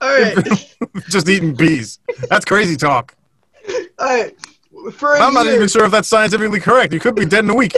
All 0.00 0.22
right, 0.22 0.74
just 1.08 1.28
eating 1.28 1.56
peas. 1.56 1.98
That's 2.28 2.44
crazy 2.44 2.76
talk. 2.76 3.14
all 3.98 4.06
right. 4.06 4.36
For 4.92 5.16
I'm 5.16 5.34
not 5.34 5.46
even 5.46 5.68
sure 5.68 5.84
if 5.84 5.90
that's 5.90 6.08
scientifically 6.08 6.60
correct. 6.60 6.92
You 6.92 7.00
could 7.00 7.14
be 7.14 7.24
dead 7.24 7.44
in 7.44 7.50
a 7.50 7.54
week. 7.54 7.74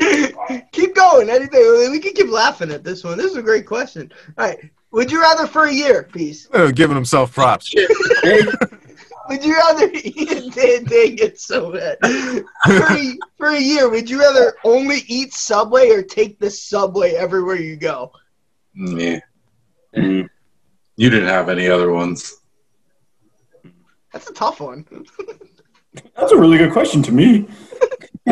keep 0.72 0.94
going. 0.94 1.30
Anything 1.30 1.90
we 1.90 2.00
can 2.00 2.12
keep 2.12 2.28
laughing 2.28 2.70
at 2.70 2.82
this 2.82 3.04
one. 3.04 3.16
This 3.16 3.30
is 3.30 3.36
a 3.36 3.42
great 3.42 3.66
question. 3.66 4.12
All 4.36 4.48
right. 4.48 4.58
Would 4.92 5.12
you 5.12 5.20
rather 5.20 5.46
for 5.46 5.66
a 5.66 5.72
year, 5.72 6.08
peace? 6.12 6.48
Uh, 6.52 6.70
giving 6.70 6.96
himself 6.96 7.32
props. 7.34 7.72
Would 9.30 9.44
you 9.44 9.54
rather 9.54 9.88
eat 9.94 10.52
dang, 10.54 10.84
dang 10.84 11.18
it's 11.18 11.44
so 11.44 11.72
bad. 11.72 11.98
For 12.00 12.92
a, 12.92 13.18
for 13.36 13.48
a 13.50 13.60
year, 13.60 13.88
would 13.88 14.10
you 14.10 14.18
rather 14.18 14.56
only 14.64 15.04
eat 15.06 15.32
Subway 15.32 15.90
or 15.90 16.02
take 16.02 16.40
the 16.40 16.50
Subway 16.50 17.12
everywhere 17.12 17.54
you 17.54 17.76
go? 17.76 18.10
Yeah. 18.74 19.20
Mm. 19.96 20.28
You 20.96 21.10
didn't 21.10 21.28
have 21.28 21.48
any 21.48 21.68
other 21.68 21.92
ones. 21.92 22.40
That's 24.12 24.28
a 24.28 24.34
tough 24.34 24.60
one. 24.60 24.84
That's 26.16 26.32
a 26.32 26.36
really 26.36 26.58
good 26.58 26.72
question 26.72 27.00
to 27.04 27.12
me. 27.12 27.48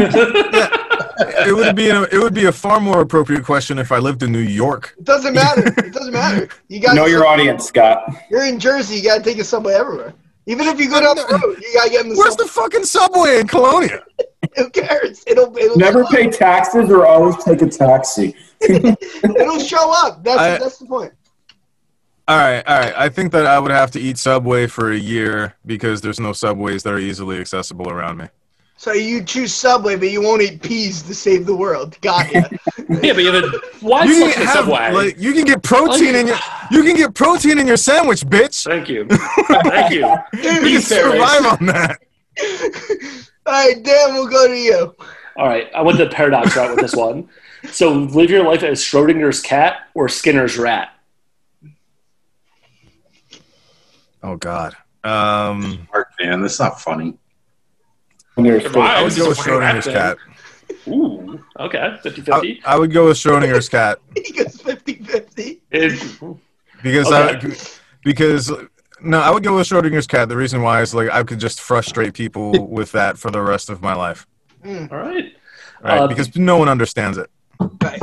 It 1.20 1.54
would 1.54 1.74
be 1.74 1.88
a, 1.90 2.02
it 2.02 2.18
would 2.18 2.34
be 2.34 2.46
a 2.46 2.52
far 2.52 2.80
more 2.80 3.00
appropriate 3.00 3.44
question 3.44 3.78
if 3.78 3.90
I 3.92 3.98
lived 3.98 4.22
in 4.22 4.30
New 4.32 4.38
York. 4.38 4.94
It 4.98 5.04
doesn't 5.04 5.34
matter. 5.34 5.66
It 5.66 5.92
doesn't 5.92 6.12
matter. 6.12 6.48
You 6.68 6.80
got 6.80 6.94
Know 6.94 7.06
your 7.06 7.26
audience, 7.26 7.66
Scott. 7.66 8.14
You're 8.30 8.44
in 8.44 8.58
Jersey. 8.60 8.96
You 8.96 9.02
gotta 9.04 9.22
take 9.22 9.38
a 9.38 9.44
Subway 9.44 9.74
everywhere. 9.74 10.14
Even 10.46 10.66
if 10.66 10.80
you 10.80 10.88
go 10.88 11.00
down 11.00 11.14
the 11.16 11.26
road, 11.30 11.58
you 11.60 11.74
gotta 11.74 11.90
get 11.90 12.04
in 12.04 12.10
the 12.10 12.16
Where's 12.16 12.36
the 12.36 12.46
fucking 12.46 12.84
subway 12.84 13.40
in 13.40 13.46
Colonia? 13.46 14.02
Who 14.56 14.70
cares? 14.70 15.22
It'll 15.26 15.54
it'll 15.58 15.76
Never 15.76 16.04
pay 16.06 16.28
up. 16.28 16.32
taxes 16.32 16.88
or 16.88 17.06
always 17.06 17.36
take 17.44 17.60
a 17.60 17.66
taxi. 17.68 18.34
It'll 18.62 19.58
show 19.58 19.92
up. 20.06 20.24
That's 20.24 20.40
I- 20.40 20.58
that's 20.58 20.78
the 20.78 20.86
point. 20.86 21.12
All 22.26 22.36
right, 22.36 22.62
all 22.66 22.78
right. 22.78 22.92
I 22.94 23.08
think 23.08 23.32
that 23.32 23.46
I 23.46 23.58
would 23.58 23.70
have 23.70 23.90
to 23.92 24.00
eat 24.00 24.18
Subway 24.18 24.66
for 24.66 24.92
a 24.92 24.96
year 24.98 25.54
because 25.64 26.02
there's 26.02 26.20
no 26.20 26.32
subways 26.34 26.82
that 26.82 26.92
are 26.92 26.98
easily 26.98 27.38
accessible 27.40 27.88
around 27.90 28.18
me. 28.18 28.26
So 28.78 28.92
you 28.92 29.24
choose 29.24 29.52
Subway, 29.52 29.96
but 29.96 30.08
you 30.12 30.22
won't 30.22 30.40
eat 30.40 30.62
peas 30.62 31.02
to 31.02 31.12
save 31.12 31.46
the 31.46 31.54
world. 31.54 32.00
Got 32.00 32.32
ya. 32.32 32.42
Yeah, 33.02 33.12
but 33.12 33.22
you 33.24 33.32
have 33.32 33.44
a 33.44 33.60
wide 33.82 34.08
You 34.08 34.32
can 34.32 34.46
have 34.46 34.54
Subway. 34.54 34.92
like 34.92 35.18
you 35.18 35.32
can 35.34 35.44
get 35.44 35.62
protein 35.64 36.14
in 36.14 36.28
your 36.28 36.38
you 36.70 36.84
can 36.84 36.96
get 36.96 37.12
protein 37.12 37.58
in 37.58 37.66
your 37.66 37.76
sandwich, 37.76 38.20
bitch. 38.20 38.64
Thank 38.64 38.88
you. 38.88 39.06
Thank 39.08 39.92
you. 39.92 40.06
You 40.32 40.40
can 40.40 40.62
Beef 40.62 40.84
survive 40.84 41.44
on 41.44 41.66
that. 41.66 41.98
All 43.46 43.52
right, 43.52 43.82
Dan, 43.82 44.14
we'll 44.14 44.28
go 44.28 44.46
to 44.46 44.56
you. 44.56 44.94
All 45.36 45.46
right, 45.48 45.68
I 45.74 45.82
went 45.82 45.98
the 45.98 46.08
paradox 46.08 46.56
route 46.56 46.70
with 46.70 46.78
this 46.78 46.94
one. 46.94 47.28
So, 47.72 47.92
live 47.92 48.30
your 48.30 48.44
life 48.44 48.62
as 48.62 48.80
Schrodinger's 48.80 49.40
cat 49.40 49.88
or 49.94 50.08
Skinner's 50.08 50.56
rat. 50.56 50.90
Oh 54.22 54.36
God. 54.36 54.76
Um, 55.02 55.86
Mark, 55.92 56.08
man, 56.20 56.42
that's 56.42 56.60
not 56.60 56.80
funny. 56.80 57.18
And 58.38 58.46
there's 58.46 58.64
I 58.66 59.02
would 59.02 59.10
This 59.10 59.18
go 59.18 59.24
is 59.24 59.28
with 59.30 59.38
a 59.38 59.42
fucking 59.42 59.58
rat 59.58 59.74
Schrodinger's 59.74 59.86
cat. 59.92 60.16
Ooh, 60.86 61.44
okay, 61.58 61.96
50 62.04 62.20
I, 62.20 62.24
50. 62.40 62.62
I 62.64 62.78
would 62.78 62.92
go 62.92 63.06
with 63.06 63.16
Schrodinger's 63.16 63.68
cat 63.68 63.98
He 64.16 64.32
goes 64.32 64.56
50-50. 64.62 66.38
because 66.82 67.06
Okay. 67.12 67.48
I 67.50 67.56
because 68.04 68.52
no, 69.00 69.18
I 69.20 69.30
would 69.30 69.42
go 69.42 69.56
with 69.56 69.66
Schrodinger's 69.66 70.06
cat. 70.06 70.28
The 70.28 70.36
reason 70.36 70.62
why 70.62 70.82
is 70.82 70.94
like 70.94 71.10
I 71.10 71.24
could 71.24 71.40
just 71.40 71.60
frustrate 71.60 72.14
people 72.14 72.68
with 72.70 72.92
that 72.92 73.18
for 73.18 73.32
the 73.32 73.42
rest 73.42 73.70
of 73.70 73.82
my 73.82 73.94
life, 73.94 74.24
All 74.64 74.72
right. 74.86 75.34
right? 75.82 75.98
Uh, 76.00 76.06
because 76.06 76.34
no 76.36 76.58
one 76.58 76.68
understands 76.68 77.18
it. 77.18 77.28
Right. 77.82 78.00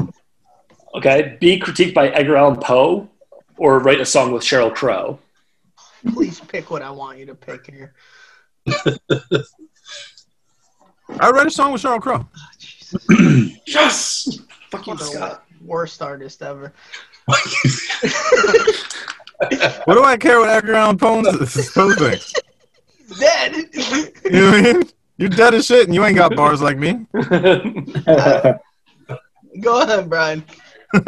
Okay, 0.95 1.37
be 1.39 1.57
critiqued 1.61 1.93
by 1.93 2.09
Edgar 2.09 2.35
Allan 2.35 2.57
Poe 2.59 3.09
or 3.57 3.79
write 3.79 4.01
a 4.01 4.05
song 4.05 4.33
with 4.33 4.43
Sheryl 4.43 4.73
Crow. 4.75 5.17
Please 6.13 6.41
pick 6.41 6.69
what 6.71 6.81
I 6.81 6.91
want 6.91 7.19
you 7.19 7.25
to 7.27 7.35
pick 7.35 7.67
here. 7.67 7.93
I 11.19 11.29
read 11.31 11.47
a 11.47 11.51
song 11.51 11.71
with 11.73 11.81
Sheryl 11.81 12.01
Crow. 12.01 12.27
Oh, 12.27 12.49
Jesus. 12.59 13.07
Yes! 13.67 14.39
Fuck 14.69 14.87
you, 14.87 14.95
the 14.95 15.03
Scott. 15.03 15.43
worst 15.63 16.01
artist 16.01 16.41
ever. 16.41 16.73
What 19.85 19.95
do 19.95 20.03
I 20.03 20.15
care 20.17 20.39
what 20.39 20.49
Edgar 20.49 20.75
Allan 20.75 20.97
Poe 20.97 21.21
Poe 21.21 21.93
thinks? 21.93 22.33
Dead. 23.19 23.53
You 23.53 24.31
know 24.31 24.51
what 24.51 24.55
I 24.55 24.61
mean? 24.73 24.83
You're 25.17 25.29
dead 25.29 25.53
as 25.53 25.65
shit, 25.65 25.85
and 25.87 25.93
you 25.93 26.03
ain't 26.05 26.15
got 26.17 26.35
bars 26.35 26.61
like 26.61 26.77
me. 26.77 27.05
go 29.61 29.81
ahead, 29.81 30.09
Brian. 30.09 30.43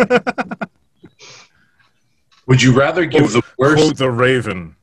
Would 2.47 2.61
you 2.61 2.73
rather 2.73 3.05
give 3.05 3.31
the 3.31 3.41
worst? 3.57 3.83
Quote 3.83 3.97
the 3.97 4.11
Raven. 4.11 4.75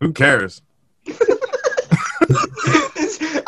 Who 0.00 0.12
cares? 0.12 0.62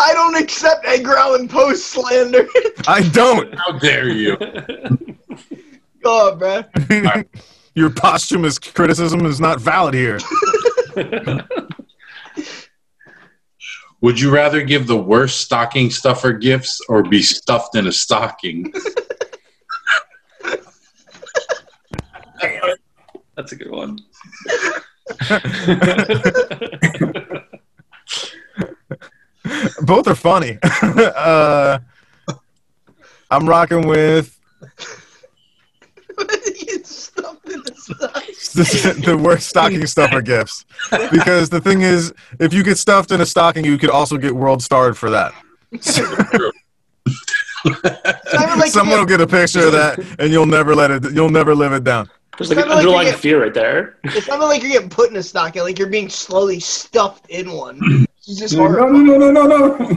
I 0.06 0.12
don't 0.12 0.36
accept 0.36 0.86
Edgar 0.86 1.16
Allan 1.16 1.48
Poe 1.48 1.74
slander. 1.74 2.46
I 2.86 3.02
don't. 3.08 3.52
How 3.56 3.72
dare 3.72 4.08
you? 4.08 4.36
go 6.00 6.30
on, 6.30 6.38
Brian. 6.38 7.24
Your 7.74 7.90
posthumous 7.90 8.56
criticism 8.60 9.26
is 9.26 9.40
not 9.40 9.60
valid 9.60 9.94
here. 9.94 10.20
Would 14.00 14.20
you 14.20 14.30
rather 14.30 14.62
give 14.62 14.86
the 14.86 14.96
worst 14.96 15.40
stocking 15.40 15.90
stuffer 15.90 16.32
gifts 16.32 16.80
or 16.88 17.02
be 17.02 17.20
stuffed 17.20 17.74
in 17.74 17.88
a 17.88 17.92
stocking? 17.92 18.72
That's 23.34 23.50
a 23.50 23.56
good 23.56 23.72
one. 23.72 23.98
Both 29.82 30.08
are 30.08 30.14
funny. 30.14 30.58
uh, 30.82 31.78
I'm 33.30 33.48
rocking 33.48 33.86
with 33.86 34.32
Get 36.18 36.86
stuffed 36.86 37.46
in 37.50 37.60
the 37.62 37.74
stomach. 37.76 38.24
the, 38.54 39.02
the 39.04 39.16
worst 39.18 39.48
stocking 39.48 39.86
stuffer 39.86 40.22
gifts. 40.22 40.64
Because 41.10 41.50
the 41.50 41.60
thing 41.60 41.82
is, 41.82 42.12
if 42.40 42.54
you 42.54 42.62
get 42.62 42.78
stuffed 42.78 43.10
in 43.10 43.20
a 43.20 43.26
stocking, 43.26 43.64
you 43.64 43.76
could 43.76 43.90
also 43.90 44.16
get 44.16 44.34
world 44.34 44.62
starred 44.62 44.96
for 44.96 45.10
that. 45.10 45.34
Like 47.64 48.68
Someone 48.68 48.94
you 48.94 48.98
will 49.00 49.06
get 49.06 49.20
a 49.20 49.26
picture 49.26 49.66
of 49.66 49.72
that, 49.72 49.98
and 50.18 50.30
you'll 50.32 50.46
never 50.46 50.74
let 50.74 50.90
it. 50.90 51.12
You'll 51.12 51.28
never 51.30 51.54
live 51.54 51.72
it 51.72 51.84
down. 51.84 52.08
There's 52.38 52.50
like 52.50 52.58
an 52.58 52.64
Sounded 52.64 52.74
like 52.76 52.82
you 52.84 52.88
underlying 52.90 53.10
get- 53.10 53.20
fear 53.20 53.42
right 53.42 53.52
there. 53.54 53.98
It's 54.04 54.28
not 54.28 54.40
like 54.40 54.62
you're 54.62 54.70
getting 54.72 54.88
put 54.90 55.10
in 55.10 55.16
a 55.16 55.22
stocking, 55.22 55.62
like 55.62 55.78
you're 55.78 55.88
being 55.88 56.08
slowly 56.08 56.60
stuffed 56.60 57.28
in 57.28 57.50
one. 57.52 58.06
It's 58.28 58.40
just 58.40 58.56
no, 58.56 58.66
no, 58.66 58.88
no, 58.88 59.16
no, 59.16 59.30
no, 59.30 59.46
no. 59.46 59.76
Wait, 59.78 59.88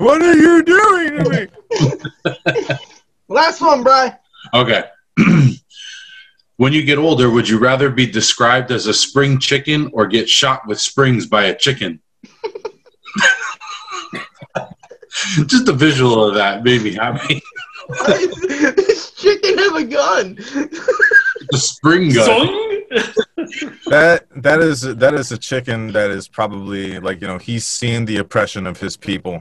what 0.00 0.20
are 0.20 0.36
you 0.36 0.62
doing 0.62 1.24
to 1.24 1.30
me? 1.30 1.46
Last 3.28 3.62
one, 3.62 3.82
Brian. 3.82 4.12
Okay. 4.52 4.84
when 6.56 6.74
you 6.74 6.84
get 6.84 6.98
older, 6.98 7.30
would 7.30 7.48
you 7.48 7.58
rather 7.58 7.88
be 7.88 8.06
described 8.06 8.70
as 8.70 8.86
a 8.86 8.92
spring 8.92 9.38
chicken 9.38 9.88
or 9.94 10.06
get 10.06 10.28
shot 10.28 10.66
with 10.66 10.78
springs 10.78 11.24
by 11.24 11.44
a 11.44 11.56
chicken? 11.56 12.02
Just 15.46 15.68
a 15.68 15.72
visual 15.72 16.22
of 16.22 16.34
that 16.34 16.62
made 16.62 16.82
me 16.82 16.92
happy. 16.92 17.40
Why 17.86 18.26
does 18.26 18.40
this 18.76 19.12
chicken 19.12 19.56
have 19.56 19.76
a 19.76 19.84
gun? 19.84 20.36
The 21.50 21.58
spring 21.58 22.12
gun. 22.12 22.28
Zoing! 22.28 22.72
That 23.88 24.26
that 24.36 24.60
is 24.60 24.80
that 24.82 25.14
is 25.14 25.30
a 25.30 25.38
chicken 25.38 25.92
that 25.92 26.10
is 26.10 26.26
probably 26.28 26.98
like 26.98 27.20
you 27.20 27.26
know 27.26 27.38
he's 27.38 27.66
seen 27.66 28.04
the 28.04 28.16
oppression 28.18 28.66
of 28.66 28.78
his 28.80 28.96
people 28.96 29.34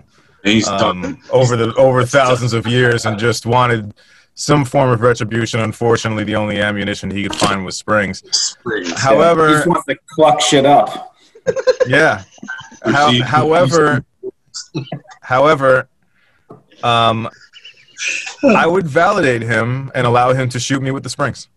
And 0.44 0.54
he's 0.54 0.66
done. 0.68 1.06
um, 1.06 1.22
over 1.32 1.56
the 1.56 1.74
over 1.76 2.06
thousands 2.06 2.54
of 2.54 2.68
years 2.68 3.06
and 3.06 3.18
just 3.18 3.46
wanted 3.46 3.94
some 4.36 4.66
form 4.66 4.90
of 4.92 5.02
retribution. 5.02 5.62
Unfortunately, 5.62 6.24
the 6.24 6.36
only 6.36 6.60
ammunition 6.60 7.10
he 7.10 7.24
could 7.24 7.36
find 7.36 7.66
was 7.66 7.78
springs. 7.78 8.22
Springs. 8.38 8.90
he 8.90 8.96
However, 9.00 9.48
just 9.50 9.68
wants 9.68 9.86
to 9.86 9.96
cluck 10.14 10.42
shit 10.42 10.66
up. 10.66 11.16
yeah. 11.88 12.24
How, 12.84 13.10
See, 13.10 13.20
however, 13.22 14.06
however, 15.22 15.88
um, 16.84 17.28
I 18.44 18.68
would 18.68 18.86
validate 18.88 19.42
him 19.42 19.92
and 19.96 20.06
allow 20.06 20.34
him 20.34 20.50
to 20.50 20.60
shoot 20.60 20.84
me 20.84 20.92
with 20.92 21.02
the 21.04 21.10
springs. 21.10 21.48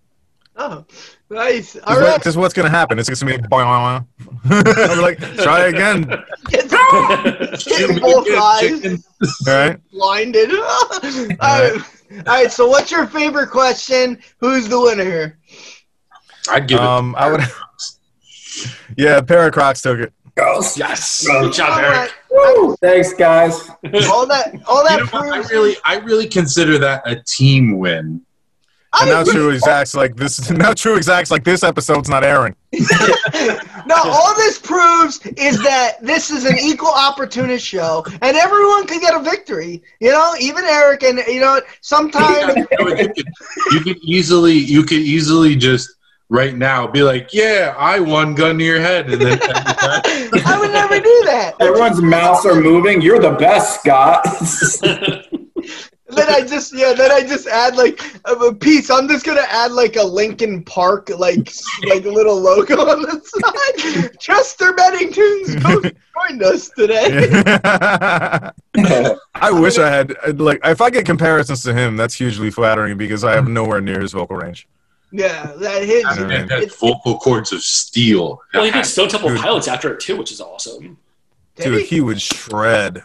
Oh, 0.58 0.84
Nice. 1.30 1.76
All 1.76 1.82
right. 1.82 1.84
Because 1.84 2.00
right. 2.00 2.02
what, 2.12 2.22
'cause 2.22 2.36
what's 2.38 2.54
gonna 2.54 2.70
happen? 2.70 2.98
It's 2.98 3.08
gonna 3.10 3.38
be. 3.38 3.44
I'm 3.54 5.00
like, 5.00 5.18
try 5.36 5.66
again. 5.66 6.02
Get, 6.48 6.68
Chicken, 7.60 7.94
get 7.96 8.02
both 8.02 8.26
eyes 8.30 8.60
chicken. 8.60 9.02
All 9.46 9.54
right. 9.54 9.78
blinded. 9.92 10.50
all, 10.52 10.88
right. 11.02 11.80
all 12.10 12.22
right. 12.26 12.50
So, 12.50 12.66
what's 12.66 12.90
your 12.90 13.06
favorite 13.06 13.50
question? 13.50 14.18
Who's 14.40 14.68
the 14.68 14.80
winner 14.80 15.04
here? 15.04 15.38
I'd 16.50 16.66
give 16.66 16.78
it. 16.80 16.84
Um, 16.84 17.14
I 17.18 17.30
would. 17.30 17.40
Yeah, 18.96 19.20
Paracrocs 19.20 19.82
took 19.82 19.98
it. 20.00 20.12
Girls. 20.34 20.78
yes. 20.78 21.26
Good 21.26 21.52
job, 21.52 21.70
All 21.72 21.80
Eric. 21.80 22.12
Woo! 22.30 22.76
Thanks, 22.80 23.12
guys. 23.12 23.68
All 24.10 24.26
that. 24.26 24.54
All 24.66 24.82
You 24.82 24.88
that 24.88 25.12
know 25.12 25.20
what? 25.20 25.32
I 25.46 25.48
really, 25.50 25.76
I 25.84 25.96
really 25.98 26.26
consider 26.26 26.78
that 26.78 27.02
a 27.04 27.22
team 27.22 27.76
win. 27.78 28.22
And 29.00 29.10
now 29.10 29.24
True 29.24 29.50
Exacts 29.50 29.94
like 29.94 30.16
this. 30.16 30.50
Now 30.58 30.72
True 30.72 30.96
Exacts 30.96 31.30
like 31.30 31.44
this 31.44 31.62
episode's 31.62 32.08
not 32.08 32.24
airing. 32.24 32.54
No, 33.86 33.96
all 33.96 34.34
this 34.36 34.58
proves 34.58 35.24
is 35.38 35.62
that 35.62 35.96
this 36.02 36.30
is 36.30 36.44
an 36.44 36.58
equal 36.58 36.92
opportunist 36.92 37.64
show, 37.64 38.04
and 38.20 38.36
everyone 38.36 38.86
can 38.86 39.00
get 39.00 39.14
a 39.14 39.20
victory. 39.20 39.82
You 39.98 40.10
know, 40.10 40.34
even 40.38 40.64
Eric, 40.64 41.04
and 41.04 41.20
you 41.26 41.40
know, 41.40 41.62
sometimes 41.80 42.54
you, 42.56 42.66
know, 42.78 42.88
you 42.88 43.08
could, 43.08 43.26
you 43.72 43.80
could 43.80 43.96
easily, 44.02 44.52
you 44.52 44.82
could 44.82 44.98
easily 44.98 45.56
just 45.56 45.88
right 46.28 46.54
now 46.54 46.86
be 46.86 47.02
like, 47.02 47.32
"Yeah, 47.32 47.74
I 47.78 47.98
won, 48.00 48.34
gun 48.34 48.58
to 48.58 48.64
your 48.64 48.80
head," 48.80 49.08
and 49.10 49.22
then 49.22 49.38
I 49.42 50.58
would 50.60 50.70
never 50.70 50.98
do 50.98 51.22
that. 51.24 51.54
Everyone's 51.60 52.02
mouths 52.02 52.44
are 52.44 52.60
moving. 52.60 53.00
You're 53.00 53.20
the 53.20 53.32
best, 53.32 53.80
Scott. 53.80 54.26
Then 56.10 56.28
I 56.30 56.40
just 56.40 56.74
yeah, 56.74 56.94
then 56.94 57.10
I 57.10 57.20
just 57.20 57.46
add 57.46 57.76
like 57.76 58.00
a 58.24 58.32
a 58.32 58.54
piece. 58.54 58.88
I'm 58.90 59.06
just 59.08 59.26
gonna 59.26 59.44
add 59.48 59.72
like 59.72 59.96
a 59.96 60.02
Linkin 60.02 60.64
Park 60.64 61.10
like 61.10 61.48
s- 61.48 61.62
like 61.86 62.04
little 62.04 62.40
logo 62.40 62.76
on 62.90 63.02
the 63.02 63.20
side. 63.22 64.18
Chester 64.18 64.72
Bennington's 64.72 65.54
coach 65.62 65.94
joined 66.18 66.42
us 66.42 66.70
today. 66.70 67.30
I 69.34 69.50
wish 69.50 69.76
I 69.78 69.90
had 69.90 70.40
like 70.40 70.60
if 70.64 70.80
I 70.80 70.88
get 70.88 71.04
comparisons 71.04 71.62
to 71.64 71.74
him, 71.74 71.96
that's 71.96 72.14
hugely 72.14 72.50
flattering 72.50 72.96
because 72.96 73.22
I 73.22 73.34
have 73.34 73.44
mm. 73.44 73.52
nowhere 73.52 73.82
near 73.82 74.00
his 74.00 74.12
vocal 74.12 74.36
range. 74.36 74.66
Yeah, 75.10 75.52
that 75.58 75.84
hits. 75.84 76.06
I 76.06 76.18
mean, 76.20 76.48
Yeah. 76.48 76.60
had 76.60 76.74
vocal 76.74 77.18
cords 77.18 77.52
of 77.52 77.62
steel. 77.62 78.40
well, 78.54 78.64
he 78.64 78.70
did 78.70 78.84
Stone 78.86 79.08
Temple 79.08 79.36
Pilots 79.36 79.68
after 79.68 79.92
it 79.92 80.00
too, 80.00 80.16
which 80.16 80.32
is 80.32 80.40
awesome. 80.40 80.98
Did 81.56 81.64
Dude, 81.64 81.80
he? 81.80 81.86
he 81.86 82.00
would 82.00 82.20
shred. 82.20 83.02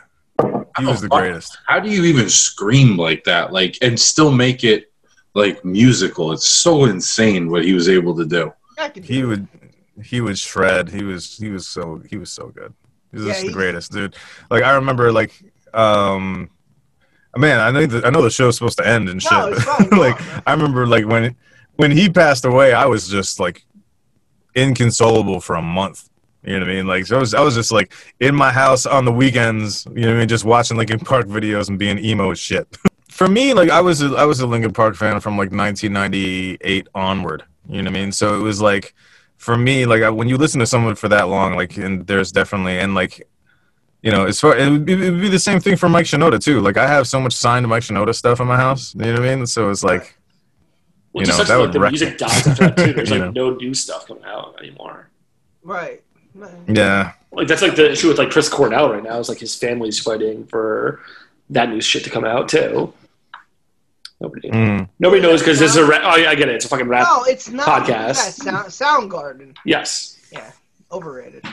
He 0.78 0.86
was 0.86 1.01
the 1.01 1.09
greatest. 1.09 1.57
How 1.67 1.80
do 1.80 1.89
you 1.89 2.03
even 2.05 2.30
scream 2.30 2.97
like 2.97 3.24
that, 3.26 3.51
like, 3.51 3.78
and 3.82 3.99
still 3.99 4.32
make 4.32 4.63
it 4.63 4.91
like 5.34 5.63
musical? 5.63 6.32
It's 6.32 6.47
so 6.47 6.86
insane 6.86 7.49
what 7.49 7.63
he 7.63 7.74
was 7.74 7.89
able 7.89 8.15
to 8.17 8.26
do. 8.26 8.51
I 8.78 8.89
could 8.89 9.03
do 9.03 9.13
He 9.13 9.24
would 9.24 9.47
he 10.03 10.21
would 10.21 10.38
shred. 10.38 10.89
He 10.89 11.03
was 11.03 11.38
he 11.38 11.49
was 11.49 11.67
so 11.67 12.01
he 12.09 12.17
was 12.17 12.32
so 12.32 12.47
good. 12.47 12.74
He 13.11 13.17
was 13.17 13.28
Yeah, 13.28 13.34
just 13.34 13.45
the 13.45 13.53
greatest, 13.53 13.91
dude. 13.91 14.15
Like 14.49 14.63
I 14.63 14.74
remember 14.76 15.11
like 15.11 15.34
um 15.74 16.49
man, 17.36 17.59
I 17.59 17.71
know 17.71 17.86
the, 17.86 18.05
I 18.05 18.09
know 18.09 18.21
the 18.21 18.30
show's 18.30 18.55
supposed 18.55 18.78
to 18.78 18.88
end 18.88 19.09
and 19.09 19.21
shit. 19.21 19.32
No, 19.32 19.47
it's 19.47 19.65
but, 19.65 19.89
fine, 19.89 19.89
like 19.99 20.19
on. 20.19 20.43
I 20.47 20.51
remember 20.53 20.88
like 20.88 21.05
when 21.05 21.36
when 21.76 21.91
he 21.91 22.09
passed 22.09 22.45
away, 22.45 22.74
I 22.74 22.86
was 22.86 23.07
just 23.07 23.39
like 23.39 23.65
inconsolable 24.55 25.41
for 25.41 25.55
a 25.55 25.61
month. 25.61 26.09
You 26.43 26.53
know 26.59 26.65
what 26.65 26.71
I 26.71 26.75
mean? 26.75 26.87
Like 26.87 27.05
so 27.05 27.17
I 27.17 27.19
was 27.19 27.33
I 27.33 27.41
was 27.41 27.55
just 27.55 27.71
like 27.71 27.93
in 28.19 28.35
my 28.35 28.51
house 28.51 28.85
on 28.85 29.05
the 29.05 29.11
weekends, 29.11 29.85
you 29.93 30.01
know 30.01 30.07
what 30.07 30.15
I 30.15 30.19
mean, 30.19 30.27
just 30.27 30.45
watching 30.45 30.77
Linkin 30.77 30.99
Park 30.99 31.27
videos 31.27 31.69
and 31.69 31.79
being 31.79 31.97
emo 31.99 32.31
as 32.31 32.39
shit. 32.39 32.67
for 33.09 33.27
me, 33.27 33.53
like 33.53 33.69
I 33.69 33.79
was 33.81 34.01
a, 34.01 34.07
I 34.15 34.25
was 34.25 34.39
a 34.41 34.47
Linkin 34.47 34.73
Park 34.73 34.95
fan 34.95 35.19
from 35.19 35.33
like 35.37 35.51
1998 35.51 36.87
onward. 36.95 37.43
You 37.69 37.81
know 37.81 37.89
what 37.91 37.97
I 37.97 38.01
mean? 38.01 38.11
So 38.11 38.35
it 38.35 38.39
was 38.41 38.59
like 38.61 38.93
for 39.37 39.55
me, 39.57 39.85
like 39.85 40.03
I, 40.03 40.09
when 40.09 40.27
you 40.27 40.37
listen 40.37 40.59
to 40.59 40.65
someone 40.67 40.95
for 40.95 41.07
that 41.09 41.29
long, 41.29 41.55
like 41.55 41.77
and 41.77 42.05
there's 42.07 42.31
definitely 42.31 42.79
and 42.79 42.93
like 42.95 43.27
you 44.01 44.11
know, 44.11 44.25
as 44.25 44.41
far 44.41 44.57
it 44.57 44.69
would, 44.69 44.83
be, 44.85 44.93
it 44.93 45.11
would 45.11 45.21
be 45.21 45.29
the 45.29 45.39
same 45.39 45.61
thing 45.61 45.77
for 45.77 45.87
Mike 45.87 46.05
Shinoda 46.05 46.43
too. 46.43 46.59
Like 46.59 46.75
I 46.75 46.87
have 46.87 47.07
so 47.07 47.21
much 47.21 47.33
signed 47.33 47.65
Mike 47.69 47.83
Shinoda 47.83 48.13
stuff 48.13 48.41
in 48.41 48.47
my 48.47 48.57
house. 48.57 48.93
You 48.95 49.01
know 49.05 49.11
what 49.13 49.21
I 49.29 49.35
mean? 49.35 49.45
So 49.47 49.69
it's 49.69 49.81
like 49.83 50.17
Well, 51.13 51.21
You 51.21 51.25
just 51.27 51.37
know, 51.37 51.43
such 51.43 51.47
that 51.47 51.55
like 51.55 51.65
would 51.67 51.73
the 51.73 51.79
wreck 51.79 51.91
music 51.91 52.11
me. 52.11 52.17
dies 52.17 52.47
after 52.47 52.67
that 52.67 52.77
too. 52.77 52.93
There's 52.97 53.11
like 53.11 53.21
know. 53.21 53.31
no 53.31 53.55
new 53.55 53.73
stuff 53.73 54.07
coming 54.07 54.25
out 54.25 54.55
anymore. 54.59 55.09
right. 55.63 56.03
Yeah, 56.67 57.13
Like 57.31 57.47
that's 57.47 57.61
like 57.61 57.75
the 57.75 57.91
issue 57.91 58.07
with 58.07 58.17
like 58.17 58.29
Chris 58.31 58.49
Cornell 58.49 58.91
right 58.91 59.03
now 59.03 59.19
is 59.19 59.29
like 59.29 59.39
his 59.39 59.55
family's 59.55 59.99
fighting 59.99 60.45
for 60.47 61.01
that 61.49 61.69
new 61.69 61.81
shit 61.81 62.03
to 62.05 62.09
come 62.09 62.25
out 62.25 62.49
too. 62.49 62.93
Nobody, 64.21 64.49
Mm. 64.49 64.88
nobody 64.99 65.21
knows 65.21 65.41
because 65.41 65.59
this 65.59 65.71
is 65.71 65.77
a 65.77 65.86
rap. 65.86 66.01
Oh 66.05 66.15
yeah, 66.15 66.29
I 66.29 66.36
get 66.36 66.47
it. 66.49 66.55
It's 66.55 66.65
a 66.65 66.69
fucking 66.69 66.88
rap. 66.88 67.05
No, 67.09 67.23
it's 67.25 67.49
not. 67.49 67.67
Podcast. 67.67 68.45
Yeah, 68.45 68.63
Sound, 68.67 69.11
Soundgarden. 69.11 69.57
Yes. 69.65 70.17
Yeah. 70.31 70.49
Overrated. 70.91 71.43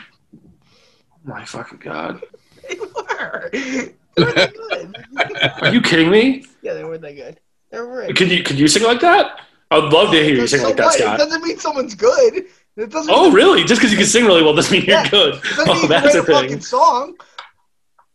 My 1.24 1.45
fucking 1.45 1.78
god. 1.78 2.22
They 2.68 2.76
were. 2.78 3.51
They 3.53 4.24
were 4.24 4.33
that 4.33 4.55
good. 4.55 5.62
Are 5.62 5.72
you 5.74 5.81
kidding 5.81 6.11
me? 6.11 6.45
yeah, 6.62 6.74
they 6.74 6.85
weren't 6.85 7.03
that 7.03 7.16
good. 7.16 7.41
They 7.70 7.78
were 7.78 7.87
overrated. 7.87 8.16
Could 8.16 8.31
you 8.31 8.43
could 8.45 8.59
you 8.59 8.68
sing 8.68 8.85
like 8.85 9.01
that? 9.01 9.41
I'd 9.72 9.93
love 9.93 10.12
to 10.12 10.22
hear 10.22 10.35
you 10.37 10.47
sing 10.47 10.61
So 10.61 10.66
like 10.68 10.76
that, 10.76 10.85
what? 10.87 11.01
It 11.01 11.05
doesn't 11.18 11.43
mean 11.43 11.59
someone's 11.59 11.95
good. 11.97 12.45
It 12.81 12.91
doesn't 12.91 13.12
Oh 13.14 13.24
mean, 13.24 13.33
really? 13.35 13.64
Just 13.64 13.81
because 13.81 13.93
you 13.93 13.99
can 13.99 14.07
sing 14.07 14.24
really 14.24 14.43
well 14.43 14.55
doesn't 14.55 14.72
mean 14.72 14.83
you're 14.87 14.97
Yeah. 14.97 15.09
good. 15.11 15.41
Oh, 15.59 15.74
mean 15.81 15.89
that's 15.89 16.12
can 16.12 16.18
a 16.18 16.22
write 16.22 16.28
a 16.28 16.33
fucking 16.35 16.49
thing. 16.51 16.61
song. 16.61 17.14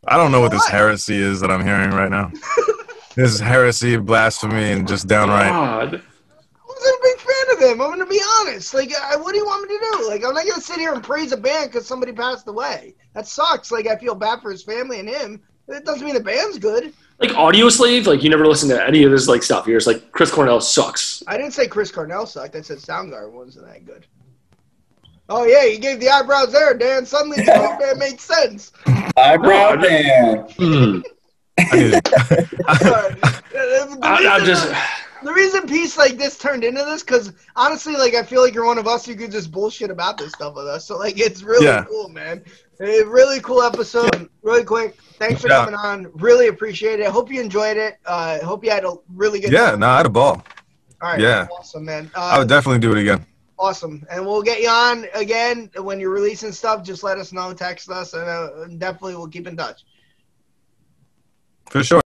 I 0.07 0.17
don't 0.17 0.31
know 0.31 0.39
what 0.41 0.51
this 0.51 0.67
heresy 0.67 1.17
is 1.17 1.39
that 1.41 1.49
I'm 1.51 1.63
hearing 1.63 1.91
right 1.91 2.09
now. 2.11 2.31
this 3.15 3.31
is 3.33 3.39
heresy, 3.39 3.97
blasphemy, 3.97 4.71
and 4.71 4.87
just 4.87 5.07
downright. 5.07 5.49
God. 5.49 5.95
I 5.95 6.67
wasn't 6.67 6.95
a 6.95 6.99
big 7.03 7.19
fan 7.19 7.53
of 7.53 7.59
them. 7.59 7.81
I'm 7.81 7.89
gonna 7.89 8.05
be 8.05 8.21
honest. 8.39 8.73
Like, 8.73 8.91
I, 8.95 9.15
what 9.15 9.31
do 9.31 9.37
you 9.37 9.45
want 9.45 9.67
me 9.69 9.75
to 9.77 9.85
do? 9.97 10.07
Like, 10.09 10.23
I'm 10.25 10.33
not 10.33 10.47
gonna 10.47 10.61
sit 10.61 10.77
here 10.77 10.93
and 10.93 11.03
praise 11.03 11.31
a 11.31 11.37
band 11.37 11.71
because 11.71 11.87
somebody 11.87 12.11
passed 12.11 12.47
away. 12.47 12.95
That 13.13 13.27
sucks. 13.27 13.71
Like, 13.71 13.87
I 13.87 13.97
feel 13.97 14.13
bad 14.15 14.41
for 14.41 14.51
his 14.51 14.63
family 14.63 14.99
and 14.99 15.09
him. 15.09 15.41
It 15.67 15.85
doesn't 15.85 16.05
mean 16.05 16.13
the 16.13 16.19
band's 16.21 16.59
good. 16.59 16.93
Like 17.19 17.31
Audioslave, 17.31 18.05
like 18.05 18.21
you 18.21 18.29
never 18.29 18.45
listen 18.45 18.69
to 18.69 18.85
any 18.87 19.03
of 19.03 19.11
his 19.11 19.27
like 19.27 19.41
stuff. 19.41 19.65
You're 19.65 19.77
just 19.79 19.87
like 19.87 20.11
Chris 20.11 20.29
Cornell 20.29 20.59
sucks. 20.61 21.23
I 21.27 21.37
didn't 21.37 21.53
say 21.53 21.65
Chris 21.65 21.91
Cornell 21.91 22.25
sucked. 22.27 22.55
I 22.55 22.61
said 22.61 22.77
Soundgarden 22.77 23.31
wasn't 23.31 23.65
that 23.67 23.85
good. 23.85 24.05
Oh 25.29 25.45
yeah, 25.45 25.63
you 25.65 25.79
gave 25.79 25.99
the 25.99 26.09
eyebrows 26.09 26.51
there, 26.51 26.73
Dan. 26.75 27.05
Suddenly 27.05 27.43
the 27.43 27.57
whole 27.57 27.77
band 27.79 27.99
made 27.99 28.19
sense. 28.19 28.71
Eyebrow 29.17 29.75
No, 29.75 29.81
man. 29.81 30.47
Hmm. 30.57 30.99
I 31.59 31.75
need 31.75 32.03
to- 32.03 32.75
Sorry. 32.79 33.15
The 33.15 33.99
I, 34.03 34.17
I'm 34.17 34.41
reason- 34.41 34.45
just 34.45 34.73
the 35.23 35.33
reason 35.33 35.67
piece 35.67 35.97
like 35.97 36.17
this 36.17 36.37
turned 36.37 36.63
into 36.63 36.83
this 36.83 37.01
because 37.01 37.31
honestly 37.55 37.93
like 37.93 38.13
i 38.13 38.21
feel 38.21 38.43
like 38.43 38.53
you're 38.53 38.65
one 38.65 38.77
of 38.77 38.85
us 38.85 39.05
who 39.05 39.15
could 39.15 39.31
just 39.31 39.49
bullshit 39.51 39.89
about 39.89 40.17
this 40.19 40.33
stuff 40.33 40.53
with 40.53 40.67
us 40.67 40.85
so 40.85 40.97
like 40.99 41.17
it's 41.19 41.41
really 41.41 41.65
Yeah. 41.65 41.83
cool 41.85 42.09
man 42.09 42.43
a 42.79 43.01
really 43.03 43.39
cool 43.39 43.63
episode 43.63 44.29
really 44.43 44.63
quick 44.65 44.97
thanks 45.17 45.41
for 45.41 45.47
Yeah. 45.47 45.63
coming 45.65 45.73
on 45.79 46.11
really 46.15 46.49
appreciate 46.49 46.99
it 46.99 47.07
hope 47.07 47.31
you 47.31 47.41
enjoyed 47.41 47.77
it 47.77 47.97
uh 48.05 48.37
hope 48.45 48.63
you 48.63 48.69
had 48.69 48.83
a 48.83 48.93
really 49.15 49.39
good 49.39 49.51
yeah, 49.51 49.71
time. 49.71 49.79
no, 49.79 49.87
I 49.87 49.97
had 49.97 50.05
a 50.05 50.09
ball. 50.09 50.43
all 51.01 51.09
right 51.11 51.19
yeah. 51.19 51.47
awesome 51.57 51.85
man 51.85 52.11
I 52.15 52.35
uh, 52.35 52.39
would 52.39 52.49
definitely 52.49 52.79
do 52.79 52.91
it 52.91 52.99
again. 53.01 53.25
Awesome. 53.57 54.05
And 54.09 54.25
we'll 54.25 54.41
get 54.41 54.61
you 54.61 54.69
on 54.69 55.05
again 55.13 55.69
when 55.77 55.99
you're 55.99 56.11
releasing 56.11 56.51
stuff. 56.51 56.83
Just 56.83 57.03
let 57.03 57.17
us 57.17 57.31
know. 57.31 57.53
Text 57.53 57.89
us 57.89 58.13
and 58.13 58.23
uh, 58.23 58.65
definitely 58.77 59.15
we'll 59.15 59.27
keep 59.27 59.47
in 59.47 59.55
touch. 59.55 59.83
For 61.69 61.83
sure. 61.83 62.04